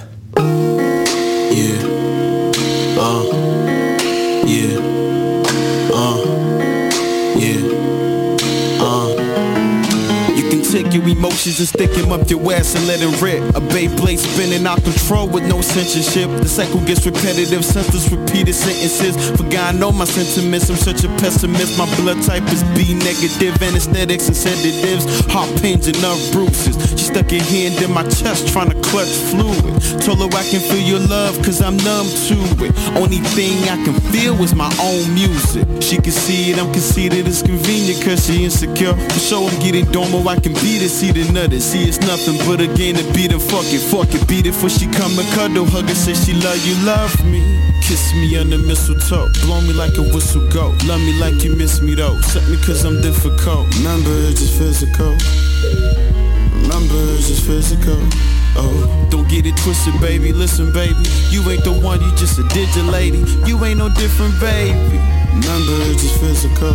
Yeah. 1.51 1.84
Uh. 2.97 3.23
Yeah. 4.45 4.79
Uh. 5.91 6.17
Yeah. 7.36 7.62
Uh. 8.79 9.08
You 10.36 10.49
can 10.49 10.62
take 10.62 10.88
your 10.93 11.08
emotions 11.08 11.60
and 11.60 11.67
stick 11.67 11.91
'em 11.97 12.12
up 12.12 12.30
your 12.30 12.41
ass 12.54 12.75
and 12.75 12.88
let 12.88 13.02
'em 13.02 13.13
rip. 13.21 13.41
A 13.56 13.62
Beyblade 13.62 14.19
spinning 14.19 14.65
out 14.65 14.84
control 14.84 15.28
with 15.28 15.43
no 15.43 15.62
censorship. 15.62 16.30
The 16.41 16.47
cycle 16.47 16.80
gets 16.82 17.06
repetitive, 17.06 17.63
senseless 17.63 18.10
repeated 18.12 18.56
sentences. 18.56 19.15
For 19.37 19.44
God 19.44 19.75
know 19.75 19.92
my 19.92 20.06
sentiments, 20.06 20.69
I'm 20.69 20.77
such 20.77 21.04
a 21.04 21.10
pessimist. 21.21 21.77
My 21.77 21.87
blood 21.96 22.21
type 22.23 22.48
is 22.52 22.63
B 22.75 22.94
negative, 22.94 23.62
anesthetics 23.62 24.27
and 24.27 24.37
sedatives. 24.37 25.06
Heart 25.31 25.62
pains 25.62 25.87
and 25.87 26.00
nerve 26.02 26.21
bruises. 26.31 26.75
She 26.98 27.06
stuck 27.06 27.31
her 27.31 27.44
hand 27.44 27.81
in 27.81 27.92
my 27.94 28.04
chest 28.04 28.48
trying 28.50 28.69
to 28.69 28.77
clutch 28.90 29.13
fluid. 29.29 29.73
Told 30.02 30.19
her 30.19 30.37
I 30.37 30.44
can 30.52 30.62
feel 30.62 30.83
your 30.92 31.00
love 31.00 31.42
cause 31.42 31.62
I'm 31.62 31.77
numb 31.77 32.08
to 32.27 32.37
it. 32.65 32.71
Only 32.96 33.21
thing 33.35 33.58
I 33.69 33.77
can 33.83 33.96
feel 34.12 34.35
is 34.44 34.54
my 34.56 34.71
own 34.81 35.13
music. 35.13 35.65
She 35.81 35.98
can 35.98 36.12
see 36.12 36.52
it, 36.52 36.58
I'm 36.60 36.71
conceited, 36.71 37.27
it's 37.27 37.42
convenient 37.42 38.04
cause 38.04 38.25
she 38.25 38.46
insecure. 38.46 38.96
For 39.13 39.19
sure 39.19 39.50
I'm 39.50 39.60
getting 39.60 39.85
domo, 39.92 40.27
I 40.27 40.40
can 40.40 40.54
beat 40.80 40.86
it, 40.86 40.90
see 40.90 41.12
the 41.12 41.32
nutter. 41.32 41.60
See 41.60 41.84
it's 41.84 42.00
nothing 42.00 42.38
but 42.48 42.62
a 42.62 42.67
game 42.67 42.96
to 42.96 43.04
beat 43.13 43.32
it, 43.32 43.40
fuck 43.40 43.65
it, 43.67 43.84
fuck 43.92 44.13
it, 44.13 44.27
beat 44.27 44.46
it 44.46 44.56
for 44.56 44.69
she 44.69 44.88
come 44.88 45.12
and 45.19 45.27
cuddle. 45.36 45.65
Hug 45.65 45.88
her, 45.88 45.96
say 45.96 46.13
she 46.13 46.34
love 46.34 46.60
you, 46.65 46.75
love 46.86 47.13
me. 47.25 47.42
Kiss 47.84 48.13
me 48.13 48.38
under 48.38 48.58
mistletoe, 48.58 49.30
blow 49.44 49.62
me 49.62 49.73
like 49.73 49.98
a 49.98 50.04
whistle 50.13 50.48
go. 50.52 50.75
Love 50.86 51.02
me 51.02 51.19
like 51.19 51.44
you 51.44 51.56
miss 51.56 51.82
me 51.82 51.96
though, 51.96 52.19
set 52.21 52.48
me 52.48 52.58
cause 52.63 52.86
I'm 52.86 53.02
difficult. 53.02 53.67
Remember 53.77 54.12
it's 54.30 54.40
just 54.40 54.58
physical. 54.58 55.17
Remember 56.63 57.00
it's 57.17 57.27
just 57.27 57.46
physical. 57.46 58.00
Oh, 58.56 59.08
don't 59.10 59.27
get 59.27 59.46
it 59.46 59.58
twisted, 59.58 60.00
baby. 60.00 60.32
Listen, 60.32 60.71
baby, 60.71 61.04
you 61.30 61.44
ain't 61.50 61.63
the 61.63 61.73
one, 61.73 62.02
you 62.02 62.12
just 62.15 62.40
a 62.40 62.44
digit 62.56 62.86
lady. 62.86 63.19
You 63.46 63.60
ain't 63.65 63.80
no 63.80 63.90
different, 63.90 64.40
baby. 64.40 64.98
Remember 65.44 65.75
it's 65.92 66.04
just 66.04 66.19
physical. 66.19 66.73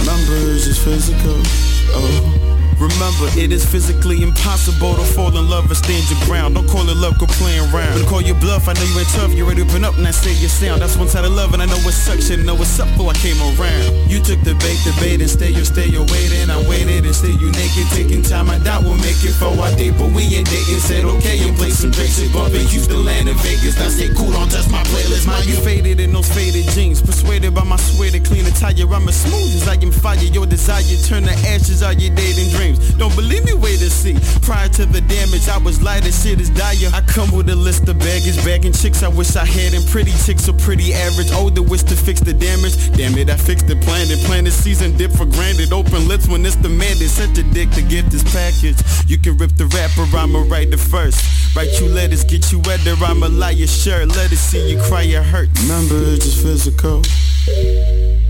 Remember 0.00 0.34
it's 0.50 0.66
just 0.66 0.82
physical. 0.82 1.71
Oh. 1.94 2.41
Remember, 2.82 3.30
it 3.38 3.54
is 3.54 3.62
physically 3.62 4.26
impossible 4.26 4.98
to 4.98 5.06
fall 5.14 5.30
in 5.30 5.46
love 5.48 5.70
and 5.70 5.78
stand 5.78 6.02
your 6.10 6.18
ground. 6.26 6.58
Don't 6.58 6.66
call 6.66 6.82
it 6.82 6.98
love, 6.98 7.14
go 7.14 7.30
playing 7.30 7.62
around. 7.70 7.94
When 7.94 8.02
I 8.02 8.08
call 8.10 8.20
you 8.20 8.34
bluff, 8.34 8.66
I 8.66 8.74
know 8.74 8.82
you 8.82 8.98
ain't 8.98 9.08
tough. 9.14 9.30
You 9.30 9.46
ready 9.46 9.62
to 9.62 9.70
open 9.70 9.84
up 9.86 9.94
and 9.98 10.06
I 10.06 10.10
say 10.10 10.34
your 10.42 10.50
sound. 10.50 10.82
That's 10.82 10.98
one 10.98 11.06
side 11.06 11.24
of 11.24 11.30
love, 11.30 11.54
and 11.54 11.62
I 11.62 11.66
know 11.66 11.78
what's 11.86 11.94
suction. 11.94 12.42
Know 12.44 12.58
what's 12.58 12.74
up 12.82 12.90
before 12.98 13.14
I 13.14 13.16
came 13.22 13.38
around. 13.38 14.10
You 14.10 14.18
took 14.18 14.42
the 14.42 14.58
bait, 14.58 14.82
the 14.82 14.90
bait, 14.98 15.22
and 15.22 15.30
stay, 15.30 15.54
you 15.54 15.62
stay, 15.62 15.86
you 15.86 16.02
waiting. 16.10 16.50
I 16.50 16.58
waited 16.66 17.06
and 17.06 17.14
stay, 17.14 17.30
you 17.30 17.54
naked, 17.54 17.86
taking 17.94 18.22
time. 18.26 18.50
I 18.50 18.58
doubt 18.58 18.82
we'll 18.82 18.98
make 18.98 19.22
it 19.22 19.38
for 19.38 19.54
our 19.54 19.70
date, 19.78 19.94
but 19.94 20.10
we 20.10 20.26
ain't 20.34 20.50
dating. 20.50 20.82
Said 20.82 21.04
okay 21.06 21.38
and 21.46 21.54
play 21.54 21.70
some 21.70 21.94
drinks 21.94 22.18
and 22.18 22.34
bump 22.34 22.50
in 22.50 22.66
Houston, 22.66 22.98
land 23.06 23.30
in 23.30 23.38
Vegas. 23.46 23.78
I 23.78 23.94
say 23.94 24.10
cool, 24.18 24.34
don't 24.34 24.50
touch 24.50 24.66
my 24.74 24.82
playlist. 24.90 25.30
My 25.30 25.38
you 25.46 25.54
faded 25.62 26.00
in 26.02 26.10
those 26.10 26.26
faded 26.26 26.66
jeans, 26.74 26.98
persuaded 26.98 27.54
by 27.54 27.62
my 27.62 27.78
sweater, 27.78 28.18
clean 28.18 28.42
attire. 28.42 28.90
I'm 28.90 29.06
as 29.06 29.22
smooth 29.22 29.54
as 29.54 29.70
I 29.70 29.78
am 29.78 29.94
fire. 29.94 30.18
Your 30.18 30.46
desire 30.46 30.82
turn 31.06 31.30
to 31.30 31.36
ashes. 31.46 31.86
Are 31.86 31.94
your 31.94 32.10
dating 32.14 32.50
dreams? 32.50 32.71
Don't 32.96 33.14
believe 33.14 33.44
me? 33.44 33.52
Wait 33.54 33.78
to 33.78 33.90
see. 33.90 34.16
Prior 34.40 34.68
to 34.68 34.86
the 34.86 35.00
damage, 35.02 35.48
I 35.48 35.58
was 35.58 35.82
light 35.82 36.06
as 36.06 36.22
shit 36.22 36.40
is 36.40 36.50
dire. 36.50 36.90
I 36.94 37.02
come 37.02 37.30
with 37.30 37.48
a 37.50 37.56
list 37.56 37.88
of 37.88 37.98
baggage, 37.98 38.36
bagging 38.44 38.72
chicks 38.72 39.02
I 39.02 39.08
wish 39.08 39.36
I 39.36 39.44
had, 39.44 39.74
and 39.74 39.86
pretty 39.88 40.12
chicks 40.24 40.48
are 40.48 40.56
pretty 40.56 40.94
average. 40.94 41.28
Oh, 41.32 41.42
Older 41.42 41.62
wish 41.62 41.82
to 41.84 41.96
fix 41.96 42.20
the 42.20 42.32
damage. 42.32 42.92
Damn 42.96 43.18
it, 43.18 43.28
I 43.28 43.36
fixed 43.36 43.66
the 43.66 43.74
plan. 43.74 44.06
The 44.06 44.16
plan 44.26 44.46
is 44.46 44.54
season 44.54 44.96
dip 44.96 45.10
for 45.10 45.26
granted. 45.26 45.72
Open 45.72 46.06
lips 46.06 46.28
when 46.28 46.46
it's 46.46 46.54
demanded. 46.54 47.10
Such 47.10 47.36
a 47.36 47.42
dick 47.42 47.70
to 47.72 47.82
get 47.82 48.06
this 48.06 48.22
package. 48.22 48.78
You 49.10 49.18
can 49.18 49.36
rip 49.38 49.50
the 49.56 49.66
rapper, 49.66 50.06
I'ma 50.16 50.44
write 50.46 50.70
the 50.70 50.78
first. 50.78 51.18
Write 51.56 51.80
you 51.80 51.88
letters, 51.88 52.22
get 52.22 52.52
you 52.52 52.60
weather, 52.60 52.94
I'ma 53.04 53.26
lie 53.26 53.50
your 53.50 53.66
shirt. 53.66 54.08
Let 54.08 54.30
it 54.30 54.36
see 54.36 54.70
you 54.70 54.80
cry, 54.82 55.02
it 55.02 55.24
hurt. 55.24 55.48
Remember, 55.62 55.98
it's 56.14 56.26
just 56.26 56.42
physical. 56.42 57.02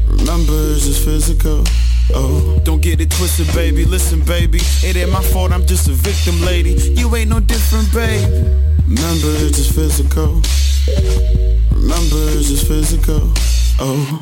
Remember, 0.08 0.56
it's 0.72 0.86
just 0.86 1.04
physical. 1.04 1.64
Oh, 2.14 2.60
don't 2.64 2.80
get 2.82 3.00
it 3.00 3.10
twisted, 3.10 3.46
baby. 3.54 3.84
Listen, 3.84 4.20
baby, 4.24 4.58
it 4.82 4.96
ain't 4.96 5.10
my 5.10 5.22
fault. 5.22 5.52
I'm 5.52 5.66
just 5.66 5.88
a 5.88 5.92
victim, 5.92 6.40
lady. 6.42 6.72
You 6.96 7.14
ain't 7.16 7.30
no 7.30 7.40
different, 7.40 7.92
baby. 7.92 8.24
Remember, 8.88 9.30
it's 9.46 9.56
just 9.58 9.74
physical. 9.74 10.42
Remember, 11.72 12.38
it's 12.38 12.48
just 12.48 12.66
physical. 12.66 13.20
Oh. 13.80 14.20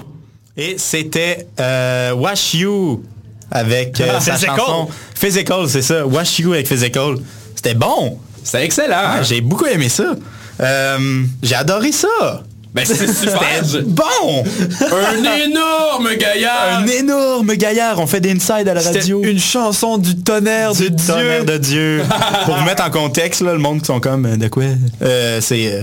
Et 0.57 0.77
c'était 0.79 1.47
euh, 1.59 2.13
Wash 2.15 2.55
You 2.55 3.03
avec 3.51 4.01
euh, 4.01 4.21
sa 4.21 4.33
Physical. 4.35 4.57
chanson 4.57 4.89
Physical, 5.15 5.69
c'est 5.69 5.83
ça. 5.83 6.07
Wash 6.07 6.39
You 6.39 6.53
avec 6.53 6.67
Physical. 6.69 7.17
C'était 7.57 7.75
bon. 7.75 8.19
C'est 8.45 8.65
excellent. 8.65 8.95
Ah, 8.97 9.23
J'ai 9.23 9.41
beaucoup 9.41 9.67
aimé 9.67 9.89
ça. 9.89 10.15
Euh, 10.61 11.25
J'ai 11.43 11.55
adoré 11.55 11.93
ça. 11.93 12.43
Ben, 12.73 12.85
c'est 12.87 13.13
super. 13.13 13.65
C'était 13.65 13.83
bon. 13.83 14.45
Un 14.81 15.45
énorme 15.45 16.15
gaillard. 16.17 16.79
Un 16.83 16.87
énorme 16.87 17.55
gaillard. 17.55 17.99
On 17.99 18.07
fait 18.07 18.21
des 18.21 18.31
inside 18.33 18.69
à 18.69 18.75
la 18.75 18.81
radio. 18.81 19.23
une 19.25 19.39
chanson 19.41 19.99
du 19.99 20.17
tonnerre 20.17 20.73
de 20.75 20.85
Du 20.85 20.91
Dieu. 20.91 21.07
tonnerre 21.15 21.45
de 21.45 21.57
Dieu. 21.59 22.03
Pour 22.45 22.57
vous 22.57 22.65
mettre 22.65 22.85
en 22.85 22.91
contexte, 22.91 23.41
là, 23.41 23.53
le 23.53 23.59
monde 23.59 23.81
qui 23.81 23.87
sont 23.87 24.01
comme 24.01 24.25
euh, 24.27 24.37
de 24.37 24.49
quoi? 24.49 24.65
Euh, 25.03 25.41
C'est 25.41 25.73
euh, 25.73 25.83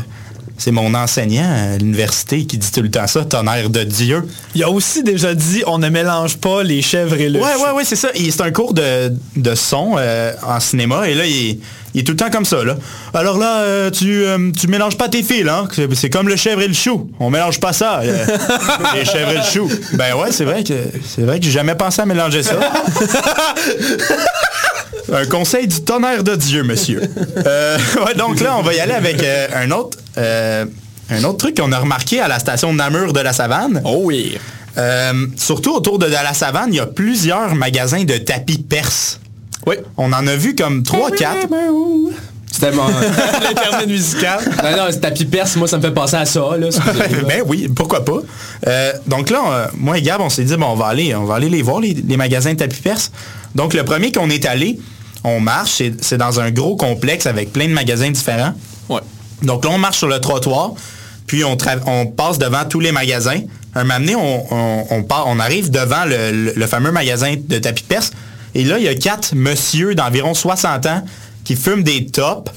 c'est 0.58 0.72
mon 0.72 0.94
enseignant 0.96 1.50
à 1.50 1.78
l'université 1.78 2.46
qui 2.46 2.58
dit 2.58 2.72
tout 2.72 2.82
le 2.82 2.90
temps 2.92 3.08
ça, 3.08 3.24
tonnerre 3.26 3.70
de 3.70 3.84
Dieu. 3.84 4.28
Il 4.56 4.64
a 4.64 4.70
aussi 4.70 5.04
déjà 5.04 5.34
dit 5.36 5.64
on 5.68 5.78
ne 5.78 5.90
mélange 5.90 6.38
pas 6.38 6.64
les 6.64 6.82
chèvres 6.82 7.16
et 7.20 7.30
le 7.30 7.40
Ouais, 7.40 7.54
chou. 7.58 7.64
ouais, 7.64 7.72
ouais, 7.72 7.84
c'est 7.86 7.96
ça. 7.96 8.10
C'est 8.16 8.42
un 8.42 8.52
cours 8.52 8.74
de, 8.74 9.14
de 9.36 9.56
son 9.56 9.96
euh, 9.98 10.34
en 10.44 10.60
cinéma. 10.60 11.08
Et 11.08 11.14
là, 11.14 11.26
il 11.26 11.50
est, 11.52 11.60
il 11.94 12.02
est 12.02 12.04
tout 12.04 12.12
le 12.14 12.18
temps 12.18 12.30
comme 12.32 12.46
ça. 12.46 12.64
Là. 12.64 12.76
Alors 13.14 13.38
là, 13.38 13.62
euh, 13.62 13.90
tu, 13.92 14.24
euh, 14.26 14.52
tu 14.52 14.68
mélanges 14.68 14.98
pas 14.98 15.10
tes 15.10 15.24
fils. 15.24 15.48
Hein? 15.48 15.68
C'est- 15.96 16.10
comme 16.10 16.28
le 16.28 16.36
chèvre 16.36 16.62
et 16.62 16.68
le 16.68 16.74
chou. 16.74 17.10
On 17.20 17.30
mélange 17.30 17.60
pas 17.60 17.74
ça. 17.74 18.02
les 18.96 19.06
chèvres 19.06 19.32
et 19.32 19.38
le 19.38 19.44
chou. 19.44 19.70
Ben 19.94 20.16
ouais, 20.16 20.32
c'est 20.32 20.46
vrai 20.46 20.64
que 20.64 20.74
c'est 21.08 21.22
vrai 21.22 21.40
que 21.40 21.46
j'ai 21.46 21.52
jamais 21.52 21.76
pensé 21.76 22.02
à 22.02 22.06
mélanger 22.06 22.42
ça. 22.44 22.56
Un 25.12 25.26
conseil 25.26 25.68
du 25.68 25.82
tonnerre 25.82 26.24
de 26.24 26.36
Dieu, 26.36 26.64
monsieur. 26.64 27.02
Euh, 27.46 27.78
ouais, 28.06 28.16
donc 28.16 28.40
là, 28.40 28.56
on 28.58 28.62
va 28.62 28.74
y 28.74 28.80
aller 28.80 28.94
avec 28.94 29.22
euh, 29.24 29.48
un 29.56 29.72
autre 29.72 29.98
euh, 30.18 30.66
un 31.10 31.24
autre 31.24 31.38
truc 31.38 31.58
qu'on 31.58 31.72
a 31.72 31.80
remarqué 31.80 32.20
à 32.20 32.28
la 32.28 32.40
station 32.40 32.74
Namur 32.74 33.14
de 33.14 33.20
la 33.22 33.34
Savane. 33.34 33.82
Oh 33.86 34.02
oui. 34.04 34.38
Euh, 34.78 35.28
surtout 35.38 35.74
autour 35.74 35.98
de, 36.00 36.06
de 36.06 36.12
la 36.12 36.34
savane, 36.34 36.70
il 36.72 36.78
y 36.78 36.80
a 36.80 36.86
plusieurs 36.86 37.56
magasins 37.56 38.04
de 38.04 38.18
tapis 38.18 38.60
perses. 38.60 39.20
Oui. 39.66 39.76
On 39.98 40.14
en 40.14 40.28
a 40.28 40.36
vu 40.36 40.56
comme 40.56 40.82
3-4. 40.82 41.48
C'était 42.60 42.72
mon... 42.72 42.88
L'intermède 43.44 43.88
musical. 43.90 44.40
non, 44.64 44.72
non, 44.78 44.84
c'est 44.90 45.00
tapis 45.00 45.26
perse, 45.26 45.56
moi, 45.58 45.68
ça 45.68 45.78
me 45.78 45.82
fait 45.84 45.92
penser 45.92 46.16
à 46.16 46.26
ça, 46.26 46.40
là. 46.58 46.68
excusez-moi. 46.68 47.28
ben 47.28 47.44
oui, 47.46 47.68
pourquoi 47.76 48.04
pas. 48.04 48.18
Euh, 48.68 48.94
donc 49.06 49.30
là, 49.30 49.70
moi 49.76 49.98
et 49.98 50.02
Gab, 50.02 50.22
on 50.22 50.30
s'est 50.30 50.44
dit, 50.44 50.56
bon, 50.58 50.68
on 50.68 50.76
va 50.76 50.88
aller, 50.88 51.14
on 51.16 51.26
va 51.26 51.36
aller 51.36 51.50
les 51.50 51.62
voir, 51.62 51.80
les, 51.80 51.94
les 51.94 52.18
magasins 52.18 52.54
de 52.54 52.58
tapis 52.58 52.82
perses. 52.82 53.12
Donc 53.54 53.74
le 53.76 53.84
premier 53.84 54.12
qu'on 54.12 54.30
est 54.32 54.46
allé, 54.46 54.80
on 55.24 55.40
marche, 55.40 55.72
c'est- 55.78 56.04
c'est 56.04 56.18
dans 56.18 56.40
un 56.40 56.50
gros 56.52 56.76
complexe 56.76 57.26
avec 57.28 57.54
plein 57.54 57.68
de 57.68 57.74
magasins 57.74 58.10
différents. 58.10 58.54
Ouais. 58.90 59.02
Donc 59.44 59.64
là, 59.66 59.72
on 59.72 59.78
marche 59.78 59.98
sur 59.98 60.08
le 60.08 60.20
trottoir, 60.20 60.72
puis 61.28 61.44
on, 61.44 61.56
passe 61.58 62.40
devant 62.40 62.66
tous 62.66 62.80
les 62.80 62.92
magasins. 62.92 63.40
Un 63.76 63.84
moment 63.84 64.00
donné, 64.00 64.16
on, 64.16 64.54
on- 64.54 64.86
on 64.90 65.04
part, 65.04 65.26
on 65.28 65.40
arrive 65.40 65.70
devant 65.70 66.06
le, 66.06 66.32
le- 66.32 66.54
le 66.56 66.68
fameux 66.68 66.92
magasin 66.92 67.36
de 67.38 67.58
tapis 67.60 67.84
perse. 67.84 68.12
Et 68.56 68.64
là, 68.64 68.80
il 68.80 68.86
y 68.86 68.88
a 68.88 68.96
quatre 68.96 69.36
monsieur 69.36 69.94
d'environ 69.94 70.34
60 70.34 70.86
ans 70.88 71.04
qui 71.48 71.56
fument 71.56 71.84
des 71.84 72.06
tops. 72.08 72.52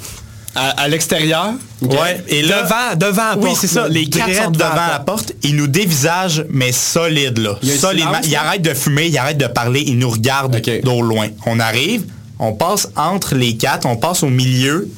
À, 0.52 0.70
à 0.82 0.88
l'extérieur. 0.88 1.52
Ouais. 1.80 2.24
Et 2.26 2.42
là, 2.42 2.64
devant, 2.64 2.96
devant 3.12 3.22
la 3.30 3.38
oui, 3.38 3.50
c'est 3.58 3.68
ça. 3.68 3.86
Les 3.86 4.06
quatre 4.10 4.34
sont 4.34 4.50
devant 4.50 4.70
devant 4.70 4.86
la 4.90 4.98
porte. 4.98 5.32
Ils 5.44 5.54
nous 5.54 5.68
dévisagent, 5.68 6.44
mais 6.50 6.72
solide 6.72 7.38
là. 7.38 7.56
Il 7.62 7.68
y 7.68 7.72
a 7.72 7.74
un 7.76 7.78
Solidement. 7.78 8.10
silence, 8.14 8.26
Ils 8.26 8.32
là? 8.32 8.42
arrêtent 8.42 8.62
de 8.62 8.74
fumer, 8.74 9.06
ils 9.06 9.16
arrêtent 9.16 9.38
de 9.38 9.46
parler, 9.46 9.84
ils 9.86 9.96
nous 9.96 10.10
regardent 10.10 10.56
Ok. 10.56 10.82
d'au 10.82 11.02
loin. 11.02 11.28
On 11.46 11.60
arrive, 11.60 12.02
on 12.40 12.52
passe 12.52 12.88
entre 12.96 13.36
les 13.36 13.56
quatre, 13.56 13.86
on 13.86 13.94
passe 13.96 14.24
au 14.24 14.28
milieu. 14.28 14.88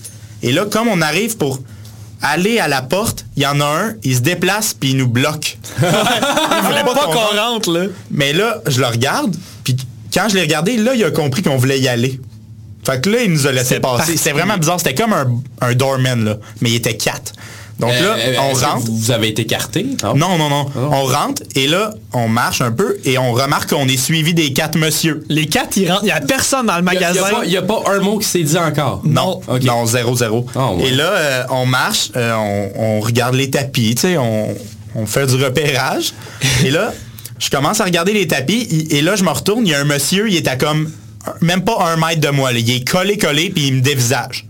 Et 0.42 0.52
là, 0.52 0.64
comme 0.64 0.88
on 0.88 1.02
arrive 1.02 1.36
pour 1.36 1.60
aller 2.22 2.58
à 2.58 2.66
la 2.66 2.80
porte, 2.80 3.26
il 3.36 3.42
y 3.42 3.46
en 3.46 3.60
a 3.60 3.66
un, 3.66 3.92
il 4.04 4.16
se 4.16 4.20
déplace 4.20 4.72
puis 4.72 4.92
il 4.92 4.96
nous 4.96 5.06
bloque. 5.08 5.58
il 5.82 6.64
voulait 6.64 6.82
Pas 6.82 6.94
pas 6.94 7.04
qu'on 7.12 7.36
rentre, 7.38 7.70
là. 7.70 7.86
mais 8.10 8.32
là, 8.32 8.62
je 8.66 8.80
le 8.80 8.86
regarde, 8.86 9.36
puis 9.64 9.76
quand 10.14 10.28
je 10.30 10.36
l'ai 10.36 10.40
regardé, 10.42 10.78
là, 10.78 10.94
il 10.94 11.04
a 11.04 11.10
compris 11.10 11.42
qu'on 11.42 11.58
voulait 11.58 11.78
y 11.78 11.88
aller. 11.88 12.18
Fait 12.84 13.00
que 13.00 13.10
là, 13.10 13.22
il 13.24 13.32
nous 13.32 13.46
a 13.46 13.52
laissé 13.52 13.74
C'est 13.74 13.80
passer. 13.80 14.16
C'était 14.16 14.32
vraiment 14.32 14.56
bizarre. 14.58 14.78
C'était 14.78 14.94
comme 14.94 15.12
un, 15.12 15.26
un 15.60 15.74
doorman, 15.74 16.24
là. 16.24 16.36
Mais 16.60 16.70
il 16.70 16.74
était 16.76 16.96
quatre. 16.96 17.32
Donc 17.78 17.90
là, 17.90 18.16
Euh, 18.18 18.34
on 18.40 18.52
rentre. 18.54 18.86
Vous 18.90 19.10
avez 19.10 19.28
été 19.28 19.42
écarté? 19.42 19.86
Non, 20.14 20.36
non, 20.38 20.48
non. 20.48 20.66
On 20.76 21.04
rentre 21.04 21.42
et 21.56 21.66
là, 21.66 21.94
on 22.12 22.28
marche 22.28 22.60
un 22.60 22.70
peu 22.70 22.98
et 23.04 23.18
on 23.18 23.32
remarque 23.32 23.70
qu'on 23.70 23.88
est 23.88 23.96
suivi 23.96 24.34
des 24.34 24.52
quatre 24.52 24.76
monsieur. 24.78 25.24
Les 25.28 25.46
quatre, 25.46 25.76
ils 25.78 25.88
rentrent. 25.90 26.02
Il 26.04 26.06
n'y 26.06 26.12
a 26.12 26.20
personne 26.20 26.66
dans 26.66 26.74
le 26.76 26.80
Il 26.82 26.84
n'y 26.84 26.94
magasin. 26.94 27.22
a, 27.58 27.62
pas 27.62 27.82
un 27.90 27.98
mot 28.00 28.18
qui 28.18 28.28
s'est 28.28 28.42
dit 28.42 28.58
encore. 28.58 29.00
Non, 29.04 29.40
Ok. 29.48 29.62
non, 29.62 29.86
zéro, 29.86 30.14
zéro. 30.14 30.46
Ah, 30.54 30.72
ouais. 30.74 30.88
Et 30.88 30.90
là, 30.90 31.04
euh, 31.10 31.42
on 31.50 31.66
marche, 31.66 32.10
euh, 32.16 32.34
on, 32.34 32.72
on 32.76 33.00
regarde 33.00 33.34
les 33.34 33.50
tapis, 33.50 33.94
tu 33.94 34.02
sais, 34.02 34.16
on, 34.18 34.54
on 34.94 35.06
fait 35.06 35.26
du 35.26 35.42
repérage. 35.42 36.12
et 36.64 36.70
là, 36.70 36.92
je 37.38 37.48
commence 37.50 37.80
à 37.80 37.84
regarder 37.84 38.12
les 38.12 38.28
tapis 38.28 38.86
et 38.90 39.02
là, 39.02 39.16
je 39.16 39.24
me 39.24 39.30
retourne, 39.30 39.66
il 39.66 39.70
y 39.70 39.74
a 39.74 39.80
un 39.80 39.84
monsieur, 39.84 40.28
il 40.28 40.36
est 40.36 40.46
à 40.46 40.56
comme 40.56 40.90
même 41.40 41.62
pas 41.64 41.78
un 41.92 41.96
mètre 41.96 42.20
de 42.20 42.28
moi. 42.28 42.52
là. 42.52 42.58
Il 42.58 42.70
est 42.70 42.88
collé, 42.88 43.16
collé, 43.18 43.50
puis 43.50 43.68
il 43.68 43.74
me 43.74 43.80
dévisage. 43.80 44.46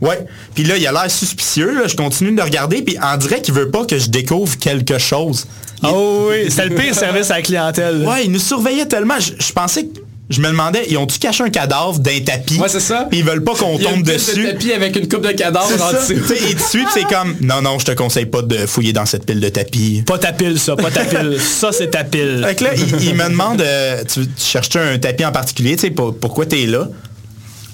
Ouais. 0.00 0.24
Puis 0.54 0.62
là, 0.64 0.76
il 0.76 0.86
a 0.86 0.92
l'air 0.92 1.10
suspicieux. 1.10 1.74
là. 1.74 1.88
Je 1.88 1.96
continue 1.96 2.30
de 2.30 2.36
le 2.36 2.42
regarder, 2.44 2.82
puis 2.82 2.96
on 3.02 3.16
dirait 3.16 3.42
qu'il 3.42 3.54
veut 3.54 3.70
pas 3.70 3.84
que 3.84 3.98
je 3.98 4.08
découvre 4.08 4.56
quelque 4.58 4.98
chose. 4.98 5.46
Il- 5.82 5.88
Oh 5.92 6.28
oui, 6.30 6.46
c'était 6.50 6.68
le 6.68 6.74
pire 6.76 6.94
service 6.94 7.30
à 7.30 7.36
la 7.36 7.42
clientèle. 7.42 8.04
Ouais, 8.06 8.24
il 8.24 8.32
nous 8.32 8.38
surveillait 8.38 8.86
tellement. 8.86 9.18
Je, 9.18 9.32
je 9.38 9.52
pensais 9.52 9.84
que 9.86 9.98
je 10.28 10.40
me 10.40 10.48
demandais, 10.48 10.84
ils 10.88 10.96
ont-tu 10.98 11.18
caché 11.18 11.44
un 11.44 11.50
cadavre 11.50 11.98
d'un 12.00 12.18
tapis? 12.20 12.58
Ouais, 12.58 12.68
c'est 12.68 12.80
ça. 12.80 13.06
Puis 13.08 13.20
ils 13.20 13.24
veulent 13.24 13.44
pas 13.44 13.54
qu'on 13.54 13.76
Il 13.76 13.82
y 13.84 13.86
a 13.86 13.90
tombe 13.90 14.02
dessus. 14.02 14.42
de 14.44 14.50
tapis 14.50 14.72
avec 14.72 14.96
une 14.96 15.08
coupe 15.08 15.24
de 15.24 15.32
cadavres 15.32 15.68
C'est 15.68 15.80
en 15.80 15.92
dessous. 15.92 16.14
Tu 16.28 16.34
sais, 16.36 16.50
Et 16.50 16.54
tout 16.54 16.62
de 16.62 16.68
suite, 16.68 16.88
c'est 16.92 17.04
comme, 17.04 17.36
non, 17.40 17.62
non, 17.62 17.78
je 17.78 17.84
te 17.84 17.92
conseille 17.92 18.26
pas 18.26 18.42
de 18.42 18.66
fouiller 18.66 18.92
dans 18.92 19.06
cette 19.06 19.24
pile 19.24 19.38
de 19.40 19.48
tapis. 19.48 20.02
Pas 20.06 20.18
ta 20.18 20.32
pile, 20.32 20.58
ça, 20.58 20.74
pas 20.74 20.90
ta 20.90 21.04
pile. 21.04 21.38
ça, 21.40 21.70
c'est 21.72 21.90
ta 21.90 22.02
pile. 22.04 22.44
Fait 22.46 22.54
que 22.56 22.64
là, 22.64 22.70
il, 22.74 23.04
il 23.08 23.14
me 23.14 23.28
demande, 23.28 23.60
euh, 23.60 24.02
tu, 24.04 24.26
tu 24.26 24.44
cherches 24.44 24.74
un 24.74 24.98
tapis 24.98 25.24
en 25.24 25.32
particulier, 25.32 25.76
tu 25.76 25.82
sais, 25.82 25.90
pour- 25.90 26.16
pourquoi 26.18 26.44
t'es 26.46 26.66
là? 26.66 26.88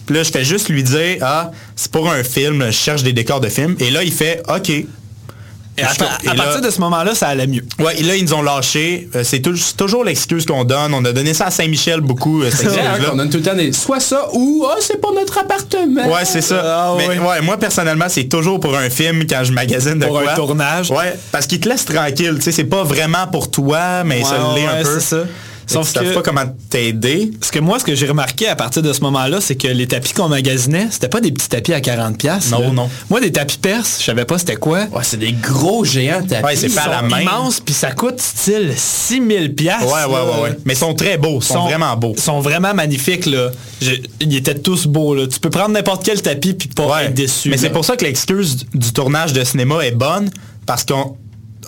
Puis 0.05 0.17
là, 0.17 0.23
je 0.25 0.31
fais 0.31 0.45
juste 0.45 0.69
lui 0.69 0.83
dire, 0.83 1.19
ah, 1.23 1.53
c'est 1.77 1.91
pour 1.91 2.11
un 2.11 2.23
film, 2.25 2.65
je 2.67 2.71
cherche 2.73 3.03
des 3.03 3.13
décors 3.13 3.41
de 3.41 3.49
film. 3.49 3.77
Et 3.81 3.91
là, 3.91 4.03
il 4.03 4.13
fait, 4.13 4.43
OK. 4.49 4.71
Et 5.79 5.83
à, 5.83 6.35
là- 6.35 6.43
partir 6.45 6.61
de 6.61 6.71
ce 6.71 6.81
moment-là, 6.81 7.15
ça 7.15 7.29
allait 7.29 7.47
mieux. 7.47 7.63
Ouais, 7.79 7.99
et 7.99 8.03
là, 8.03 8.15
ils 8.15 8.25
nous 8.25 8.35
ont 8.35 8.43
lâché. 8.43 9.09
Euh, 9.17 9.25
c'est 9.25 9.41
tou- 9.41 9.57
c'est 9.57 9.77
toujours 9.77 10.05
l'excuse 10.05 10.45
qu'on 10.45 10.65
donne. 10.65 10.93
On 10.93 11.05
a 11.05 11.13
donné 11.13 11.33
ça 11.33 11.47
à 11.47 11.51
Saint-Michel 11.51 12.01
beaucoup, 12.03 12.43
euh, 12.43 12.51
cette 12.51 12.69
qu'on 13.09 13.17
donne 13.17 13.31
tout 13.31 13.39
le 13.39 13.43
temps 13.43 13.55
des... 13.55 13.73
Soit 13.73 14.01
ça 14.01 14.29
ou 14.35 14.67
«Ah, 14.71 14.77
c'est 14.81 15.01
pour 15.01 15.15
notre 15.15 15.39
appartement!» 15.39 16.07
Ouais, 16.13 16.25
c'est 16.25 16.43
ça. 16.43 16.61
Ah, 16.63 16.95
Mais 16.99 17.09
ouais. 17.09 17.19
ouais, 17.19 17.41
moi, 17.41 17.57
personnellement, 17.57 18.07
c'est 18.09 18.25
toujours 18.25 18.61
pour 18.61 18.77
un 18.77 18.91
film 18.91 19.25
quand 19.27 19.45
je 19.45 19.53
magasine 19.53 19.99
de 19.99 20.05
Pour 20.05 20.21
quoi. 20.21 20.33
un 20.33 20.35
tournage. 20.35 20.91
Ouais, 20.91 21.15
parce 21.33 21.47
qu'il 21.47 21.59
te 21.61 21.69
laisse 21.69 21.87
tranquille. 21.87 22.35
Tu 22.37 22.43
sais, 22.43 22.53
c'est 22.53 22.65
pas 22.65 22.83
vraiment 22.85 23.27
pour 23.31 23.51
toi, 23.51 24.05
mais 24.05 24.23
ça 24.25 24.33
Ouais, 24.53 24.61
l'est 24.61 24.67
un 24.67 24.83
peu. 24.83 25.01
c'est 25.01 25.07
ça. 25.17 25.23
Sauf 25.73 25.93
pas 26.15 26.23
comment 26.23 26.45
t'aider. 26.71 27.31
Ce 27.41 27.51
que 27.53 27.59
moi, 27.59 27.79
ce 27.79 27.85
que 27.85 27.95
j'ai 27.95 28.07
remarqué 28.07 28.49
à 28.49 28.57
partir 28.57 28.83
de 28.83 28.93
ce 28.93 29.01
moment-là, 29.03 29.41
c'est 29.41 29.55
que 29.57 29.69
les 29.69 29.87
tapis 29.87 30.13
qu'on 30.13 30.29
magasinait, 30.29 30.89
c'était 30.91 31.09
pas 31.09 31.21
des 31.21 31.33
petits 31.33 31.49
tapis 31.49 31.73
à 31.73 31.81
40$. 31.81 32.17
piastres, 32.17 32.51
Non, 32.53 32.61
là. 32.61 32.71
non. 32.73 32.91
Moi, 33.11 33.21
des 33.21 33.33
tapis 33.33 33.59
perses, 33.59 33.99
je 34.01 34.05
savais 34.05 34.25
pas 34.25 34.39
c'était 34.39 34.57
quoi. 34.57 34.81
Ouais, 34.93 35.03
c'est 35.03 35.19
des 35.19 35.33
gros 35.33 35.85
géants 35.85 36.23
tapis. 36.27 36.45
Ouais, 36.45 36.57
c'est 36.57 36.67
Ils 36.69 36.79
à 36.79 36.89
la 36.89 37.03
main. 37.03 37.21
immenses, 37.23 37.61
puis 37.61 37.75
ça 37.75 37.91
coûte 37.93 38.21
style 38.21 38.73
6000$. 38.77 39.55
piastres, 39.55 39.87
Ouais, 39.87 40.05
ouais, 40.05 40.21
ouais, 40.21 40.43
ouais. 40.43 40.59
Mais 40.65 40.75
ils 40.75 40.79
sont 40.79 40.95
très 40.95 41.17
beaux. 41.19 41.39
Ils 41.41 41.45
sont, 41.45 41.65
vraiment 41.65 41.97
beaux. 41.97 42.15
sont 42.17 42.41
vraiment 42.41 42.75
magnifiques, 42.75 43.27
là. 43.27 43.51
Je- 43.81 43.95
ils 44.21 44.37
étaient 44.37 44.55
tous 44.59 44.87
beaux, 44.87 45.15
là. 45.15 45.27
Tu 45.27 45.39
peux 45.41 45.51
prendre 45.51 45.71
n'importe 45.71 46.05
quel 46.05 46.21
tapis 46.23 46.55
puis 46.55 46.69
pas 46.69 46.87
Ouais. 46.87 47.05
être 47.07 47.15
déçu. 47.15 47.49
Mais 47.51 47.57
c'est 47.57 47.71
pour 47.71 47.85
ça 47.85 47.97
que 47.97 48.05
l'excuse 48.05 48.67
du 48.75 48.93
tournage 48.93 49.33
de 49.33 49.43
cinéma 49.45 49.85
est 49.85 49.93
bonne, 49.93 50.31
parce 50.67 50.85
qu'on 50.85 51.17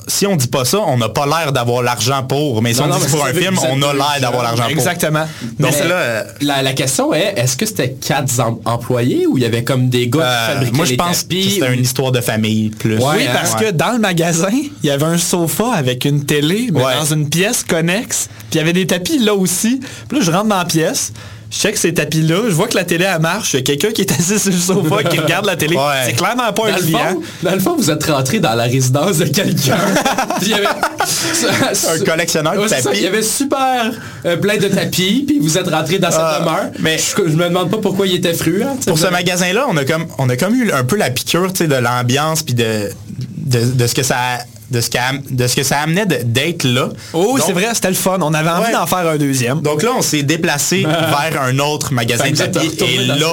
si 0.07 0.27
on 0.27 0.37
dit 0.37 0.47
pas 0.49 0.65
ça, 0.65 0.79
on 0.87 0.97
n'a 0.99 1.09
pas 1.09 1.27
l'air 1.27 1.53
d'avoir 1.53 1.83
l'argent 1.83 2.23
pour. 2.23 2.61
Mais 2.63 2.75
si 2.75 2.81
Non, 2.81 2.87
on 2.87 2.89
non, 2.91 2.99
dit 2.99 3.07
pour 3.11 3.25
un 3.25 3.33
film, 3.33 3.59
on 3.71 3.83
a 3.83 3.93
l'air 3.95 4.17
d'avoir 4.21 4.43
l'argent 4.43 4.63
pour. 4.65 4.73
Exactement. 4.73 5.27
Donc 5.59 5.73
Mais 5.81 5.89
là, 5.89 5.95
euh, 5.95 6.23
la, 6.43 6.63
la 6.63 6.73
question 6.73 7.13
est, 7.15 7.35
est-ce 7.37 7.57
que 7.57 7.67
c'était 7.67 7.93
quatre 7.93 8.39
em- 8.41 8.59
employés 8.65 9.27
ou 9.27 9.39
il 9.39 9.43
y 9.43 9.47
avait 9.47 9.65
comme 9.65 9.89
des 9.89 10.09
gars 10.09 10.21
qui 10.21 10.25
euh, 10.27 10.55
fabriquaient 10.55 10.77
moi 10.77 10.85
je 10.87 10.95
pense 10.95 11.23
que 11.23 11.35
c'était 11.41 11.69
ou- 11.69 11.73
une 11.73 11.81
histoire 11.81 12.13
de 12.13 12.21
famille 12.21 12.71
plus. 12.71 12.99
Ouais, 12.99 13.05
oui, 13.17 13.23
hein, 13.27 13.31
parce 13.33 13.55
ouais. 13.55 13.67
que 13.67 13.71
dans 13.73 13.93
le 13.93 13.99
magasin, 13.99 14.49
il 14.53 14.87
y 14.87 14.91
avait 14.91 15.05
un 15.07 15.19
sofa 15.19 15.73
avec 15.75 16.05
une 16.05 16.25
télé, 16.25 16.69
mais 16.73 16.83
Ouais. 16.85 16.95
dans 16.99 17.05
une 17.15 17.29
pièce 17.29 17.63
connexe. 17.63 18.29
Puis 18.51 18.55
il 18.55 18.57
y 18.59 18.61
avait 18.61 18.73
des 18.73 18.87
tapis 18.87 19.19
là 19.19 19.35
aussi. 19.35 19.81
Puis 20.09 20.19
là, 20.19 20.25
je 20.25 20.31
rentre 20.31 20.47
dans 20.49 20.59
la 20.59 20.65
pièce. 20.65 21.13
Je 21.55 21.61
check 21.61 21.77
ces 21.77 21.95
tapis-là, 21.95 22.43
je 22.49 22.53
vois 22.55 22.67
que 22.67 22.75
la 22.77 22.83
télé 22.85 23.05
elle 23.05 23.21
marche, 23.21 23.53
il 23.55 23.57
y 23.59 23.61
a 23.61 23.63
quelqu'un 23.63 23.91
qui 23.93 24.01
est 24.01 24.11
assis 24.13 24.41
sur 24.41 24.51
le 24.51 24.59
sofa 24.59 25.05
qui 25.05 25.19
regarde 25.21 25.47
la 25.47 25.55
télé. 25.55 25.77
Ouais. 25.77 25.83
C'est 26.07 26.15
clairement 26.15 26.53
pas 26.53 26.63
Dans 26.63 26.75
un 26.75 26.77
le, 26.79 26.83
client. 26.83 27.21
dans 27.45 27.53
le 27.53 27.61
fond, 27.61 27.77
vous 27.77 27.91
êtes 27.91 28.05
rentré 28.07 28.41
dans 28.41 28.55
la 28.55 28.65
résidence 28.65 29.19
de 29.19 29.27
quelqu'un. 29.27 29.77
Puis 30.41 30.47
il 30.47 30.49
y 30.49 30.55
avait 30.55 30.67
Un 30.67 32.05
collectionneur 32.05 32.55
de 32.61 32.69
tapis. 32.69 32.89
Il 32.95 33.03
y 33.03 33.07
avait 33.07 33.23
super 33.23 33.93
euh, 34.27 34.37
plein 34.37 34.57
de 34.57 34.67
tapis, 34.69 35.25
puis 35.27 35.39
vous 35.39 35.57
êtes 35.57 35.69
rentré 35.69 35.99
dans 36.01 36.11
cette 36.11 36.21
Ah, 36.23 36.39
demeure. 36.41 36.71
mais- 36.81 36.99
je, 36.99 37.23
je 37.31 37.37
me 37.37 37.45
demande 37.45 37.71
pas 37.71 37.79
pourquoi 37.79 38.07
il 38.09 38.15
était 38.17 38.35
fru. 38.35 38.63
Hein, 38.65 38.77
Pour 38.87 38.99
ce 38.99 39.07
magasin-là, 39.07 39.67
on 39.69 39.77
a 39.77 39.85
comme 39.85 40.07
on 40.19 40.29
a 40.29 40.37
comme 40.37 40.55
eu 40.55 40.73
un 40.73 40.83
peu 40.85 40.97
la 40.97 41.11
piqûre 41.11 41.53
tu 41.53 41.59
sais, 41.59 41.67
de 41.69 41.77
l'ambiance 41.77 42.43
puis 42.43 42.55
de, 42.55 42.91
de, 43.37 43.61
de 43.73 43.87
ce 43.87 43.95
que 43.95 44.03
ça 44.03 44.17
de 44.71 44.81
ce, 44.81 44.91
qu'a- 44.91 45.13
de 45.31 45.47
ce 45.47 45.55
que 45.57 45.63
ça 45.63 45.81
amenait 45.81 46.07
d'être 46.07 46.65
là. 46.65 46.89
Oh, 47.13 47.39
c'est 47.45 47.53
vrai, 47.53 47.69
c'était 47.75 47.89
le 47.89 47.95
fun. 47.95 48.19
On 48.23 48.35
avait 48.35 48.51
envie 48.51 48.67
Ouais. 48.67 48.73
d'en 48.73 48.87
faire 48.87 49.07
un 49.09 49.17
deuxième. 49.17 49.61
Donc 49.61 49.83
là, 49.83 49.91
on 49.97 50.03
s'est 50.03 50.23
déplacé 50.23 50.83
vers 50.83 51.41
un 51.43 51.59
autre 51.59 51.93
magasin 51.93 52.31
de 52.31 52.37
tapis. 52.37 52.69
retourné 52.69 52.95
Et 52.95 52.99
là, 53.07 53.33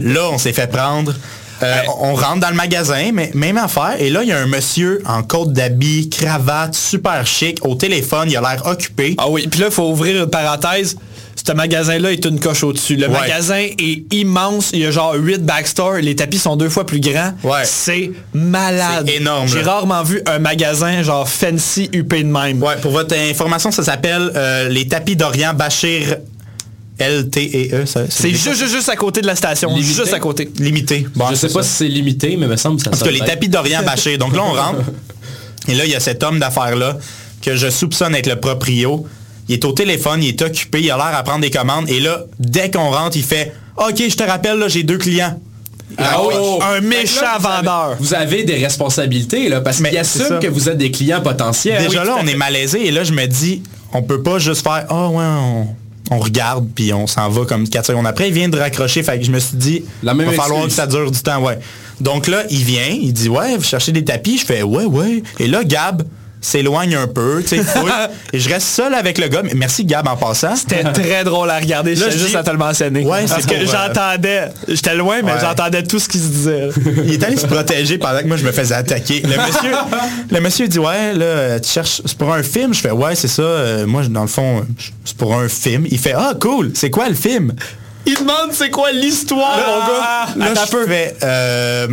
là, 0.00 0.28
on 0.32 0.38
s'est 0.38 0.52
fait 0.52 0.66
prendre. 0.70 1.12
Euh, 1.62 1.76
On 2.00 2.14
rentre 2.14 2.40
dans 2.40 2.48
le 2.50 2.56
magasin, 2.56 3.10
mais 3.14 3.30
même 3.34 3.56
affaire. 3.56 3.94
Et 4.00 4.10
là, 4.10 4.22
il 4.24 4.28
y 4.30 4.32
a 4.32 4.38
un 4.38 4.46
monsieur 4.46 5.00
en 5.06 5.22
côte 5.22 5.52
d'habit, 5.52 6.08
cravate, 6.08 6.74
super 6.74 7.24
chic, 7.24 7.58
au 7.64 7.76
téléphone, 7.76 8.28
il 8.28 8.36
a 8.36 8.40
l'air 8.40 8.66
occupé. 8.66 9.14
Ah 9.18 9.28
oui, 9.28 9.46
puis 9.48 9.60
là, 9.60 9.66
il 9.66 9.72
faut 9.72 9.88
ouvrir 9.88 10.24
une 10.24 10.28
parenthèse. 10.28 10.96
Ce 11.46 11.52
magasin-là 11.52 12.12
est 12.12 12.24
une 12.24 12.38
coche 12.38 12.62
au-dessus. 12.62 12.94
Le 12.96 13.08
Ouais. 13.08 13.12
magasin 13.20 13.56
est 13.78 14.12
immense. 14.14 14.70
Il 14.72 14.78
y 14.80 14.86
a 14.86 14.90
genre 14.92 15.14
8 15.14 15.44
backstores. 15.44 15.96
Les 15.96 16.14
tapis 16.14 16.38
sont 16.38 16.56
deux 16.56 16.68
fois 16.68 16.86
plus 16.86 17.00
grands. 17.00 17.32
Ouais. 17.42 17.62
C'est 17.64 18.12
malade. 18.32 19.06
C'est 19.08 19.16
énorme, 19.16 19.48
J'ai 19.48 19.62
rarement 19.62 20.02
vu 20.04 20.20
un 20.26 20.38
magasin 20.38 21.02
genre 21.02 21.28
fancy 21.28 21.88
huppé 21.92 22.22
de 22.22 22.28
même. 22.28 22.62
Ouais, 22.62 22.76
pour 22.80 22.92
votre 22.92 23.16
information, 23.16 23.72
ça 23.72 23.82
s'appelle 23.82 24.30
euh, 24.36 24.68
les 24.68 24.86
tapis 24.86 25.16
d'Orient 25.16 25.52
Bachir 25.54 26.16
LTE. 27.00 27.72
E, 27.72 27.86
ça, 27.86 28.02
C'est 28.08 28.30
juste, 28.30 28.54
juste, 28.56 28.72
juste 28.74 28.88
à 28.88 28.96
côté 28.96 29.20
de 29.20 29.26
la 29.26 29.34
station. 29.34 29.70
Limité? 29.74 29.94
Juste 29.94 30.12
à 30.14 30.20
côté. 30.20 30.48
limité. 30.58 31.06
Bon, 31.16 31.26
Je 31.30 31.34
sais 31.34 31.48
pas 31.48 31.62
ça. 31.62 31.68
si 31.68 31.74
c'est 31.76 31.88
limité, 31.88 32.36
mais 32.36 32.46
il 32.46 32.50
me 32.50 32.56
semble 32.56 32.76
que 32.76 32.84
ça 32.84 32.90
En 32.90 32.96
tout 32.96 33.04
cas, 33.04 33.10
les 33.10 33.18
tapis 33.20 33.48
d'Orient 33.48 33.82
Bachir. 33.82 34.16
Donc 34.18 34.36
là, 34.36 34.42
on 34.44 34.52
rentre. 34.52 34.80
Et 35.68 35.74
là, 35.74 35.84
il 35.84 35.90
y 35.90 35.94
a 35.96 36.00
cet 36.00 36.22
homme 36.22 36.38
d'affaires-là 36.38 36.98
que 37.40 37.56
je 37.56 37.68
soupçonne 37.70 38.14
être 38.14 38.28
le 38.28 38.36
proprio. 38.36 39.06
Il 39.48 39.54
est 39.54 39.64
au 39.64 39.72
téléphone, 39.72 40.22
il 40.22 40.28
est 40.28 40.42
occupé, 40.42 40.80
il 40.80 40.90
a 40.90 40.96
l'air 40.96 41.14
à 41.16 41.22
prendre 41.22 41.40
des 41.40 41.50
commandes. 41.50 41.88
Et 41.90 42.00
là, 42.00 42.24
dès 42.38 42.70
qu'on 42.70 42.90
rentre, 42.90 43.16
il 43.16 43.24
fait 43.24 43.52
OK, 43.76 43.96
je 44.08 44.14
te 44.16 44.22
rappelle, 44.22 44.58
là, 44.58 44.68
j'ai 44.68 44.82
deux 44.82 44.98
clients. 44.98 45.38
Ah, 45.98 46.20
oh! 46.22 46.58
Un 46.62 46.76
Fait 46.76 46.80
que 46.80 46.86
méchant 46.86 47.20
là, 47.22 47.36
vous 47.38 47.46
avez- 47.46 47.56
vendeur. 47.56 47.96
Vous 48.00 48.14
avez 48.14 48.44
des 48.44 48.56
responsabilités, 48.56 49.48
là, 49.48 49.60
parce 49.60 49.78
qu'il 49.82 49.98
assume 49.98 50.38
que 50.40 50.46
vous 50.46 50.68
êtes 50.68 50.78
des 50.78 50.90
clients 50.90 51.20
potentiels. 51.20 51.82
Déjà 51.82 52.00
Oui, 52.02 52.06
là, 52.06 52.16
on 52.20 52.26
est 52.26 52.34
malaisé. 52.34 52.86
Et 52.86 52.90
là, 52.90 53.04
je 53.04 53.12
me 53.12 53.26
dis, 53.26 53.62
on 53.92 54.02
peut 54.02 54.22
pas 54.22 54.38
juste 54.38 54.62
faire 54.62 54.86
Ah 54.88 55.08
ouais, 55.08 55.24
on, 55.24 55.66
on 56.10 56.18
regarde, 56.18 56.66
puis 56.74 56.92
on 56.94 57.06
s'en 57.06 57.28
va 57.28 57.44
comme 57.44 57.68
4 57.68 57.86
secondes 57.86 58.06
après. 58.06 58.28
Il 58.28 58.34
vient 58.34 58.48
de 58.48 58.58
raccrocher. 58.58 59.02
Fait 59.02 59.18
que 59.18 59.24
je 59.24 59.30
me 59.30 59.38
suis 59.38 59.56
dit, 59.56 59.84
La 60.02 60.14
même 60.14 60.28
va 60.28 60.32
falloir 60.32 60.64
que 60.64 60.70
ça 60.72 60.86
dure 60.86 61.10
du 61.10 61.20
temps, 61.20 61.42
ouais. 61.42 61.58
Donc 62.00 62.26
là, 62.26 62.44
il 62.50 62.64
vient, 62.64 62.88
il 62.88 63.12
dit 63.12 63.28
Ouais, 63.28 63.56
vous 63.56 63.62
cherchez 63.64 63.92
des 63.92 64.04
tapis? 64.04 64.38
Je 64.38 64.46
fais 64.46 64.62
Ouais, 64.62 64.84
ouais. 64.86 65.22
Et 65.38 65.46
là, 65.46 65.62
Gab 65.62 66.02
s'éloigne 66.42 66.96
un 66.96 67.06
peu, 67.06 67.42
tu 67.42 67.56
sais, 67.56 67.62
et 68.34 68.38
je 68.40 68.48
reste 68.50 68.66
seul 68.66 68.92
avec 68.94 69.16
le 69.16 69.28
gars. 69.28 69.42
Mais 69.42 69.52
Merci 69.54 69.84
Gab 69.84 70.06
en 70.08 70.16
passant. 70.16 70.56
C'était 70.56 70.82
très 70.92 71.22
drôle 71.24 71.48
à 71.48 71.58
regarder. 71.58 71.94
Là, 71.94 72.06
J'étais 72.06 72.18
je 72.18 72.24
juste 72.24 72.36
à 72.36 72.42
te 72.42 72.50
le 72.50 72.58
mentionner. 72.58 73.04
Ouais, 73.06 73.22
c'est 73.26 73.34
Parce 73.34 73.46
que 73.46 73.54
euh, 73.54 73.66
j'entendais. 73.66 74.48
J'étais 74.68 74.94
loin, 74.96 75.20
mais 75.22 75.32
Ouais. 75.32 75.38
j'entendais 75.40 75.82
tout 75.84 75.98
ce 76.00 76.08
qui 76.08 76.18
se 76.18 76.26
disait. 76.28 76.68
Il 77.06 77.12
est 77.14 77.24
allé 77.24 77.36
se 77.36 77.46
protéger 77.46 77.96
pendant 77.96 78.18
que 78.18 78.26
moi 78.26 78.36
je 78.36 78.44
me 78.44 78.52
faisais 78.52 78.74
attaquer. 78.74 79.22
Le 79.22 79.36
monsieur, 79.36 79.72
le 80.30 80.40
monsieur 80.40 80.68
dit 80.68 80.78
ouais 80.80 81.14
là 81.14 81.60
tu 81.60 81.70
cherches 81.70 82.02
c'est 82.04 82.18
pour 82.18 82.32
un 82.34 82.42
film? 82.42 82.74
Je 82.74 82.80
fais 82.80 82.90
ouais 82.90 83.14
c'est 83.14 83.28
ça. 83.28 83.42
Euh, 83.42 83.86
moi 83.86 84.02
dans 84.10 84.22
le 84.22 84.26
fond 84.28 84.66
c'est 85.04 85.16
pour 85.16 85.34
un 85.36 85.48
film. 85.48 85.86
Il 85.90 85.98
fait 85.98 86.14
ah 86.16 86.34
cool. 86.40 86.72
C'est 86.74 86.90
quoi 86.90 87.08
le 87.08 87.14
film? 87.14 87.52
Il 88.04 88.14
demande 88.14 88.50
c'est 88.52 88.70
quoi 88.70 88.90
l'histoire, 88.90 89.56
mon 90.36 90.44
gars? 90.44 90.52
Là 90.54 90.60
je 90.66 90.76
fais 90.88 91.16
euh, 91.22 91.86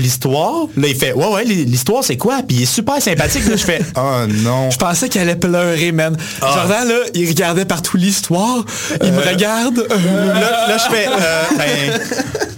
l'histoire. 0.00 0.66
Là 0.76 0.88
il 0.88 0.96
fait 0.96 1.12
ouais 1.12 1.26
ouais 1.26 1.44
l'histoire 1.44 2.04
c'est 2.04 2.16
quoi? 2.16 2.42
Puis 2.46 2.58
il 2.58 2.62
est 2.62 2.66
super 2.66 3.00
sympathique. 3.00 3.46
Là 3.46 3.56
je 3.56 3.64
fais 3.64 3.80
oh 3.96 4.26
non. 4.42 4.70
Je 4.70 4.76
pensais 4.76 5.08
qu'elle 5.08 5.22
allait 5.22 5.36
pleurer, 5.36 5.92
man. 5.92 6.16
Ah. 6.40 6.52
Jordan, 6.54 6.88
là, 6.88 6.98
il 7.14 7.28
regardait 7.28 7.64
partout 7.64 7.96
l'histoire. 7.96 8.64
Il 9.02 9.12
me 9.12 9.20
regarde. 9.20 9.76
là, 9.88 10.68
là, 10.68 10.78
je 10.78 10.94
fais 10.94 11.06
euh, 11.06 11.42
ben, 11.56 12.00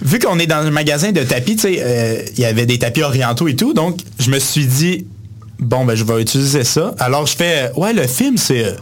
vu 0.01 0.19
qu'on 0.19 0.39
est 0.39 0.47
dans 0.47 0.65
un 0.65 0.71
magasin 0.71 1.11
de 1.11 1.23
tapis, 1.23 1.55
tu 1.55 1.61
sais, 1.61 1.79
euh, 1.79 2.21
il 2.35 2.41
y 2.41 2.45
avait 2.45 2.65
des 2.65 2.79
tapis 2.79 3.01
orientaux 3.01 3.47
et 3.47 3.55
tout, 3.55 3.73
donc 3.73 3.99
je 4.19 4.29
me 4.29 4.39
suis 4.39 4.65
dit 4.65 5.05
bon 5.59 5.85
ben 5.85 5.95
je 5.95 6.03
vais 6.03 6.21
utiliser 6.21 6.63
ça. 6.63 6.93
Alors 6.99 7.25
je 7.25 7.35
fais 7.35 7.69
euh, 7.69 7.79
ouais 7.79 7.93
le 7.93 8.07
film 8.07 8.37
c'est 8.37 8.65
euh, 8.65 8.73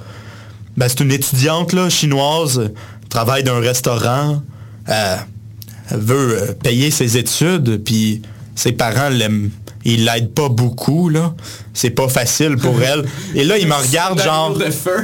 ben, 0.78 0.88
c'est 0.90 1.02
une 1.02 1.12
étudiante 1.12 1.74
là 1.74 1.90
chinoise, 1.90 2.60
euh, 2.60 2.74
travaille 3.10 3.44
dans 3.44 3.56
un 3.56 3.60
restaurant, 3.60 4.42
euh, 4.90 5.16
elle 5.92 6.00
veut 6.00 6.42
euh, 6.42 6.54
payer 6.54 6.92
ses 6.92 7.18
études, 7.18 7.84
puis 7.84 8.22
ses 8.62 8.74
parents 8.74 9.10
l'aiment. 9.10 9.50
Ils 9.84 10.06
l'aident 10.06 10.34
pas 10.36 10.50
beaucoup, 10.50 11.10
là. 11.10 11.34
C'est 11.74 11.90
pas 11.90 12.08
facile 12.08 12.56
pour 12.58 12.80
elle. 12.84 13.04
Et 13.34 13.44
là, 13.44 13.58
il 13.58 13.68
me 13.68 13.74
regarde 13.74 14.22
genre, 14.22 14.56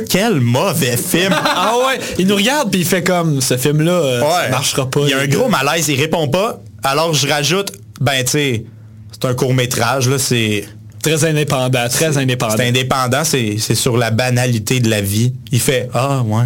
quel 0.08 0.40
mauvais 0.40 0.96
film. 0.98 1.34
Ah 1.44 1.74
ouais, 1.88 2.00
il 2.20 2.28
nous 2.28 2.36
regarde 2.36 2.70
puis 2.70 2.82
il 2.82 2.86
fait 2.86 3.02
comme 3.04 3.42
ce 3.42 3.58
film-là, 3.58 3.92
euh, 3.92 4.22
Ouais. 4.22 4.50
marchera 4.52 4.88
pas. 4.88 5.00
Il 5.06 5.10
y 5.10 5.14
a 5.14 5.20
un 5.20 5.28
gros 5.28 5.50
malaise, 5.50 5.88
il 5.90 6.00
répond 6.00 6.28
pas. 6.28 6.62
Alors 6.84 7.16
je 7.16 7.28
rajoute, 7.28 7.72
ben 8.00 8.24
tu 8.24 8.32
sais, 8.32 8.66
c'est 9.12 9.26
un 9.28 9.34
court 9.34 9.56
métrage, 9.56 10.08
là, 10.08 10.20
c'est 10.20 10.66
très 11.02 11.26
indépendant, 11.26 11.88
très 11.90 12.16
indépendant. 12.20 12.54
c'est 12.58 12.68
indépendant, 12.68 13.24
c'est 13.24 13.58
sur 13.58 13.98
la 13.98 14.12
banalité 14.12 14.80
de 14.80 14.90
la 14.92 15.02
vie. 15.02 15.34
Il 15.52 15.60
fait 15.60 15.90
Ah 15.96 16.22
ouais, 16.24 16.44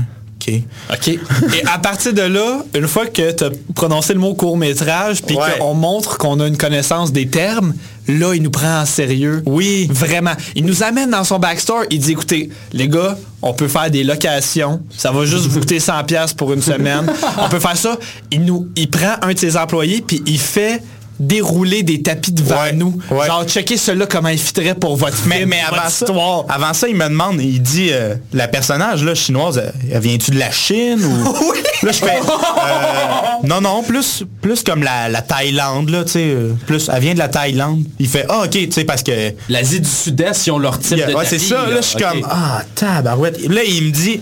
ok. 0.48 0.54
OK. 0.94 1.08
Et 1.10 1.66
à 1.72 1.78
partir 1.80 2.14
de 2.14 2.22
là, 2.22 2.64
une 2.76 2.88
fois 2.88 3.06
que 3.06 3.32
tu 3.32 3.44
as 3.44 3.50
prononcé 3.76 4.14
le 4.14 4.20
mot 4.20 4.34
court-métrage, 4.34 5.22
puis 5.24 5.36
Ouais. 5.36 5.58
qu'on 5.60 5.74
montre 5.74 6.18
qu'on 6.18 6.40
a 6.40 6.48
une 6.48 6.58
connaissance 6.58 7.12
des 7.12 7.28
termes, 7.28 7.74
là, 8.08 8.34
il 8.34 8.42
nous 8.44 8.50
prend 8.52 8.82
en 8.82 8.86
sérieux. 8.86 9.44
Oui. 9.46 9.88
Vraiment. 9.92 10.34
Il 10.56 10.66
nous 10.66 10.84
amène 10.84 11.12
dans 11.12 11.24
son 11.24 11.40
backstore. 11.40 11.84
Il 11.90 12.00
dit, 12.00 12.12
écoutez, 12.12 12.50
les 12.74 12.88
gars, 12.88 13.18
on 13.42 13.54
peut 13.54 13.68
faire 13.68 13.90
des 13.90 14.04
locations. 14.04 14.82
Ça 14.96 15.12
va 15.12 15.26
juste 15.26 15.46
vous 15.48 15.60
coûter 15.60 15.80
100 15.80 16.04
pièces 16.06 16.34
pour 16.34 16.54
une 16.54 16.62
semaine. 16.62 17.12
On 17.40 17.50
peut 17.50 17.60
faire 17.60 17.76
ça. 17.78 17.98
Il, 18.30 18.44
nous, 18.46 18.68
il 18.76 18.88
prend 18.90 19.16
un 19.24 19.34
de 19.34 19.40
ses 19.40 19.58
employés, 19.58 20.04
puis 20.06 20.22
il 20.28 20.40
fait 20.40 20.82
dérouler 21.20 21.84
des 21.84 22.02
tapis 22.02 22.32
devant 22.32 22.62
Ouais, 22.62 22.74
nous. 22.74 22.98
ouais. 23.12 23.28
Genre, 23.28 23.44
checker 23.46 23.78
cela 23.78 24.06
comment 24.08 24.30
il 24.30 24.40
fitterait 24.40 24.74
pour 24.76 24.96
votre 24.96 25.18
Mais, 25.28 25.38
film, 25.40 25.50
mais 25.50 25.62
votre 25.70 25.80
avant, 25.80 25.90
ça, 25.90 26.06
histoire. 26.06 26.46
avant 26.50 26.74
ça, 26.74 26.88
il 26.88 26.96
me 26.96 27.08
demande, 27.08 27.40
il 27.42 27.62
dit, 27.62 27.90
euh, 27.92 28.16
la 28.34 28.48
personnage 28.48 29.04
là, 29.04 29.14
chinoise, 29.14 29.58
elle, 29.64 29.74
elle 29.92 30.02
vient-tu 30.02 30.32
de 30.32 30.40
la 30.40 30.52
Chine 30.52 31.04
ou... 31.04 31.54
Là, 31.84 31.92
je 31.92 31.98
fais, 31.98 32.18
euh, 32.18 33.44
non, 33.48 33.60
non, 33.60 33.82
plus, 33.82 34.24
plus 34.42 34.62
comme 34.62 34.84
la, 34.84 35.10
la 35.10 35.24
Thaïlande, 35.24 35.90
là, 35.90 36.04
tu 36.04 36.12
sais, 36.12 36.26
euh, 36.28 36.54
plus, 36.68 36.90
elle 36.94 37.02
vient 37.02 37.14
de 37.16 37.20
la 37.20 37.28
Thaïlande. 37.28 37.84
Il 37.98 38.08
fait, 38.08 38.24
ah, 38.30 38.44
ok, 38.46 38.52
tu 38.52 38.72
sais, 38.72 38.84
parce 38.84 39.02
que... 39.02 39.34
L'Asie 39.50 39.80
du 39.82 39.90
Sud-Est, 39.90 40.46
ils 40.46 40.52
ont 40.52 40.60
leur 40.60 40.78
type 40.78 40.98
de 40.98 41.14
Ouais, 41.16 41.26
c'est 41.26 41.40
ça, 41.40 41.66
là, 41.68 41.78
je 41.78 41.88
suis 41.88 41.98
comme, 42.00 42.22
ah, 42.30 42.62
tabarouette. 42.76 43.40
Là, 43.50 43.62
il 43.64 43.86
me 43.86 43.90
dit, 43.92 44.22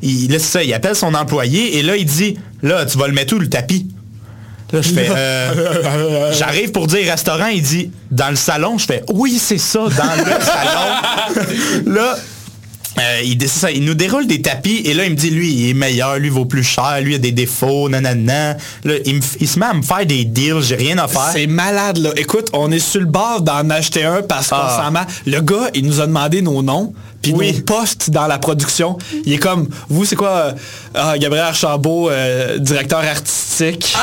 il, 0.00 0.30
là, 0.32 0.38
c'est 0.38 0.46
ça, 0.46 0.62
il 0.62 0.72
appelle 0.72 0.96
son 0.96 1.12
employé, 1.12 1.76
et 1.78 1.82
là, 1.82 1.96
il 1.96 2.06
dit, 2.06 2.38
là, 2.62 2.86
tu 2.86 2.96
vas 2.96 3.08
le 3.08 3.12
mettre 3.12 3.34
où, 3.36 3.38
le 3.38 3.50
tapis? 3.50 3.86
Là, 4.72 4.82
je 4.82 4.88
fais, 4.90 5.08
euh, 5.16 6.32
j'arrive 6.32 6.72
pour 6.72 6.86
dire 6.86 7.08
restaurant, 7.10 7.46
il 7.46 7.62
dit, 7.62 7.90
dans 8.10 8.30
le 8.30 8.36
salon, 8.36 8.78
je 8.78 8.86
fais, 8.86 9.02
oui, 9.12 9.38
c'est 9.40 9.58
ça, 9.58 9.80
dans 9.80 9.86
le 9.88 9.90
salon. 10.44 11.92
là, 11.94 12.16
euh, 12.98 13.20
il, 13.24 13.48
ça, 13.48 13.70
il 13.70 13.84
nous 13.84 13.92
déroule 13.94 14.26
des 14.26 14.40
tapis 14.40 14.80
et 14.86 14.94
là 14.94 15.04
il 15.04 15.10
me 15.10 15.16
dit 15.16 15.28
lui 15.28 15.52
il 15.52 15.68
est 15.68 15.74
meilleur, 15.74 16.16
lui 16.18 16.30
vaut 16.30 16.46
plus 16.46 16.64
cher, 16.64 16.98
lui 17.02 17.14
a 17.14 17.18
des 17.18 17.30
défauts, 17.30 17.90
nanana. 17.90 18.56
Là, 18.84 18.94
il, 19.04 19.16
me 19.16 19.20
il 19.38 19.46
se 19.46 19.58
met 19.58 19.66
à 19.66 19.74
me 19.74 19.82
faire 19.82 20.06
des 20.06 20.24
deals, 20.24 20.62
j'ai 20.62 20.76
rien 20.76 20.96
à 20.96 21.06
faire. 21.06 21.28
C'est 21.30 21.46
malade, 21.46 21.98
là. 21.98 22.10
Écoute, 22.16 22.48
on 22.54 22.72
est 22.72 22.78
sur 22.78 23.00
le 23.00 23.06
bord 23.06 23.42
d'en 23.42 23.68
acheter 23.68 24.04
un 24.04 24.22
parce 24.22 24.48
qu'on 24.48 24.56
Ah. 24.58 24.82
s'en 24.82 24.90
ma- 24.92 25.06
Le 25.26 25.40
gars, 25.42 25.68
il 25.74 25.84
nous 25.84 26.00
a 26.00 26.06
demandé 26.06 26.40
nos 26.40 26.62
noms, 26.62 26.94
puis 27.32 27.38
Oui. 27.38 27.52
nos 27.52 27.60
postes 27.62 28.10
dans 28.10 28.26
la 28.26 28.38
production. 28.38 28.96
Il 29.24 29.32
est 29.32 29.38
comme, 29.38 29.68
vous, 29.88 30.04
c'est 30.04 30.16
quoi? 30.16 30.28
euh, 30.30 30.52
ah, 30.94 31.18
Gabriel 31.18 31.46
Archambault, 31.46 32.10
euh, 32.10 32.58
directeur 32.58 33.00
artistique? 33.00 33.96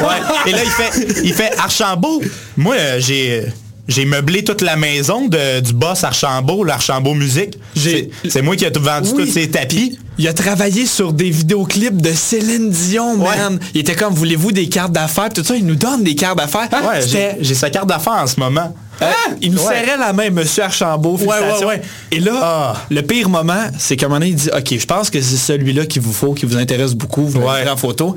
Ouais. 0.00 0.06
Et 0.46 0.52
là 0.52 0.58
il 0.64 0.70
fait, 0.70 1.20
il 1.24 1.34
fait 1.34 1.56
Archambault. 1.58 2.20
Moi 2.56 2.74
euh, 2.78 2.96
j'ai 3.00 3.44
j'ai 3.88 4.04
meublé 4.04 4.44
toute 4.44 4.60
la 4.60 4.76
maison 4.76 5.28
de- 5.28 5.60
du 5.60 5.72
boss 5.72 6.04
Archambault, 6.04 6.62
l'Archambault 6.62 7.14
Musique. 7.14 7.58
J'ai- 7.74 8.10
C'est 8.28 8.42
moi 8.42 8.54
qui 8.54 8.66
ai 8.66 8.70
tout 8.72 8.82
vendu 8.82 9.08
Oui. 9.14 9.24
tous 9.26 9.32
ces 9.32 9.48
tapis. 9.48 9.98
Il 10.18 10.28
a 10.28 10.34
travaillé 10.34 10.84
sur 10.84 11.12
des 11.14 11.30
vidéoclips 11.30 12.02
de 12.02 12.12
Céline 12.12 12.68
Dion, 12.70 13.16
man. 13.16 13.58
Il 13.72 13.80
était 13.80 13.94
comme, 13.94 14.12
voulez-vous 14.12 14.52
des 14.52 14.68
cartes 14.68 14.92
d'affaires? 14.92 15.30
Tout 15.30 15.42
ça, 15.42 15.56
il 15.56 15.64
nous 15.64 15.76
donne 15.76 16.04
des 16.04 16.14
cartes 16.14 16.36
d'affaires. 16.36 16.68
Ouais, 16.72 17.36
j'ai 17.40 17.54
sa 17.54 17.70
carte 17.70 17.88
d'affaires 17.88 18.14
en 18.22 18.26
ce 18.26 18.38
moment. 18.38 18.74
Euh, 19.00 19.06
il 19.40 19.52
nous 19.52 19.58
Ouais. 19.64 19.74
serrait 19.84 19.96
la 19.98 20.12
main, 20.12 20.30
Monsieur 20.30 20.64
Archambault. 20.64 21.18
Ouais, 21.18 21.64
ouais. 21.64 21.82
Et 22.10 22.20
là, 22.20 22.32
Ah. 22.42 22.74
le 22.90 23.02
pire 23.02 23.28
moment, 23.28 23.64
c'est 23.78 23.96
qu'à 23.96 24.06
un 24.06 24.08
moment 24.08 24.18
donné, 24.20 24.30
il 24.32 24.36
dit, 24.36 24.50
OK, 24.56 24.78
je 24.78 24.86
pense 24.86 25.08
que 25.10 25.20
c'est 25.20 25.36
celui-là 25.36 25.86
qu'il 25.86 26.02
vous 26.02 26.12
faut, 26.12 26.34
qui 26.34 26.46
vous 26.46 26.56
intéresse 26.56 26.94
beaucoup, 26.94 27.24
vous 27.26 27.40
en 27.42 27.76
photo. 27.76 28.14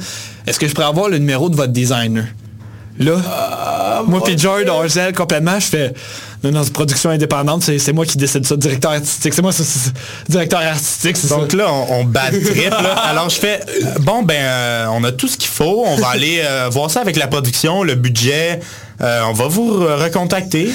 Est-ce 0.47 0.59
que 0.59 0.67
je 0.67 0.73
pourrais 0.73 0.87
avoir 0.87 1.09
le 1.09 1.17
numéro 1.19 1.49
de 1.49 1.55
votre 1.55 1.71
designer? 1.71 2.25
Là, 2.99 3.13
Ah, 3.25 4.03
moi 4.05 4.21
puis 4.23 4.37
George, 4.37 4.65
on 4.69 4.85
gèle 4.87 5.13
complètement, 5.13 5.59
je 5.59 5.65
fais, 5.67 5.93
non, 6.43 6.51
non, 6.51 6.63
c'est 6.63 6.73
production 6.73 7.09
indépendante, 7.09 7.63
c'est 7.63 7.93
moi 7.93 8.05
qui 8.05 8.17
décide 8.17 8.45
ça, 8.45 8.55
directeur 8.57 8.91
artistique, 8.91 9.33
c'est 9.33 9.41
moi, 9.41 9.51
directeur 10.27 10.59
artistique, 10.59 11.17
c'est 11.17 11.27
ça. 11.27 11.35
Donc 11.37 11.53
là, 11.53 11.71
on, 11.71 12.01
on 12.01 12.03
bat 12.03 12.29
trip. 12.29 12.69
là. 12.69 12.93
Alors 13.05 13.29
je 13.29 13.37
fais, 13.39 13.61
bon 14.01 14.23
ben, 14.23 14.35
euh, 14.37 14.85
on 14.91 15.03
a 15.03 15.11
tout 15.11 15.27
ce 15.27 15.37
qu'il 15.37 15.49
faut. 15.49 15.83
On 15.87 15.95
va 15.95 16.09
aller 16.09 16.41
euh, 16.43 16.69
voir 16.71 16.91
ça 16.91 16.99
avec 17.01 17.15
la 17.15 17.27
production, 17.27 17.81
le 17.83 17.95
budget. 17.95 18.59
Euh, 19.01 19.21
on 19.27 19.33
va 19.33 19.47
vous 19.47 19.79
re- 19.79 20.03
recontacter. 20.03 20.69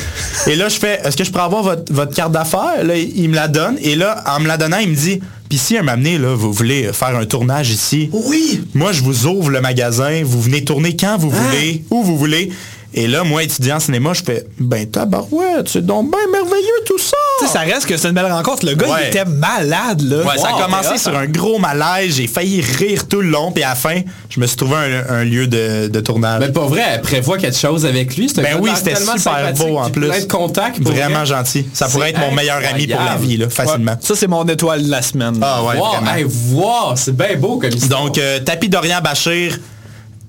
Et 0.49 0.57
là, 0.57 0.69
je 0.69 0.79
fais, 0.79 1.01
est-ce 1.05 1.17
que 1.17 1.23
je 1.25 1.31
pourrais 1.31 1.45
avoir 1.45 1.63
votre, 1.63 1.93
votre 1.93 2.15
carte 2.15 2.33
d'affaires? 2.33 2.83
Là, 2.85 2.97
il 2.97 3.29
me 3.29 3.35
la 3.37 3.47
donne. 3.49 3.77
Et 3.81 3.95
là, 3.95 4.25
en 4.27 4.41
me 4.41 4.49
la 4.49 4.57
donnant, 4.57 4.79
il 4.79 4.89
me 4.91 4.97
dit, 4.97 5.21
puis 5.49 5.59
si 5.59 5.79
un 5.79 5.85
donné, 5.85 6.19
là, 6.19 6.35
vous 6.35 6.53
voulez 6.53 6.93
faire 6.93 7.15
un 7.17 7.25
tournage 7.25 7.71
ici, 7.71 8.11
Oui! 8.13 8.65
moi, 8.75 8.91
je 8.93 9.03
vous 9.03 9.27
ouvre 9.27 9.51
le 9.51 9.61
magasin. 9.61 10.23
Vous 10.25 10.41
venez 10.41 10.65
tourner 10.65 10.97
quand 10.97 11.17
vous 11.19 11.31
voulez, 11.31 11.85
où 11.91 12.03
vous 12.03 12.19
voulez. 12.19 12.51
Et 12.99 13.07
là, 13.09 13.25
moi, 13.25 13.43
étudiant 13.43 13.77
en 13.77 13.81
cinéma, 13.81 14.15
je 14.15 14.23
fais, 14.23 14.47
ben 14.59 14.87
tabarouette, 14.91 15.69
c'est 15.69 15.85
donc 15.85 16.11
bien 16.11 16.19
merveilleux 16.33 16.83
tout 16.87 16.99
ça. 16.99 17.15
Tu 17.41 17.47
sais, 17.47 17.53
ça 17.53 17.61
reste 17.61 17.85
que 17.85 17.95
c'est 17.99 18.09
une 18.09 18.15
belle 18.15 18.33
rencontre. 18.33 18.65
Le 18.65 18.75
gars, 18.75 18.87
il 19.03 19.09
était 19.09 19.27
malade, 19.27 20.01
là. 20.01 20.23
Ouais, 20.25 20.39
ça 20.39 20.49
a 20.57 20.63
commencé 20.63 20.97
sur 20.97 21.15
un 21.15 21.27
gros 21.27 21.59
malaise. 21.59 22.15
J'ai 22.17 22.27
failli 22.27 22.63
rire 22.63 23.07
tout 23.07 23.21
le 23.21 23.29
long. 23.29 23.53
Puis 23.53 23.63
à 23.63 23.69
la 23.71 23.75
fin, 23.75 24.01
je 24.31 24.41
me 24.41 24.47
suis 24.47 24.57
trouvé 24.57 24.77
un, 24.77 25.15
un 25.17 25.25
lieu 25.25 25.47
de, 25.47 25.89
de 25.89 26.01
tournage. 26.01 26.41
Mais 26.41 26.49
pas 26.53 26.65
vrai, 26.65 26.83
elle 26.95 27.03
prévoit 27.03 27.37
quelque 27.37 27.59
chose 27.59 27.85
avec 27.85 28.17
lui. 28.17 28.31
C'est 28.31 28.41
un 28.41 28.45
Ben 28.45 28.59
oui, 28.63 28.71
c'était 28.75 28.97
super 28.97 29.53
beau 29.53 29.77
en 29.77 29.91
plus. 29.91 30.09
Plein 30.09 30.21
de 30.21 30.25
contacts. 30.25 30.83
pour 30.83 30.91
Vraiment 30.93 31.17
vrai. 31.17 31.27
gentil. 31.27 31.67
Ça 31.75 31.89
pourrait 31.89 32.11
être 32.11 32.21
mon 32.21 32.33
meilleur 32.33 32.63
ami 32.73 32.87
pour 32.87 33.03
la 33.05 33.17
vie, 33.17 33.37
là, 33.37 33.51
facilement. 33.51 33.97
Ça, 34.01 34.15
c'est 34.17 34.27
mon 34.27 34.45
étoile 34.47 34.83
de 34.83 34.91
la 34.91 35.03
semaine. 35.03 35.39
Ah 35.43 35.63
ouais, 35.65 35.77
wow, 35.77 35.91
vraiment. 35.91 36.15
hey, 36.15 36.25
wow, 36.53 36.97
c'est 36.97 37.15
bien 37.15 37.37
beau 37.37 37.59
comme 37.59 37.71
histoire. 37.73 38.05
Donc, 38.05 38.17
euh, 38.17 38.41
Tapis 38.41 38.71
d'Orient 38.71 39.03
Bachir, 39.03 39.59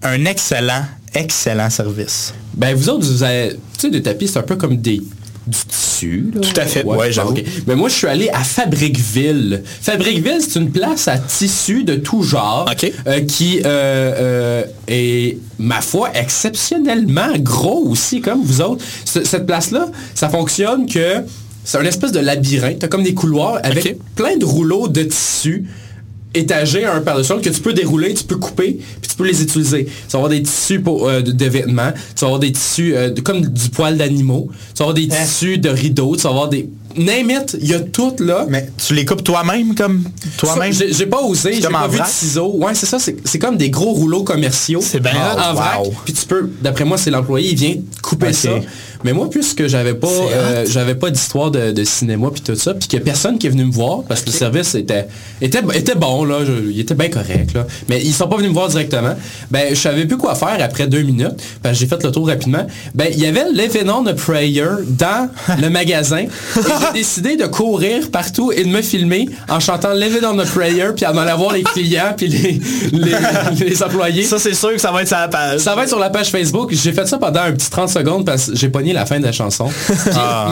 un 0.04 0.26
excellent, 0.26 0.84
excellent 1.14 1.70
service. 1.70 2.34
Ben 2.56 2.76
vous 2.76 2.90
autres, 2.90 3.06
vous 3.06 3.24
avez, 3.24 3.52
tu 3.52 3.58
sais, 3.80 3.90
des 3.90 4.02
tapis, 4.02 4.28
c'est 4.28 4.40
un 4.40 4.44
peu 4.44 4.56
comme 4.56 4.78
des 4.78 5.02
du 5.48 5.58
tissu. 5.66 6.30
là. 6.36 6.42
Tout 6.42 6.60
à 6.60 6.66
fait. 6.66 6.84
Ouais, 6.84 7.10
j'avoue. 7.10 7.30
ok. 7.32 7.42
Mais 7.68 7.76
moi, 7.78 7.88
je 7.88 7.96
suis 7.96 8.08
allé 8.08 8.28
à 8.34 8.44
Fabriqueville. 8.44 9.64
Fabriqueville, 9.82 10.42
c'est 10.42 10.60
une 10.60 10.72
place 10.72 11.08
à 11.08 11.18
tissu 11.18 11.86
de 11.86 11.96
tout 11.96 12.22
genre 12.22 12.70
euh, 13.08 13.22
qui 13.22 13.60
euh, 13.60 13.64
euh, 13.66 14.64
est, 14.90 15.38
ma 15.58 15.80
foi, 15.80 16.10
exceptionnellement 16.16 17.30
gros 17.40 17.88
aussi, 17.88 18.20
comme 18.20 18.42
vous 18.44 18.60
autres. 18.62 18.84
Ce- 19.06 19.24
cette 19.24 19.46
place-là, 19.46 19.88
ça 20.16 20.28
fonctionne 20.28 20.86
que 20.86 21.24
c'est 21.64 21.78
un 21.78 21.86
espèce 21.86 22.12
de 22.12 22.20
labyrinthe. 22.20 22.80
T'as 22.80 22.88
comme 22.90 23.04
des 23.04 23.14
couloirs 23.14 23.60
avec 23.64 23.98
plein 24.16 24.36
de 24.36 24.44
rouleaux 24.46 24.90
de 24.90 25.04
tissu 25.04 25.66
étagés 26.38 26.86
un 26.86 27.02
par-dessus 27.02 27.32
l'autre 27.32 27.44
que 27.44 27.50
tu 27.50 27.62
peux 27.62 27.74
dérouler, 27.74 28.14
tu 28.14 28.24
peux 28.24 28.38
couper, 28.38 28.80
puis 29.02 29.10
tu 29.10 29.16
peux 29.16 29.26
les 29.26 29.42
utiliser. 29.42 29.86
Tu 29.86 29.92
vas 30.12 30.20
avoir 30.20 30.30
des 30.30 30.42
tissus 30.44 30.80
pour, 30.80 31.08
euh, 31.08 31.22
de, 31.22 31.32
de 31.32 31.46
vêtements, 31.46 31.92
tu 32.16 32.22
vas 32.22 32.28
avoir 32.28 32.40
des 32.40 32.52
tissus 32.52 32.96
euh, 32.96 33.10
de- 33.10 33.22
comme 33.22 33.42
du 33.42 33.70
poil 33.70 33.98
d'animaux, 33.98 34.50
tu 34.74 34.80
vas 34.80 34.86
avoir 34.90 34.94
des 34.94 35.08
tissus 35.08 35.58
de 35.58 35.70
rideaux, 35.70 36.16
tu 36.16 36.24
vas 36.24 36.30
avoir 36.30 36.50
des... 36.50 36.70
Name 36.96 37.30
it, 37.30 37.56
il 37.62 37.68
y 37.68 37.76
a 37.76 37.80
tout 37.80 38.16
là. 38.18 38.48
Mais 38.50 38.72
tu 38.84 38.96
les 38.96 39.06
coupes 39.06 39.24
toi-même, 39.24 39.76
comme 39.76 40.04
toi-même? 40.38 40.74
J'ai 40.74 41.06
pas 41.06 41.22
osé, 41.22 41.54
j'ai 41.54 41.62
pas 41.68 41.88
vu 41.88 42.00
de 42.00 42.06
ciseaux. 42.08 42.56
Ouais, 42.56 42.74
c'est 42.74 42.88
ça, 42.88 42.98
c'est 42.98 43.16
c'est 43.24 43.38
comme 43.38 43.56
des 43.56 43.70
gros 43.70 43.92
rouleaux 43.92 44.24
commerciaux. 44.24 44.80
C'est 44.82 45.00
bien 45.00 45.12
en, 45.14 45.54
vrac. 45.54 45.80
Wow. 45.80 45.94
Puis 46.06 46.14
tu 46.14 46.26
peux, 46.26 46.50
d'après 46.60 46.86
moi, 46.86 46.98
c'est 46.98 47.12
l'employé, 47.12 47.52
il 47.52 47.56
vient 47.56 47.76
couper 48.02 48.34
ça. 48.34 48.50
Mais 49.08 49.14
moi, 49.14 49.30
puisque 49.30 49.68
j'avais 49.68 49.94
pas, 49.94 50.08
euh, 50.10 50.66
j'avais 50.70 50.94
pas 50.96 51.10
d'histoire 51.10 51.50
de, 51.50 51.72
de 51.72 51.84
cinéma 51.86 52.28
puis 52.30 52.42
tout 52.42 52.56
ça, 52.56 52.74
puis 52.74 52.98
a 52.98 53.00
personne 53.00 53.38
qui 53.38 53.48
est 53.48 53.50
venu 53.50 53.64
me 53.64 53.72
voir 53.72 54.04
parce 54.06 54.20
que 54.20 54.26
le 54.26 54.34
service 54.34 54.76
était, 54.76 55.08
était, 55.42 55.62
était 55.76 55.96
bon 55.96 56.26
là, 56.26 56.40
je- 56.46 56.70
il 56.72 56.78
était 56.82 56.94
bien 56.94 57.08
correct 57.08 57.54
là. 57.54 57.66
Mais 57.88 58.02
ils 58.04 58.12
sont 58.14 58.28
pas 58.28 58.36
venus 58.36 58.50
me 58.50 58.54
voir 58.54 58.68
directement. 58.68 59.16
Ben, 59.50 59.70
je 59.70 59.76
savais 59.80 60.06
plus 60.06 60.18
quoi 60.18 60.36
faire 60.36 60.58
après 60.60 60.88
deux 60.88 61.04
minutes. 61.04 61.38
parce 61.64 61.76
que 61.76 61.80
j'ai 61.80 61.88
fait 61.88 62.04
le 62.04 62.12
tour 62.12 62.28
rapidement. 62.28 62.68
Ben, 62.96 63.08
il 63.14 63.20
y 63.22 63.26
avait 63.26 63.46
l'événement 63.54 64.02
de 64.02 64.12
Prayer 64.12 64.66
dans 64.90 65.30
le 65.62 65.70
magasin. 65.70 66.18
Et 66.26 66.28
j'ai 66.58 66.94
décidé 67.00 67.38
de 67.38 67.46
courir 67.46 68.12
partout 68.12 68.52
et 68.52 68.66
de 68.66 68.70
me 68.70 68.82
filmer 68.82 69.30
en 69.48 69.62
chantant 69.62 69.94
Living 69.94 70.20
on 70.30 70.38
a 70.40 70.44
Prayer 70.46 70.88
puis 70.94 71.06
en 71.06 71.16
allant 71.18 71.38
voir 71.38 71.54
les 71.54 71.64
clients 71.64 72.14
puis 72.18 72.28
les, 72.28 72.60
les, 72.92 73.12
les 73.66 73.84
employés. 73.84 74.24
Ça, 74.24 74.38
c'est 74.38 74.54
sûr 74.54 74.74
que 74.74 74.82
ça 74.82 74.92
va 74.92 75.02
être 75.04 75.08
sur 75.08 75.18
la 75.18 75.30
page. 75.30 75.62
Ça 75.62 75.76
va 75.76 75.84
être 75.84 75.90
sur 75.90 76.00
la 76.00 76.10
page 76.10 76.30
Facebook. 76.30 76.72
J'ai 76.74 76.92
fait 76.92 77.08
ça 77.08 77.18
pendant 77.18 77.40
un 77.42 77.54
petit 77.54 77.70
30 77.70 77.88
secondes 77.88 78.26
parce 78.26 78.48
que 78.48 78.56
j'ai 78.58 78.68
pogné 78.68 78.92
la 78.98 79.06
fin 79.06 79.20
de 79.20 79.26
la 79.26 79.32
chanson. 79.32 79.66
Puis, 79.88 79.96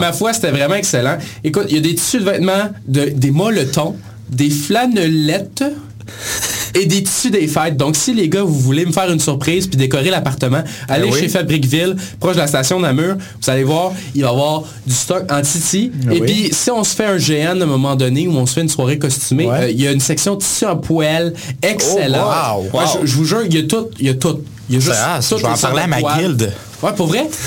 Ma 0.00 0.12
foi, 0.12 0.32
c'était 0.32 0.50
vraiment 0.50 0.74
excellent. 0.76 1.18
Écoute, 1.44 1.66
il 1.68 1.74
y 1.76 1.78
a 1.78 1.80
des 1.82 1.94
tissus 1.94 2.18
de 2.20 2.24
vêtements, 2.24 2.70
de, 2.86 3.10
des 3.14 3.30
molletons, 3.30 3.96
des 4.30 4.50
flanellettes 4.50 5.64
et 6.74 6.86
des 6.86 7.02
tissus 7.02 7.30
des 7.30 7.46
fêtes. 7.48 7.76
Donc, 7.76 7.96
si 7.96 8.12
les 8.14 8.28
gars, 8.28 8.42
vous 8.42 8.58
voulez 8.58 8.84
me 8.86 8.92
faire 8.92 9.10
une 9.10 9.18
surprise 9.20 9.66
puis 9.66 9.76
décorer 9.76 10.10
l'appartement, 10.10 10.62
allez 10.88 11.08
oui. 11.10 11.18
chez 11.20 11.28
Fabriqueville, 11.28 11.96
proche 12.20 12.34
de 12.34 12.40
la 12.40 12.46
station 12.46 12.78
Namur. 12.80 13.16
Vous 13.42 13.50
allez 13.50 13.64
voir, 13.64 13.92
il 14.14 14.22
va 14.22 14.28
y 14.28 14.30
avoir 14.30 14.62
du 14.86 14.94
stock 14.94 15.24
en 15.32 15.40
titi. 15.42 15.90
et 16.10 16.20
oui. 16.20 16.20
puis, 16.20 16.48
si 16.52 16.70
on 16.70 16.84
se 16.84 16.94
fait 16.94 17.06
un 17.06 17.16
GN 17.16 17.60
à 17.60 17.64
un 17.64 17.66
moment 17.66 17.96
donné 17.96 18.28
où 18.28 18.32
on 18.36 18.46
se 18.46 18.54
fait 18.54 18.60
une 18.62 18.68
soirée 18.68 18.98
costumée, 18.98 19.46
Ouais. 19.46 19.62
euh, 19.62 19.70
il 19.70 19.80
y 19.80 19.86
a 19.88 19.92
une 19.92 20.00
section 20.00 20.36
tissu 20.36 20.64
en 20.66 20.76
poêle 20.76 21.32
excellent. 21.62 22.28
Oh, 22.56 22.62
wow, 22.72 22.80
wow. 22.80 22.86
je, 23.02 23.06
je 23.06 23.16
vous 23.16 23.24
jure, 23.24 23.42
il 23.44 23.54
y 23.54 23.58
a 23.58 23.62
tout. 23.64 23.86
Il 23.98 24.06
y 24.06 24.10
a 24.10 24.14
tout. 24.14 24.38
Il 24.68 24.74
y 24.74 24.78
a 24.78 24.80
juste 24.80 24.96
Ah, 25.00 25.20
je 25.20 25.34
vais 25.36 25.44
en 25.46 25.56
parler 25.56 25.82
à 25.82 25.86
ma 25.86 26.02
guilde. 26.02 26.52
Ouais, 26.82 26.92
pour 26.94 27.06
vrai? 27.08 27.28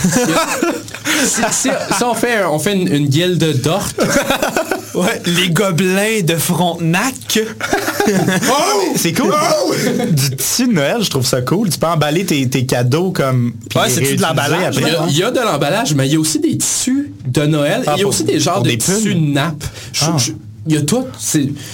Si, 1.25 1.41
si- 1.51 1.69
si 1.97 2.03
on 2.03 2.13
fait, 2.13 2.45
on 2.45 2.59
fait 2.59 2.73
une, 2.75 2.87
une 2.93 3.07
guilde 3.07 3.61
d'or. 3.61 3.83
Ouais, 4.95 5.21
les 5.27 5.49
gobelins 5.51 6.21
de 6.23 6.35
Frontenac. 6.35 7.13
C'est 8.95 9.13
cool. 9.13 9.33
Du 10.11 10.35
tissu 10.35 10.67
de 10.67 10.73
Noël, 10.73 10.97
je 11.01 11.09
trouve 11.09 11.25
ça 11.25 11.41
cool. 11.41 11.69
Tu 11.69 11.77
peux 11.77 11.85
emballer 11.87 12.25
tes, 12.25 12.49
tes 12.49 12.65
cadeaux 12.65 13.11
comme... 13.11 13.53
Ouais, 13.75 13.87
c'est-tu 13.89 14.15
de 14.17 14.21
l'emballage? 14.21 14.75
Il 14.77 14.85
a, 14.85 15.05
il 15.07 15.17
y 15.17 15.23
a 15.23 15.31
de 15.31 15.39
l'emballage, 15.39 15.93
mais 15.93 16.07
il 16.07 16.13
y 16.13 16.15
a 16.15 16.19
aussi 16.19 16.39
des 16.39 16.57
tissus 16.57 17.13
de 17.25 17.45
Noël. 17.45 17.83
Ah, 17.85 17.93
il 17.95 17.99
y 17.99 18.01
a 18.01 18.03
pour- 18.03 18.09
aussi 18.09 18.23
des 18.23 18.39
genres 18.39 18.61
de 18.63 18.69
des 18.69 18.77
tissus 18.77 19.15
nappes. 19.15 19.63
Je- 19.93 20.05
Ah. 20.05 20.15
je- 20.17 20.31
il 20.67 20.73
y 20.73 20.77
a 20.77 20.81
tout. 20.81 21.05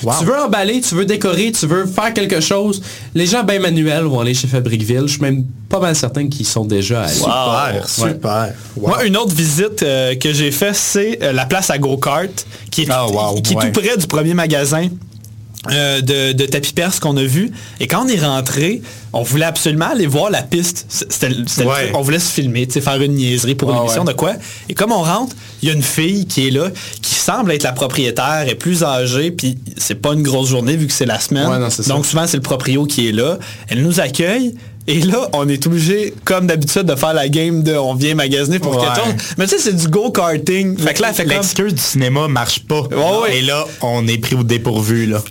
Wow. 0.04 0.14
Tu 0.20 0.26
veux 0.26 0.40
emballer, 0.40 0.80
tu 0.82 0.96
veux 0.96 1.06
décorer, 1.06 1.52
tu 1.52 1.66
veux 1.68 1.86
faire 1.86 2.14
quelque 2.14 2.40
chose. 2.40 2.82
Les 3.14 3.26
gens 3.26 3.44
bien 3.44 3.60
manuels 3.60 4.04
vont 4.04 4.20
aller 4.22 4.34
chez 4.34 4.48
Fabriqueville. 4.48 5.04
Je 5.08 5.14
suis 5.14 5.22
même 5.22 5.44
pas 5.70 5.80
mal 5.80 5.96
certain 5.96 6.28
qu'ils 6.28 6.46
sont 6.46 6.66
déjà 6.66 7.04
allés. 7.04 7.14
Super, 7.14 7.90
super. 7.90 8.54
Wow. 8.78 8.88
Moi, 8.90 9.06
une 9.06 9.18
autre 9.18 9.34
visite 9.36 9.84
euh, 9.84 10.16
que 10.16 10.32
j'ai 10.32 10.52
fait, 10.52 10.74
c'est 10.76 11.20
euh, 11.24 11.32
la 11.34 11.46
place 11.46 11.70
à 11.70 11.78
go-kart, 11.78 12.46
qui 12.72 12.84
est, 12.84 12.88
Ah, 12.90 13.08
wow, 13.08 13.42
qui 13.42 13.54
est 13.54 13.58
ouais. 13.58 13.72
tout 13.72 13.82
près 13.82 13.98
du 13.98 14.08
premier 14.08 14.34
magasin. 14.34 14.88
euh, 15.72 16.00
de, 16.02 16.34
de 16.34 16.46
tapis 16.46 16.74
perse 16.74 17.00
qu'on 17.00 17.18
a 17.18 17.24
vu. 17.24 17.52
Et 17.80 17.88
quand 17.88 18.06
on 18.06 18.08
est 18.08 18.24
rentré, 18.24 18.84
on 19.14 19.24
voulait 19.24 19.46
absolument 19.46 19.88
aller 19.92 20.06
voir 20.06 20.30
la 20.30 20.44
piste. 20.44 20.86
Ouais. 21.60 21.92
on 21.96 22.02
voulait 22.02 22.20
se 22.20 22.32
filmer, 22.32 22.68
faire 22.70 23.02
une 23.02 23.14
niaiserie 23.16 23.56
pour 23.56 23.72
une 23.72 23.78
Ah 23.80 23.84
émission 23.84 24.04
ouais. 24.04 24.14
de 24.14 24.18
quoi. 24.18 24.34
Et 24.70 24.76
comme 24.76 24.92
on 24.92 25.02
rentre, 25.02 25.36
il 25.66 25.70
y 25.70 25.72
a 25.72 25.74
une 25.74 25.82
fille 25.82 26.28
qui 26.28 26.48
est 26.48 26.52
là, 26.52 26.70
qui 27.02 27.16
semble 27.16 27.52
être 27.52 27.64
la 27.64 27.72
propriétaire, 27.72 28.46
est 28.48 28.54
plus 28.54 28.84
âgée, 28.84 29.32
puis 29.32 29.58
c'est 29.78 29.96
pas 29.96 30.14
une 30.14 30.22
grosse 30.22 30.50
journée 30.50 30.76
vu 30.76 30.86
que 30.86 30.94
c'est 30.94 31.08
la 31.08 31.20
semaine. 31.20 31.50
Ouais, 31.50 31.58
non, 31.58 31.72
c'est 31.72 31.82
ça. 31.82 31.92
Donc 31.92 32.06
souvent 32.06 32.28
c'est 32.28 32.38
le 32.38 32.44
proprio 32.44 32.86
qui 32.86 33.10
est 33.10 33.12
là. 33.12 33.40
Elle 33.68 33.82
nous 33.82 34.00
accueille. 34.00 34.54
Et 34.88 35.02
là, 35.02 35.30
on 35.34 35.50
est 35.50 35.66
obligé, 35.66 36.14
comme 36.26 36.46
d'habitude, 36.48 36.84
de 36.84 36.96
faire 36.96 37.14
la 37.14 37.28
game 37.28 37.64
de 37.64 37.74
on 37.76 37.96
vient 37.96 38.14
magasiner 38.16 38.60
pour 38.60 38.76
Ouais. 38.78 38.84
quelque 38.86 39.04
chose. 39.06 39.14
Mais 39.38 39.46
tu 39.48 39.52
sais, 39.56 39.60
c'est 39.60 39.76
du 39.76 39.88
go-karting. 39.88 40.78
Fait 40.78 40.94
que 40.94 41.02
là, 41.02 41.08
elle 41.10 41.16
fait 41.16 41.24
comme... 41.26 41.34
L'excuse 41.34 41.74
du 41.74 41.82
cinéma 41.82 42.28
marche 42.28 42.60
pas. 42.66 42.82
ouais. 42.82 43.38
Et 43.38 43.42
là, 43.42 43.66
on 43.82 44.08
est 44.08 44.18
pris 44.20 44.36
au 44.36 44.44
dépourvu. 44.44 45.06
Là. 45.08 45.22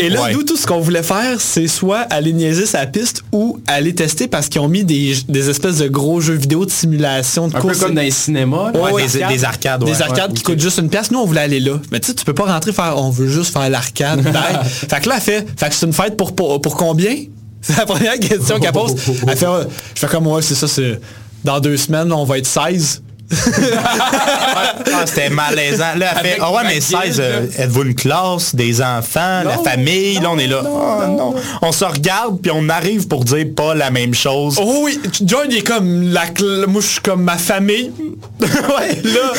Et, 0.00 0.06
et 0.06 0.08
là, 0.08 0.22
Ouais. 0.22 0.32
nous, 0.32 0.42
tout 0.44 0.56
ce 0.56 0.66
qu'on 0.66 0.80
voulait 0.80 1.02
faire, 1.02 1.40
c'est 1.40 1.68
soit 1.68 2.00
aller 2.10 2.32
niaiser 2.32 2.64
sa 2.66 2.86
piste 2.86 3.22
ou 3.32 3.58
aller 3.66 3.94
tester 3.94 4.28
parce 4.28 4.48
qu'ils 4.48 4.60
ont 4.62 4.68
mis 4.68 4.84
des, 4.84 5.14
des 5.28 5.50
espèces 5.50 5.76
de 5.78 5.88
gros 5.88 6.20
jeux 6.20 6.34
vidéo 6.34 6.64
de 6.64 6.70
simulation 6.70 7.48
de 7.48 7.56
Un 7.56 7.60
peu 7.60 7.68
course. 7.68 7.80
comme 7.80 7.94
dans 7.94 8.00
les 8.02 8.10
cinémas. 8.10 8.72
là. 8.72 8.80
Ouais, 8.80 9.06
des, 9.06 9.24
des 9.26 9.44
arcades. 9.44 9.84
Des 9.84 9.90
ouais. 9.92 10.02
arcades 10.02 10.32
qui 10.32 10.42
coûtent 10.42 10.60
juste 10.60 10.78
une 10.78 10.88
pièce. 10.88 11.10
Nous, 11.10 11.18
on 11.18 11.26
voulait 11.26 11.42
aller 11.42 11.60
là. 11.60 11.78
Mais 11.92 12.00
tu 12.00 12.06
sais, 12.08 12.14
tu 12.14 12.24
peux 12.24 12.34
pas 12.34 12.44
rentrer 12.44 12.72
faire, 12.72 12.94
on 12.96 13.10
veut 13.10 13.28
juste 13.28 13.52
faire 13.52 13.68
l'arcade. 13.68 14.22
Fait 14.88 15.00
que 15.02 15.08
là, 15.08 15.16
elle 15.16 15.20
fait, 15.22 15.46
fait 15.58 15.68
que 15.68 15.74
c'est 15.74 15.86
une 15.86 15.92
fête 15.92 16.16
pour, 16.16 16.34
pour, 16.34 16.60
pour 16.60 16.76
combien? 16.76 17.14
C'est 17.60 17.76
la 17.76 17.86
première 17.86 18.18
question 18.18 18.58
qu'elle 18.60 18.72
pose. 18.72 18.94
Elle 19.26 19.36
fait, 19.36 19.46
je 19.94 20.00
fais 20.00 20.06
comme, 20.06 20.26
ouais, 20.26 20.42
c'est 20.42 20.54
ça, 20.54 20.68
c'est, 20.68 21.00
dans 21.44 21.60
deux 21.60 21.76
semaines, 21.76 22.12
on 22.12 22.24
va 22.24 22.38
être 22.38 22.46
16. 22.46 23.02
Ah, 23.30 25.04
c'était 25.06 25.30
malaisant. 25.30 25.94
Là, 25.96 26.12
elle 26.16 26.26
fait, 26.26 26.38
ah 26.40 26.50
ouais, 26.50 26.62
ma 26.62 26.68
mais 26.68 26.78
guilde, 26.78 27.02
16, 27.04 27.20
euh, 27.20 27.46
êtes-vous 27.58 27.82
une 27.82 27.94
classe, 27.94 28.54
des 28.54 28.80
enfants, 28.82 29.42
la 29.44 29.58
famille? 29.58 30.14
là, 30.20 30.30
on 30.30 30.38
est 30.38 30.46
là. 30.46 30.62
Ah, 30.64 31.06
non. 31.06 31.34
On 31.62 31.72
se 31.72 31.84
regarde, 31.84 32.40
puis 32.40 32.50
on 32.54 32.68
arrive 32.68 33.08
pour 33.08 33.24
dire 33.24 33.46
pas 33.54 33.74
la 33.74 33.90
même 33.90 34.14
chose. 34.14 34.56
Oh 34.60 34.82
oui, 34.84 34.98
John 35.24 35.46
il 35.50 35.58
est 35.58 35.62
comme 35.66 36.02
la 36.12 36.26
cl- 36.26 36.66
moi 36.66 36.80
je 36.80 36.86
suis 36.86 37.00
comme 37.00 37.22
ma 37.22 37.36
famille. 37.36 37.90
ouais, 38.40 39.00
là, 39.04 39.32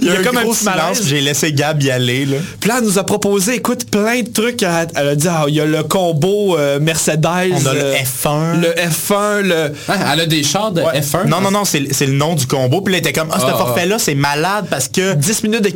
Il 0.00 0.08
y 0.08 0.10
a, 0.10 0.18
un 0.20 0.22
comme 0.22 0.36
un 0.36 0.42
gros 0.42 0.52
petit 0.52 0.60
silence, 0.60 1.02
j'ai 1.04 1.20
laissé 1.20 1.52
Gab 1.52 1.82
y 1.82 1.90
aller. 1.90 2.26
Là. 2.26 2.36
Puis 2.60 2.68
là, 2.68 2.76
elle 2.78 2.84
nous 2.84 2.98
a 2.98 3.04
proposé, 3.04 3.54
écoute, 3.54 3.90
plein 3.90 4.22
de 4.22 4.28
trucs. 4.28 4.62
Elle, 4.62 4.88
elle 4.94 5.08
a 5.08 5.14
dit, 5.16 5.28
ah, 5.28 5.44
il 5.48 5.54
y 5.54 5.60
a 5.60 5.64
le 5.66 5.82
combo 5.82 6.56
euh, 6.58 6.78
Mercedes. 6.80 7.24
On 7.26 7.66
a 7.66 7.74
le 7.74 7.80
euh, 7.80 7.94
F1. 7.96 8.60
Le 8.60 8.68
F1, 8.68 9.40
le... 9.42 9.72
Hein, 9.88 9.94
elle 10.12 10.20
a 10.20 10.26
des 10.26 10.42
chars 10.42 10.72
de 10.72 10.80
F1. 10.82 11.26
Non, 11.26 11.40
non, 11.40 11.50
non, 11.50 11.64
c'est 11.64 11.92
c'est 11.92 12.06
le 12.06 12.12
nom 12.12 12.34
du 12.34 12.46
combo. 12.46 12.80
Puis 12.80 12.92
là, 12.92 12.98
elle 12.98 13.08
était 13.08 13.18
comme, 13.18 13.30
ah, 13.34 13.40
ce 13.40 13.46
Ah, 13.46 13.56
forfait-là, 13.56 13.98
c'est 13.98 14.14
malade 14.14 14.66
parce 14.70 14.88
que... 14.88 15.14
10 15.14 15.42
minutes 15.44 15.62
de 15.62 15.70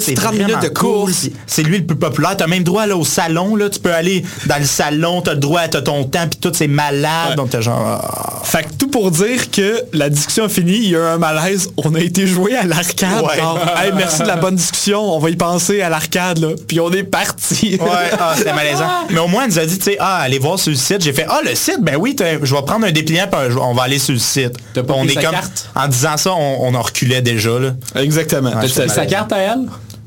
c'est 0.00 0.14
30 0.14 0.34
vraiment 0.34 0.48
minutes 0.48 0.62
de 0.62 0.68
course. 0.68 1.28
C'est 1.46 1.62
lui 1.62 1.78
le 1.78 1.84
plus 1.86 1.96
populaire. 1.96 2.36
T'as 2.36 2.46
même 2.46 2.62
droit 2.64 2.86
là, 2.86 2.96
au 2.96 3.04
salon. 3.04 3.56
Là. 3.56 3.68
Tu 3.70 3.78
peux 3.80 3.92
aller 3.92 4.24
dans 4.46 4.58
le 4.58 4.64
salon, 4.64 5.20
t'as 5.22 5.32
le 5.34 5.38
droit, 5.40 5.66
t'as 5.68 5.82
ton 5.82 6.04
temps, 6.04 6.26
puis 6.28 6.38
tout, 6.40 6.52
c'est 6.54 6.66
malade. 6.68 7.30
Ouais. 7.30 7.36
Donc 7.36 7.50
t'as 7.50 7.60
genre... 7.60 7.80
ah. 7.84 8.40
Fait 8.44 8.64
que 8.64 8.72
tout 8.78 8.88
pour 8.88 9.10
dire 9.10 9.50
que 9.50 9.82
la 9.92 10.08
discussion 10.10 10.44
a 10.44 10.48
fini, 10.48 10.72
il 10.76 10.88
y 10.90 10.96
a 10.96 10.98
eu 10.98 11.02
un 11.02 11.18
malaise, 11.18 11.70
on 11.76 11.94
a 11.94 12.00
été 12.00 12.26
joué 12.26 12.54
à 12.56 12.64
l'arcade. 12.64 13.22
Ouais. 13.24 13.38
genre, 13.38 13.58
Hey, 13.76 13.92
merci 13.94 14.20
de 14.22 14.26
la 14.26 14.36
bonne 14.36 14.56
discussion, 14.56 15.00
on 15.00 15.18
va 15.18 15.30
y 15.30 15.36
penser 15.36 15.80
à 15.82 15.88
l'arcade, 15.88 16.38
là. 16.38 16.48
Puis 16.68 16.78
on 16.80 16.90
est 16.92 17.02
parti. 17.04 17.78
Ouais, 17.80 17.88
ah, 18.18 18.34
c'était 18.36 18.52
malaisant. 18.54 18.86
Mais 19.10 19.18
au 19.18 19.28
moins, 19.28 19.44
elle 19.44 19.50
nous 19.50 19.58
a 19.58 19.66
dit, 19.66 19.78
tu 19.78 19.84
sais, 19.84 19.96
ah, 19.98 20.18
allez 20.18 20.38
voir 20.38 20.58
sur 20.58 20.70
le 20.70 20.76
site. 20.76 21.02
J'ai 21.02 21.12
fait, 21.12 21.26
ah, 21.28 21.40
le 21.44 21.54
site, 21.54 21.78
ben 21.80 21.96
oui, 21.96 22.14
t'as- 22.14 22.42
je 22.44 22.54
vais 22.54 22.62
prendre 22.62 22.86
un 22.86 22.92
dépliant, 22.92 23.26
puis 23.30 23.40
un- 23.40 23.56
on 23.56 23.74
va 23.74 23.84
aller 23.84 23.98
sur 23.98 24.12
le 24.12 24.18
site. 24.20 24.52
On 24.88 25.06
est 25.08 25.14
comme, 25.14 25.32
carte? 25.32 25.70
en 25.74 25.88
disant 25.88 26.16
ça, 26.16 26.32
on, 26.34 26.58
on 26.68 26.74
en 26.74 26.82
reculait 26.94 27.22
déjà, 27.22 27.58
là. 27.58 27.74
Exactement. 27.96 28.50
T'as 28.52 28.66
j'étais 28.66 28.88
sa 28.88 29.06
carte 29.06 29.32
à 29.32 29.38
elle? 29.38 29.66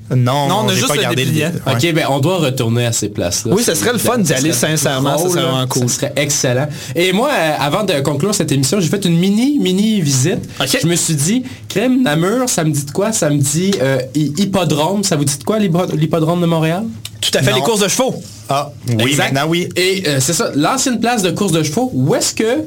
Non, 0.10 0.48
Non, 0.48 0.60
on 0.64 0.70
a 0.70 0.74
juste 0.74 0.88
pas 0.88 0.96
le 0.96 1.02
gardé. 1.02 1.26
Ouais. 1.26 1.52
Ok, 1.74 1.94
ben 1.94 2.06
on 2.10 2.20
doit 2.20 2.38
retourner 2.38 2.86
à 2.86 2.94
ces 2.94 3.10
places-là. 3.10 3.54
Oui, 3.54 3.62
ça 3.62 3.76
serait 3.76 3.92
le 3.92 3.98
fun 3.98 4.18
d'y 4.20 4.34
aller, 4.34 4.54
sincèrement, 4.54 5.18
ça 5.18 5.28
serait 5.30 5.42
là. 5.42 5.48
vraiment 5.50 5.68
cool. 5.68 5.90
Ça 5.90 5.96
serait 5.96 6.14
excellent. 6.16 6.70
Et 6.96 7.12
moi, 7.12 7.30
euh, 7.34 7.52
avant 7.60 7.84
de 7.84 7.92
conclure 8.00 8.34
cette 8.34 8.54
émission, 8.54 8.80
j'ai 8.80 8.88
fait 8.88 9.04
une 9.04 9.18
mini, 9.20 9.60
mini 9.60 10.00
visite. 10.00 10.48
Ok. 10.62 10.80
Je 10.82 10.88
me 10.88 10.96
suis 10.96 11.14
dit, 11.16 11.44
crème 11.68 12.04
Namur, 12.04 12.48
ça 12.48 12.64
me 12.64 12.72
dit 12.72 12.86
de 12.86 12.92
quoi? 12.92 13.12
Ça 13.12 13.30
me 13.30 13.38
dit 13.38 13.72
euh, 13.82 14.00
hi- 14.16 14.32
hippodrome. 14.38 15.04
Ça 15.04 15.18
vous 15.18 15.26
dit 15.26 15.38
de 15.40 15.44
quoi, 15.44 15.60
l'hippo- 15.60 15.94
l'hippodrome 15.94 16.40
de 16.40 16.46
Montréal? 16.46 16.84
Tout 17.20 17.32
à 17.38 17.42
fait, 17.44 17.50
Non. 17.52 17.58
les 17.58 17.64
courses 17.64 17.82
de 17.82 17.90
chevaux. 17.90 18.16
Ah, 18.48 18.72
oui, 18.88 19.10
Exact. 19.12 19.34
maintenant, 19.34 19.50
oui. 19.50 19.68
Et 19.76 20.04
euh, 20.08 20.20
c'est 20.22 20.32
ça, 20.32 20.52
l'ancienne 20.56 21.02
place 21.02 21.22
de 21.22 21.32
course 21.32 21.52
de 21.52 21.64
chevaux, 21.64 21.92
où 21.94 22.16
est-ce 22.16 22.34
que 22.34 22.64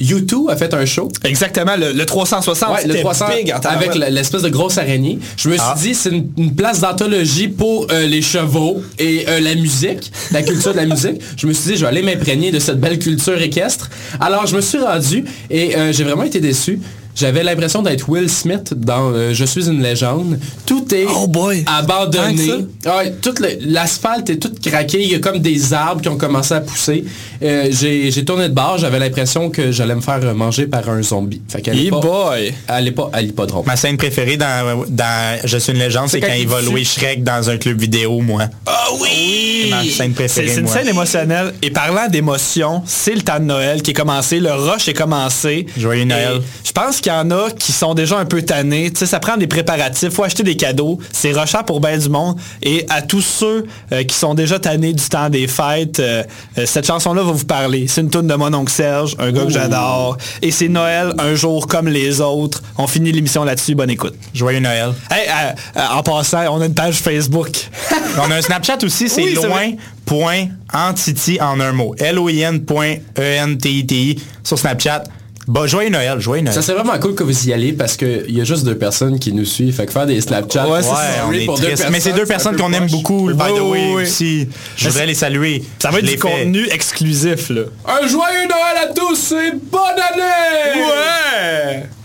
U2 0.00 0.50
a 0.50 0.56
fait 0.56 0.72
un 0.74 0.84
show? 0.86 1.08
Exactement, 1.24 1.76
le, 1.76 1.92
le 1.92 2.06
360, 2.06 2.70
Ouais, 2.70 2.82
le 2.84 2.90
c'était 2.90 3.00
300 3.02 3.26
big 3.36 3.52
en 3.52 3.58
avec 3.68 3.94
l'espèce 3.94 4.42
de 4.42 4.48
grosse 4.48 4.78
araignée. 4.78 5.18
Je 5.36 5.48
me 5.48 5.54
suis 5.54 5.62
Ah. 5.64 5.74
dit, 5.78 5.94
c'est 5.94 6.10
une, 6.10 6.28
une 6.38 6.54
place 6.54 6.80
d'anthologie 6.80 7.48
pour 7.48 7.86
euh, 7.90 8.06
les 8.06 8.22
chevaux 8.22 8.82
et 8.98 9.24
euh, 9.28 9.40
la 9.40 9.54
musique, 9.54 10.10
la 10.32 10.42
culture 10.42 10.72
de 10.72 10.78
la 10.78 10.86
musique. 10.86 11.20
Je 11.36 11.46
me 11.46 11.52
suis 11.52 11.72
dit, 11.72 11.76
je 11.76 11.82
vais 11.82 11.88
aller 11.88 12.02
m'imprégner 12.02 12.50
de 12.50 12.58
cette 12.58 12.80
belle 12.80 12.98
culture 12.98 13.40
équestre. 13.40 13.88
Alors, 14.20 14.46
je 14.46 14.56
me 14.56 14.60
suis 14.60 14.78
rendu 14.78 15.24
et 15.50 15.76
euh, 15.76 15.92
j'ai 15.92 16.04
vraiment 16.04 16.24
été 16.24 16.40
déçu. 16.40 16.80
J'avais 17.16 17.42
l'impression 17.42 17.82
d'être 17.82 18.08
Will 18.08 18.28
Smith 18.30 18.72
dans 18.76 19.10
euh, 19.12 19.34
Je 19.34 19.44
suis 19.44 19.68
une 19.68 19.82
légende. 19.82 20.38
Tout 20.66 20.86
est 20.94 21.06
Oh 21.08 21.26
boy! 21.26 21.64
abandonné. 21.66 22.50
Ouais, 22.86 23.12
tout 23.20 23.34
le- 23.40 23.58
l'asphalte 23.72 24.30
est 24.30 24.36
tout 24.36 24.52
craqué. 24.64 25.02
Il 25.02 25.10
y 25.10 25.14
a 25.14 25.18
comme 25.18 25.38
des 25.38 25.72
arbres 25.72 26.00
qui 26.00 26.08
ont 26.08 26.16
commencé 26.16 26.54
à 26.54 26.60
pousser. 26.60 27.04
Euh, 27.42 27.68
j'ai 27.70 28.10
j'ai 28.10 28.24
tourné 28.24 28.48
de 28.48 28.54
bord. 28.54 28.78
J'avais 28.78 28.98
l'impression 28.98 29.50
que 29.50 29.72
j'allais 29.72 29.94
me 29.94 30.00
faire 30.00 30.20
manger 30.34 30.66
par 30.66 30.88
un 30.88 31.02
zombie. 31.02 31.42
Fait 31.48 31.60
qu'elle 31.60 31.78
est 31.78 31.82
Hey 31.84 31.90
pas- 31.90 32.00
boy! 32.00 32.54
elle 32.68 32.88
est 32.88 32.92
pas 32.92 33.10
à 33.12 33.20
l'hippodrome. 33.20 33.64
Ma 33.66 33.76
scène 33.76 33.96
préférée 33.96 34.36
dans, 34.36 34.84
dans 34.88 35.38
Je 35.44 35.58
suis 35.58 35.72
une 35.72 35.78
légende, 35.78 36.08
c'est 36.08 36.20
quand 36.20 36.28
quand 36.28 36.34
il 36.38 36.46
va 36.48 36.60
louer 36.62 36.84
Shrek 36.84 37.24
dans 37.24 37.50
un 37.50 37.56
club 37.56 37.80
vidéo, 37.80 38.20
moi. 38.20 38.44
Ah 38.66 38.86
oui! 39.00 39.66
Ma 39.70 39.82
scène 39.82 39.90
C'est 39.96 40.08
préférée, 40.10 40.48
c'est 40.48 40.60
une 40.60 40.66
moi. 40.66 40.72
scène 40.74 40.88
émotionnelle. 40.88 41.52
Et 41.62 41.70
parlant 41.70 42.06
d'émotion, 42.08 42.82
c'est 42.86 43.14
le 43.14 43.22
temps 43.22 43.40
de 43.40 43.44
Noël 43.44 43.82
qui 43.82 43.90
est 43.90 43.94
commencé. 43.94 44.38
Le 44.38 44.52
rush 44.52 44.88
est 44.88 44.94
commencé. 44.94 45.66
Joyeux 45.76 46.04
Noël. 46.04 46.40
Je 46.64 46.72
pense 46.72 46.99
qu'il 47.00 47.12
y 47.12 47.14
en 47.14 47.30
a 47.30 47.50
qui 47.50 47.72
sont 47.72 47.94
déjà 47.94 48.18
un 48.18 48.24
peu 48.24 48.42
tannés? 48.42 48.90
Tu 48.90 49.00
sais, 49.00 49.06
ça 49.06 49.20
prend 49.20 49.36
des 49.36 49.46
préparatifs. 49.46 50.10
faut 50.10 50.24
acheter 50.24 50.42
des 50.42 50.56
cadeaux. 50.56 50.98
C'est 51.12 51.32
rushant 51.32 51.62
pour 51.64 51.80
bien 51.80 51.98
du 51.98 52.08
monde. 52.08 52.38
Et 52.62 52.86
à 52.88 53.02
tous 53.02 53.20
ceux 53.20 53.66
euh, 53.92 54.04
qui 54.04 54.14
sont 54.14 54.34
déjà 54.34 54.58
tannés 54.58 54.92
du 54.92 55.08
temps 55.08 55.28
des 55.28 55.48
fêtes, 55.48 56.00
euh, 56.00 56.22
euh, 56.58 56.66
cette 56.66 56.86
chanson-là 56.86 57.22
va 57.22 57.32
vous 57.32 57.44
parler. 57.44 57.86
C'est 57.88 58.00
une 58.02 58.10
tune 58.10 58.26
de 58.26 58.34
mon 58.34 58.52
oncle 58.54 58.72
Serge, 58.72 59.16
un 59.18 59.32
gars 59.32 59.44
que 59.44 59.50
j'adore. 59.50 60.16
Et 60.42 60.50
c'est 60.50 60.68
Noël, 60.68 61.14
un 61.18 61.34
jour 61.34 61.66
comme 61.66 61.88
les 61.88 62.20
autres. 62.20 62.62
On 62.78 62.86
finit 62.86 63.12
l'émission 63.12 63.44
là-dessus. 63.44 63.74
Bonne 63.74 63.90
écoute. 63.90 64.14
Joyeux 64.34 64.60
Noël. 64.60 64.92
Hey, 65.10 65.28
en 65.76 66.02
passant, 66.02 66.44
on 66.54 66.60
a 66.60 66.66
une 66.66 66.74
page 66.74 66.96
Facebook. 66.96 67.50
On 68.18 68.30
a 68.30 68.36
un 68.36 68.42
Snapchat 68.42 68.78
aussi, 68.82 69.08
c'est 69.08 69.22
Oui, 69.22 69.34
loin 69.34 69.70
point 70.04 70.48
entity 70.72 71.40
en 71.40 71.60
un 71.60 71.72
mot. 71.72 71.94
L-O-I-N 71.98 72.64
point 72.64 72.96
E-N-T-I-T-I 73.16 74.20
sur 74.42 74.58
Snapchat. 74.58 75.04
Bah, 75.50 75.66
joyeux 75.66 75.90
Noël, 75.90 76.20
joyeux 76.20 76.44
Noël. 76.44 76.54
Ça 76.54 76.62
serait 76.62 76.78
vraiment 76.78 76.96
cool 77.00 77.16
que 77.16 77.24
vous 77.24 77.48
y 77.48 77.52
allez 77.52 77.72
parce 77.72 77.96
qu'il 77.96 78.30
y 78.30 78.40
a 78.40 78.44
juste 78.44 78.64
deux 78.64 78.78
personnes 78.78 79.18
qui 79.18 79.32
nous 79.32 79.44
suivent. 79.44 79.74
Fait 79.74 79.84
que 79.84 79.90
faire 79.90 80.06
des 80.06 80.20
Snapchats. 80.20 80.68
Ouais, 80.68 80.80
c'est 80.80 81.44
pour 81.44 81.58
deux 81.58 81.66
triste. 81.66 81.88
Mais 81.90 81.98
c'est 81.98 82.12
deux 82.12 82.24
personnes 82.24 82.54
qu'on 82.56 82.72
aime 82.72 82.86
beaucoup, 82.86 83.32
by 83.32 83.48
the 83.48 83.60
way, 83.60 83.92
oui, 83.94 84.02
aussi. 84.04 84.48
Je 84.76 84.88
voudrais 84.88 85.06
les 85.06 85.14
saluer. 85.14 85.64
Ça 85.80 85.90
va 85.90 85.98
être 85.98 86.04
du 86.04 86.12
fait. 86.12 86.18
contenu 86.18 86.68
exclusif, 86.70 87.50
là. 87.50 87.62
Un 87.84 88.06
joyeux 88.06 88.46
Noël 88.48 88.90
à 88.90 88.94
tous 88.94 89.32
et 89.32 89.50
bonne 89.72 89.98
année! 90.12 90.84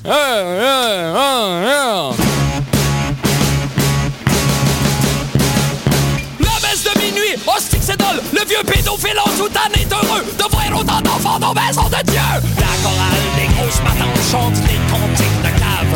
Ouais! 0.08 0.16
De 7.36 7.42
minuit, 7.42 7.44
hostie 7.48 7.78
c'est 7.82 7.98
dole, 7.98 8.22
le 8.34 8.46
vieux 8.48 8.64
pédophile 8.66 9.20
en 9.20 9.30
soutane 9.38 9.74
est 9.74 9.92
heureux 9.92 10.24
de 10.24 10.44
voir 10.52 10.80
autant 10.80 11.02
d'enfants 11.02 11.40
dans 11.40 11.54
maison 11.54 11.84
de 11.84 12.02
Dieu. 12.12 12.22
La 12.60 12.74
chorale 12.84 13.26
des 13.36 13.48
grosses 13.56 13.82
matantes 13.84 14.24
chante 14.32 14.58
les 14.68 14.80
cantiques 14.90 15.42
de 15.44 15.52
cave. 15.60 15.94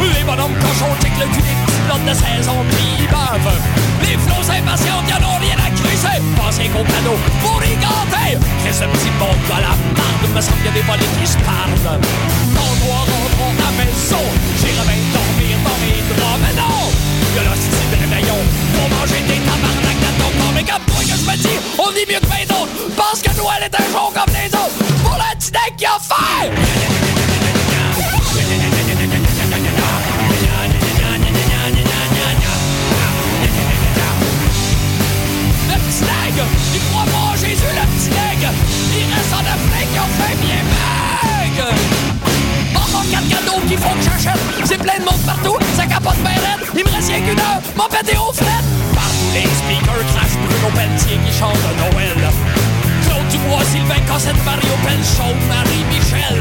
Les 0.00 0.24
bonhommes 0.24 0.58
cochons 0.60 0.94
check 1.00 1.12
le 1.18 1.26
cul 1.32 1.42
des 1.42 1.56
petits 1.64 1.82
plots 1.86 2.04
de 2.04 2.14
saison 2.14 2.56
puis 2.70 3.06
bavent. 3.06 3.60
Les 4.02 4.16
flots 4.18 4.50
impatients 4.50 5.02
qui 5.06 5.14
en 5.14 5.22
ont 5.24 5.38
rien 5.40 5.56
à 5.58 5.70
crisser, 5.70 6.18
pensez 6.36 6.68
qu'au 6.68 6.84
cadeau 6.84 7.16
pour 7.40 7.62
y 7.64 7.74
ganter. 7.78 8.38
Qu'est-ce 8.62 8.84
ce 8.84 8.88
petit 8.90 9.12
monde 9.18 9.40
de 9.48 9.58
la 9.62 9.74
marde, 9.96 10.24
me 10.34 10.40
semble 10.40 10.58
qu'il 10.58 10.66
y 10.66 10.68
a 10.68 10.72
des 10.72 10.86
volets 10.86 11.12
qui 11.20 11.26
se 11.26 11.38
parlent. 11.38 12.00
Quand 12.54 12.74
doit 12.84 13.04
rentrons 13.08 13.54
à 13.62 13.70
maison, 13.78 14.24
j'irai 14.60 14.84
bien 14.84 15.23
est 21.96 22.10
mieux 22.10 22.20
que 22.20 22.26
ben 22.26 22.46
d'autres. 22.48 22.94
Pense 22.96 23.22
que 23.22 23.36
Noël 23.36 23.62
est 23.62 23.74
un 23.74 23.90
jour 23.90 24.12
comme 24.12 24.34
les 24.34 24.48
autres. 24.48 25.02
Pour 25.02 25.16
le 25.16 25.76
qui 25.76 25.86
a 25.86 25.98
fait! 25.98 27.13
J'achète. 44.24 44.40
C'est 44.64 44.78
plein 44.78 44.98
de 44.98 45.04
monde 45.04 45.22
partout, 45.26 45.56
ça 45.76 45.86
capote 45.86 46.18
bien. 46.22 46.56
Il 46.74 46.84
me 46.84 46.90
reste 46.90 47.08
rien 47.08 47.20
qu'une 47.20 47.38
heure, 47.38 47.60
mon 47.76 47.88
pété 47.88 48.16
aux 48.16 48.32
frettes. 48.32 48.68
Partout 48.94 49.30
Les 49.34 49.42
speakers 49.42 50.06
crachent 50.14 50.38
Bruno 50.40 50.68
Pelletier 50.74 51.18
qui 51.24 51.32
chante 51.32 51.58
Noël. 51.78 52.18
Claude 53.04 53.28
Dubois, 53.30 53.64
Sylvain 53.64 54.00
Cossette, 54.08 54.40
Mario 54.44 54.74
Pelchon, 54.84 55.34
Marie-Michel. 55.48 56.40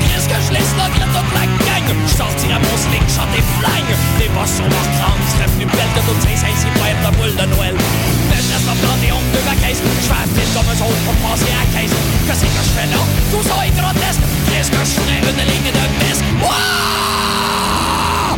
Qu'est-ce 0.00 0.28
que 0.28 0.38
je 0.48 0.52
laisse 0.52 0.72
là, 0.76 0.88
toute 0.92 1.32
la 1.34 1.46
gang? 1.46 1.88
Je 2.06 2.14
sortirai 2.16 2.58
mon 2.58 2.76
sling, 2.76 3.06
chanter 3.08 3.42
flingue. 3.60 3.94
Les 4.18 4.28
bosses 4.28 4.56
sur 4.56 4.68
leur 4.68 4.86
crâne 4.96 5.22
seraient 5.30 5.52
plus 5.56 5.66
belles 5.66 5.92
que 5.94 6.02
toutes 6.06 6.22
ces 6.22 6.70
poètes 6.78 7.00
de 7.04 7.10
boule 7.16 7.36
de 7.36 7.46
Noël. 7.54 7.76
Reste 8.62 8.78
en 8.78 8.86
planté 8.86 9.10
honte 9.10 9.26
de 9.32 9.40
ma 9.44 9.56
caisse. 9.56 9.82
Je 9.82 10.06
fais 10.06 10.14
un 10.14 10.26
fil 10.38 10.46
comme 10.54 10.70
eux 10.70 10.82
autres 10.86 11.02
pour 11.02 11.14
passer 11.30 11.50
à 11.50 11.66
la 11.66 11.80
caisse. 11.80 11.90
Qu'est-ce 12.26 12.42
que 12.42 12.46
je 12.46 12.70
fais 12.78 12.86
là? 12.86 13.02
Tout 13.32 13.42
ça 13.42 13.66
est 13.66 13.74
grotesque. 13.74 14.22
Qu'est-ce 14.50 14.70
que 14.70 14.78
je 14.78 15.02
ferais? 15.02 15.18
Une 15.18 15.42
ligne 15.50 15.72
de 15.72 15.84
messe? 15.98 16.22
Wouah! 16.38 16.52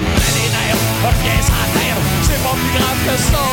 Les 0.01 0.49
nerfs, 0.49 0.81
la 1.53 1.68
terre. 1.77 2.01
C'est 2.22 2.43
pas 2.43 2.57
plus 2.57 2.72
grave 2.72 3.01
que 3.05 3.16
ça. 3.20 3.45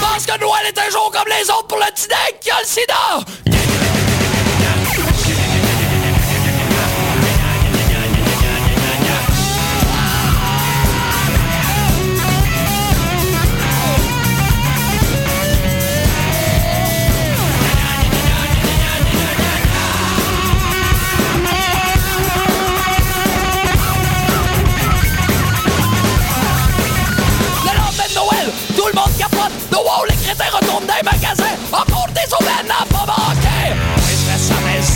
Parce 0.00 0.24
que 0.24 0.40
Noël 0.40 0.64
est 0.68 0.78
un 0.78 0.90
jour 0.90 1.12
comme 1.12 1.28
les 1.28 1.44
autres 1.50 1.66
pour 1.68 1.78
le 1.78 1.92
petit 1.92 2.08
qui 2.40 2.50
a 2.50 2.62
le. 2.64 3.24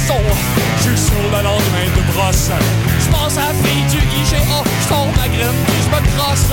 Je 0.07 0.83
suis 0.87 1.11
sur 1.11 1.19
le 1.19 1.43
lendemain 1.43 1.89
de 1.91 2.03
brosse. 2.15 2.51
Je 2.55 3.09
pense 3.11 3.35
à 3.39 3.51
la 3.51 3.55
fille 3.59 3.83
du 3.91 3.99
IGA. 3.99 4.39
Je 4.39 4.87
sors 4.87 5.11
ma 5.19 5.27
graine 5.27 5.59
puis 5.67 5.83
je 5.83 5.91
me 5.91 6.01
crosse. 6.15 6.47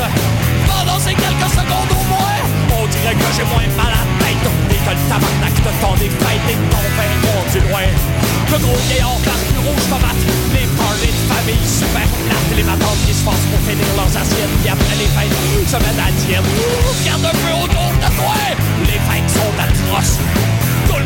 Pendant 0.66 0.98
ces 0.98 1.14
quelques 1.14 1.54
secondes 1.54 1.94
au 1.94 2.04
moins, 2.10 2.42
on 2.82 2.88
dirait 2.90 3.14
que 3.14 3.30
j'ai 3.38 3.46
moins 3.46 3.70
mal 3.78 3.94
à 3.94 4.02
la 4.02 4.26
tête. 4.26 4.50
Et 4.74 4.82
que 4.82 4.90
le 4.90 5.04
tabarnak 5.06 5.54
de 5.54 5.72
temps 5.86 5.98
des 6.02 6.10
fêtes 6.10 6.50
et 6.50 6.58
ton 6.74 6.86
pain 6.98 7.14
du 7.54 7.60
loin. 7.70 7.86
Le 8.50 8.58
gros 8.58 8.80
vieillard 8.90 9.22
barbu 9.22 9.58
rouge 9.70 9.86
tomate. 9.86 10.24
Les 10.50 10.66
parties 10.74 11.14
de 11.14 11.24
famille 11.30 11.68
super 11.70 12.10
plates. 12.26 12.52
Les 12.58 12.66
matantes 12.66 13.02
qui 13.06 13.14
se 13.14 13.22
forcent 13.22 13.48
pour 13.54 13.62
finir 13.70 13.86
leurs 13.94 14.14
assiettes. 14.18 14.54
Puis 14.66 14.70
après 14.74 14.98
les 14.98 15.10
fêtes, 15.14 15.38
se 15.70 15.78
mettent 15.78 16.02
à 16.02 16.10
diète. 16.26 16.42
Regarde 16.42 17.26
un 17.30 17.38
peu 17.38 17.54
autour 17.70 17.94
de 18.02 18.10
toi. 18.18 18.34
Les 18.90 18.98
fêtes 18.98 19.30
sont 19.30 19.54
atroces. 19.62 20.18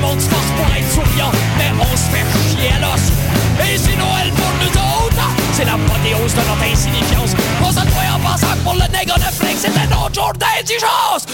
Monde 0.08 0.22
se 0.22 0.30
force 0.30 0.52
pour 0.56 0.66
être 0.74 0.90
souriant, 0.90 1.32
mais 1.58 1.70
on 1.82 1.98
se 1.98 2.10
fait 2.10 2.24
chier 2.50 2.72
à 2.72 2.80
l'os. 2.80 3.12
Et 3.60 3.78
c'est 3.78 3.98
Noël 3.98 4.32
pour 4.32 4.54
nous 4.62 4.72
autres, 4.72 5.28
c'est 5.52 5.66
l'apothéose 5.66 6.34
de 6.34 6.40
notre 6.48 6.72
insignifiance. 6.72 7.32
On 7.62 7.72
se 7.72 7.86
croit 7.88 8.16
en 8.16 8.20
pensant 8.20 8.56
pour 8.64 8.76
le 8.76 8.88
nègre 8.98 9.16
de 9.16 9.36
flex, 9.36 9.60
c'était 9.60 9.88
notre 9.88 10.14
jour 10.14 10.32
d'indigence. 10.40 11.26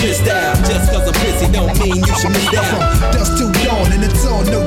Pissed 0.00 0.28
out. 0.28 0.56
Just 0.64 0.90
cause 0.92 1.06
I'm 1.06 1.16
busy 1.20 1.46
don't 1.52 1.72
mean 1.78 2.00
you 2.00 2.14
should 2.16 2.32
miss 2.32 2.48
out. 2.56 3.12
Dust 3.12 3.36
till 3.38 3.52
dawn 3.64 3.92
and 3.92 4.02
it's 4.02 4.24
on, 4.26 4.44
no 4.46 4.66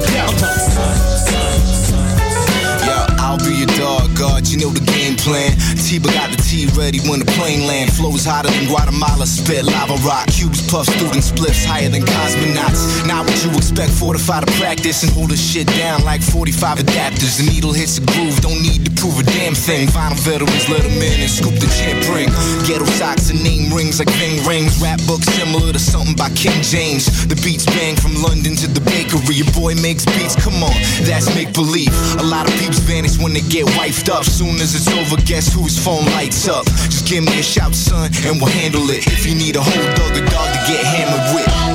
you 4.54 4.62
know 4.62 4.70
the 4.70 4.86
game 4.94 5.18
plan. 5.18 5.50
Tiba 5.82 6.14
got 6.14 6.30
the 6.30 6.38
tea 6.38 6.70
ready 6.78 7.02
when 7.10 7.18
the 7.18 7.26
plane 7.34 7.66
land. 7.66 7.90
Flows 7.90 8.22
hotter 8.22 8.54
than 8.54 8.70
Guatemala, 8.70 9.26
spit 9.26 9.66
lava 9.66 9.98
rock. 10.06 10.30
Cubes 10.30 10.62
puff 10.70 10.86
student 10.86 11.26
spliffs 11.26 11.66
higher 11.66 11.90
than 11.90 12.06
cosmonauts. 12.06 13.02
Not 13.10 13.26
what 13.26 13.34
you 13.42 13.50
expect, 13.58 13.90
fortify 13.98 14.46
to 14.46 14.50
practice 14.62 15.02
and 15.02 15.12
hold 15.12 15.34
the 15.34 15.38
shit 15.38 15.66
down 15.74 16.06
like 16.06 16.22
45 16.22 16.86
adapters. 16.86 17.42
The 17.42 17.50
needle 17.50 17.74
hits 17.74 17.98
the 17.98 18.06
groove, 18.14 18.38
don't 18.46 18.62
need 18.62 18.86
to 18.86 18.92
prove 18.94 19.18
a 19.18 19.26
damn 19.26 19.58
thing. 19.58 19.90
Vinyl 19.90 20.22
veterans 20.22 20.70
let 20.70 20.86
them 20.86 21.02
in 21.02 21.18
and 21.26 21.34
scoop 21.34 21.58
the 21.58 21.66
champ 21.74 22.06
ring. 22.14 22.30
Ghetto 22.70 22.86
socks 23.02 23.34
and 23.34 23.42
name 23.42 23.74
rings 23.74 23.98
like 23.98 24.14
Ving 24.22 24.38
rings. 24.46 24.78
Rap 24.78 25.02
book 25.10 25.26
similar 25.34 25.74
to 25.74 25.82
something 25.82 26.14
by 26.14 26.30
King 26.38 26.62
James. 26.62 27.10
The 27.26 27.36
beats 27.42 27.66
bang 27.66 27.98
from 27.98 28.22
London 28.22 28.54
to 28.62 28.70
the 28.70 28.86
bakery. 28.86 29.42
Your 29.42 29.50
boy 29.58 29.74
makes 29.82 30.06
beats, 30.14 30.38
come 30.38 30.62
on, 30.62 30.78
that's 31.10 31.34
make 31.34 31.58
believe. 31.58 31.90
A 32.22 32.26
lot 32.30 32.46
of 32.46 32.54
peeps 32.62 32.78
vanish 32.86 33.18
when 33.18 33.34
they 33.34 33.42
get 33.50 33.66
wifed 33.74 34.14
up. 34.14 34.22
Soon 34.44 34.60
as 34.60 34.76
it's 34.76 34.90
over, 34.90 35.16
guess 35.22 35.54
whose 35.54 35.80
phone 35.82 36.04
lights 36.08 36.50
up? 36.50 36.66
Just 36.66 37.08
give 37.08 37.24
me 37.24 37.40
a 37.40 37.42
shout, 37.42 37.74
son, 37.74 38.12
and 38.26 38.42
we'll 38.42 38.52
handle 38.52 38.90
it. 38.90 39.08
If 39.08 39.26
you 39.26 39.36
need 39.36 39.56
a 39.56 39.62
whole 39.62 39.94
dog, 39.96 40.18
a 40.18 40.20
dog 40.20 40.54
to 40.54 40.60
get 40.68 40.84
hammered 40.84 41.34
with. 41.34 41.74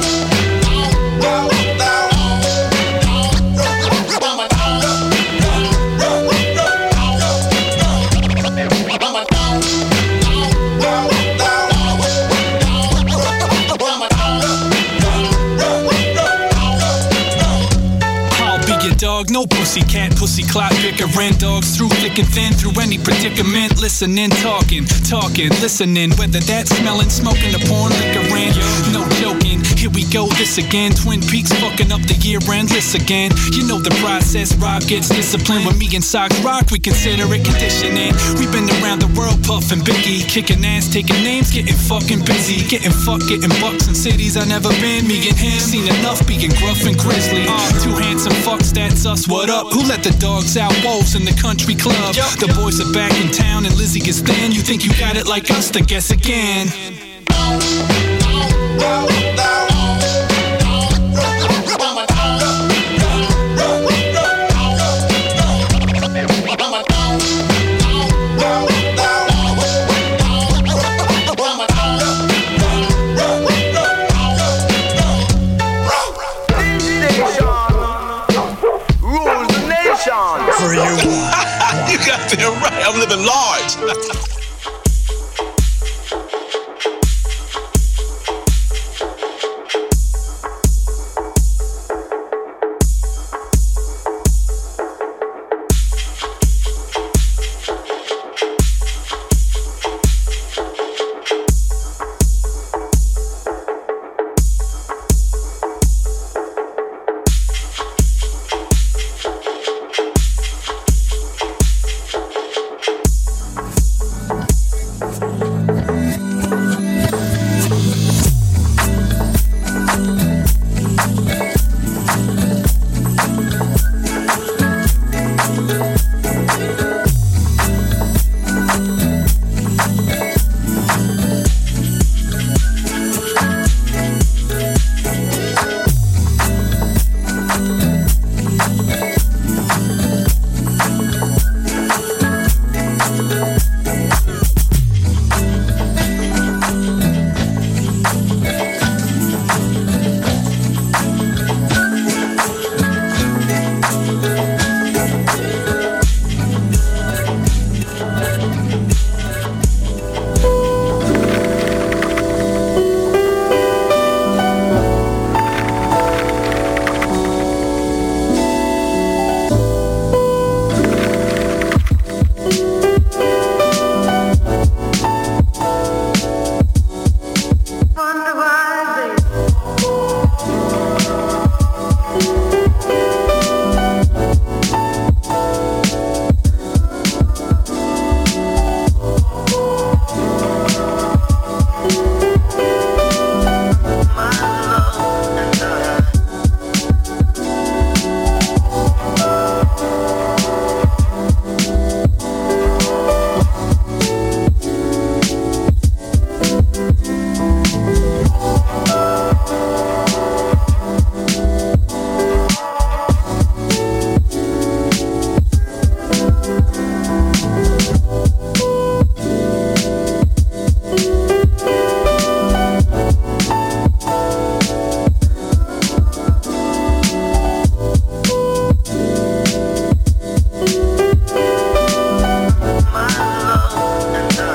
No 19.39 19.47
pussy 19.47 19.83
cat, 19.83 20.11
pussy 20.17 20.43
clock, 20.43 20.73
bickering 20.83 21.35
dogs 21.39 21.77
through 21.77 21.89
thick 22.03 22.19
and 22.19 22.27
thin, 22.27 22.53
through 22.53 22.75
any 22.83 22.99
predicament. 22.99 23.79
Listening, 23.79 24.31
talking, 24.43 24.85
talking, 25.07 25.51
listening. 25.63 26.11
Whether 26.19 26.41
that's 26.41 26.75
smelling, 26.75 27.09
smoking, 27.09 27.53
the 27.55 27.63
porn, 27.71 27.95
liquor, 28.03 28.27
liquoring. 28.27 28.51
No 28.91 29.07
joking, 29.23 29.63
here 29.79 29.91
we 29.95 30.03
go, 30.11 30.27
this 30.35 30.59
again. 30.59 30.91
Twin 30.91 31.21
Peaks 31.21 31.53
fucking 31.63 31.93
up 31.93 32.03
the 32.11 32.19
year 32.19 32.43
end 32.51 32.75
list 32.75 32.97
again. 32.99 33.31
You 33.55 33.63
know 33.69 33.79
the 33.79 33.95
process, 34.03 34.57
Rob 34.57 34.83
gets 34.91 35.09
disciplined. 35.09 35.67
When 35.67 35.79
me 35.79 35.87
and 35.95 36.03
Socks 36.03 36.35
rock, 36.43 36.73
we 36.73 36.81
consider 36.81 37.23
it 37.31 37.45
conditioning. 37.47 38.19
We've 38.43 38.51
been 38.51 38.67
around 38.83 39.07
the 39.07 39.13
world, 39.15 39.39
puffing 39.47 39.87
Biggie, 39.87 40.27
kicking 40.27 40.65
ass, 40.65 40.91
taking 40.91 41.23
names, 41.23 41.55
getting 41.55 41.79
fucking 41.87 42.25
busy. 42.27 42.67
Getting 42.67 42.91
fucked, 42.91 43.31
getting 43.31 43.55
bucks 43.63 43.87
in 43.87 43.95
cities 43.95 44.37
I 44.37 44.45
never 44.51 44.75
been. 44.83 45.07
Me 45.07 45.31
and 45.31 45.39
him, 45.39 45.63
seen 45.63 45.87
enough 45.87 46.27
being 46.27 46.51
gruff 46.59 46.83
and 46.83 46.99
grizzly. 46.99 47.47
Uh, 47.47 47.71
two 47.79 47.95
handsome 47.95 48.35
fucks, 48.43 48.75
that's 48.75 49.07
us, 49.07 49.28
what 49.29 49.51
up? 49.51 49.67
Who 49.73 49.87
let 49.87 50.03
the 50.03 50.11
dogs 50.19 50.57
out? 50.57 50.73
Wolves 50.83 51.15
in 51.15 51.25
the 51.25 51.37
country 51.41 51.75
club. 51.75 52.15
The 52.15 52.53
boys 52.57 52.81
are 52.81 52.93
back 52.93 53.13
in 53.21 53.31
town 53.31 53.67
and 53.67 53.77
Lizzie 53.77 54.01
gets 54.01 54.21
thin. 54.21 54.53
You 54.53 54.63
think 54.63 54.85
you 54.85 54.91
got 54.99 55.17
it 55.17 55.27
like 55.27 55.51
us, 55.51 55.71
to 55.73 55.83
guess 55.83 56.11
again. 56.11 56.69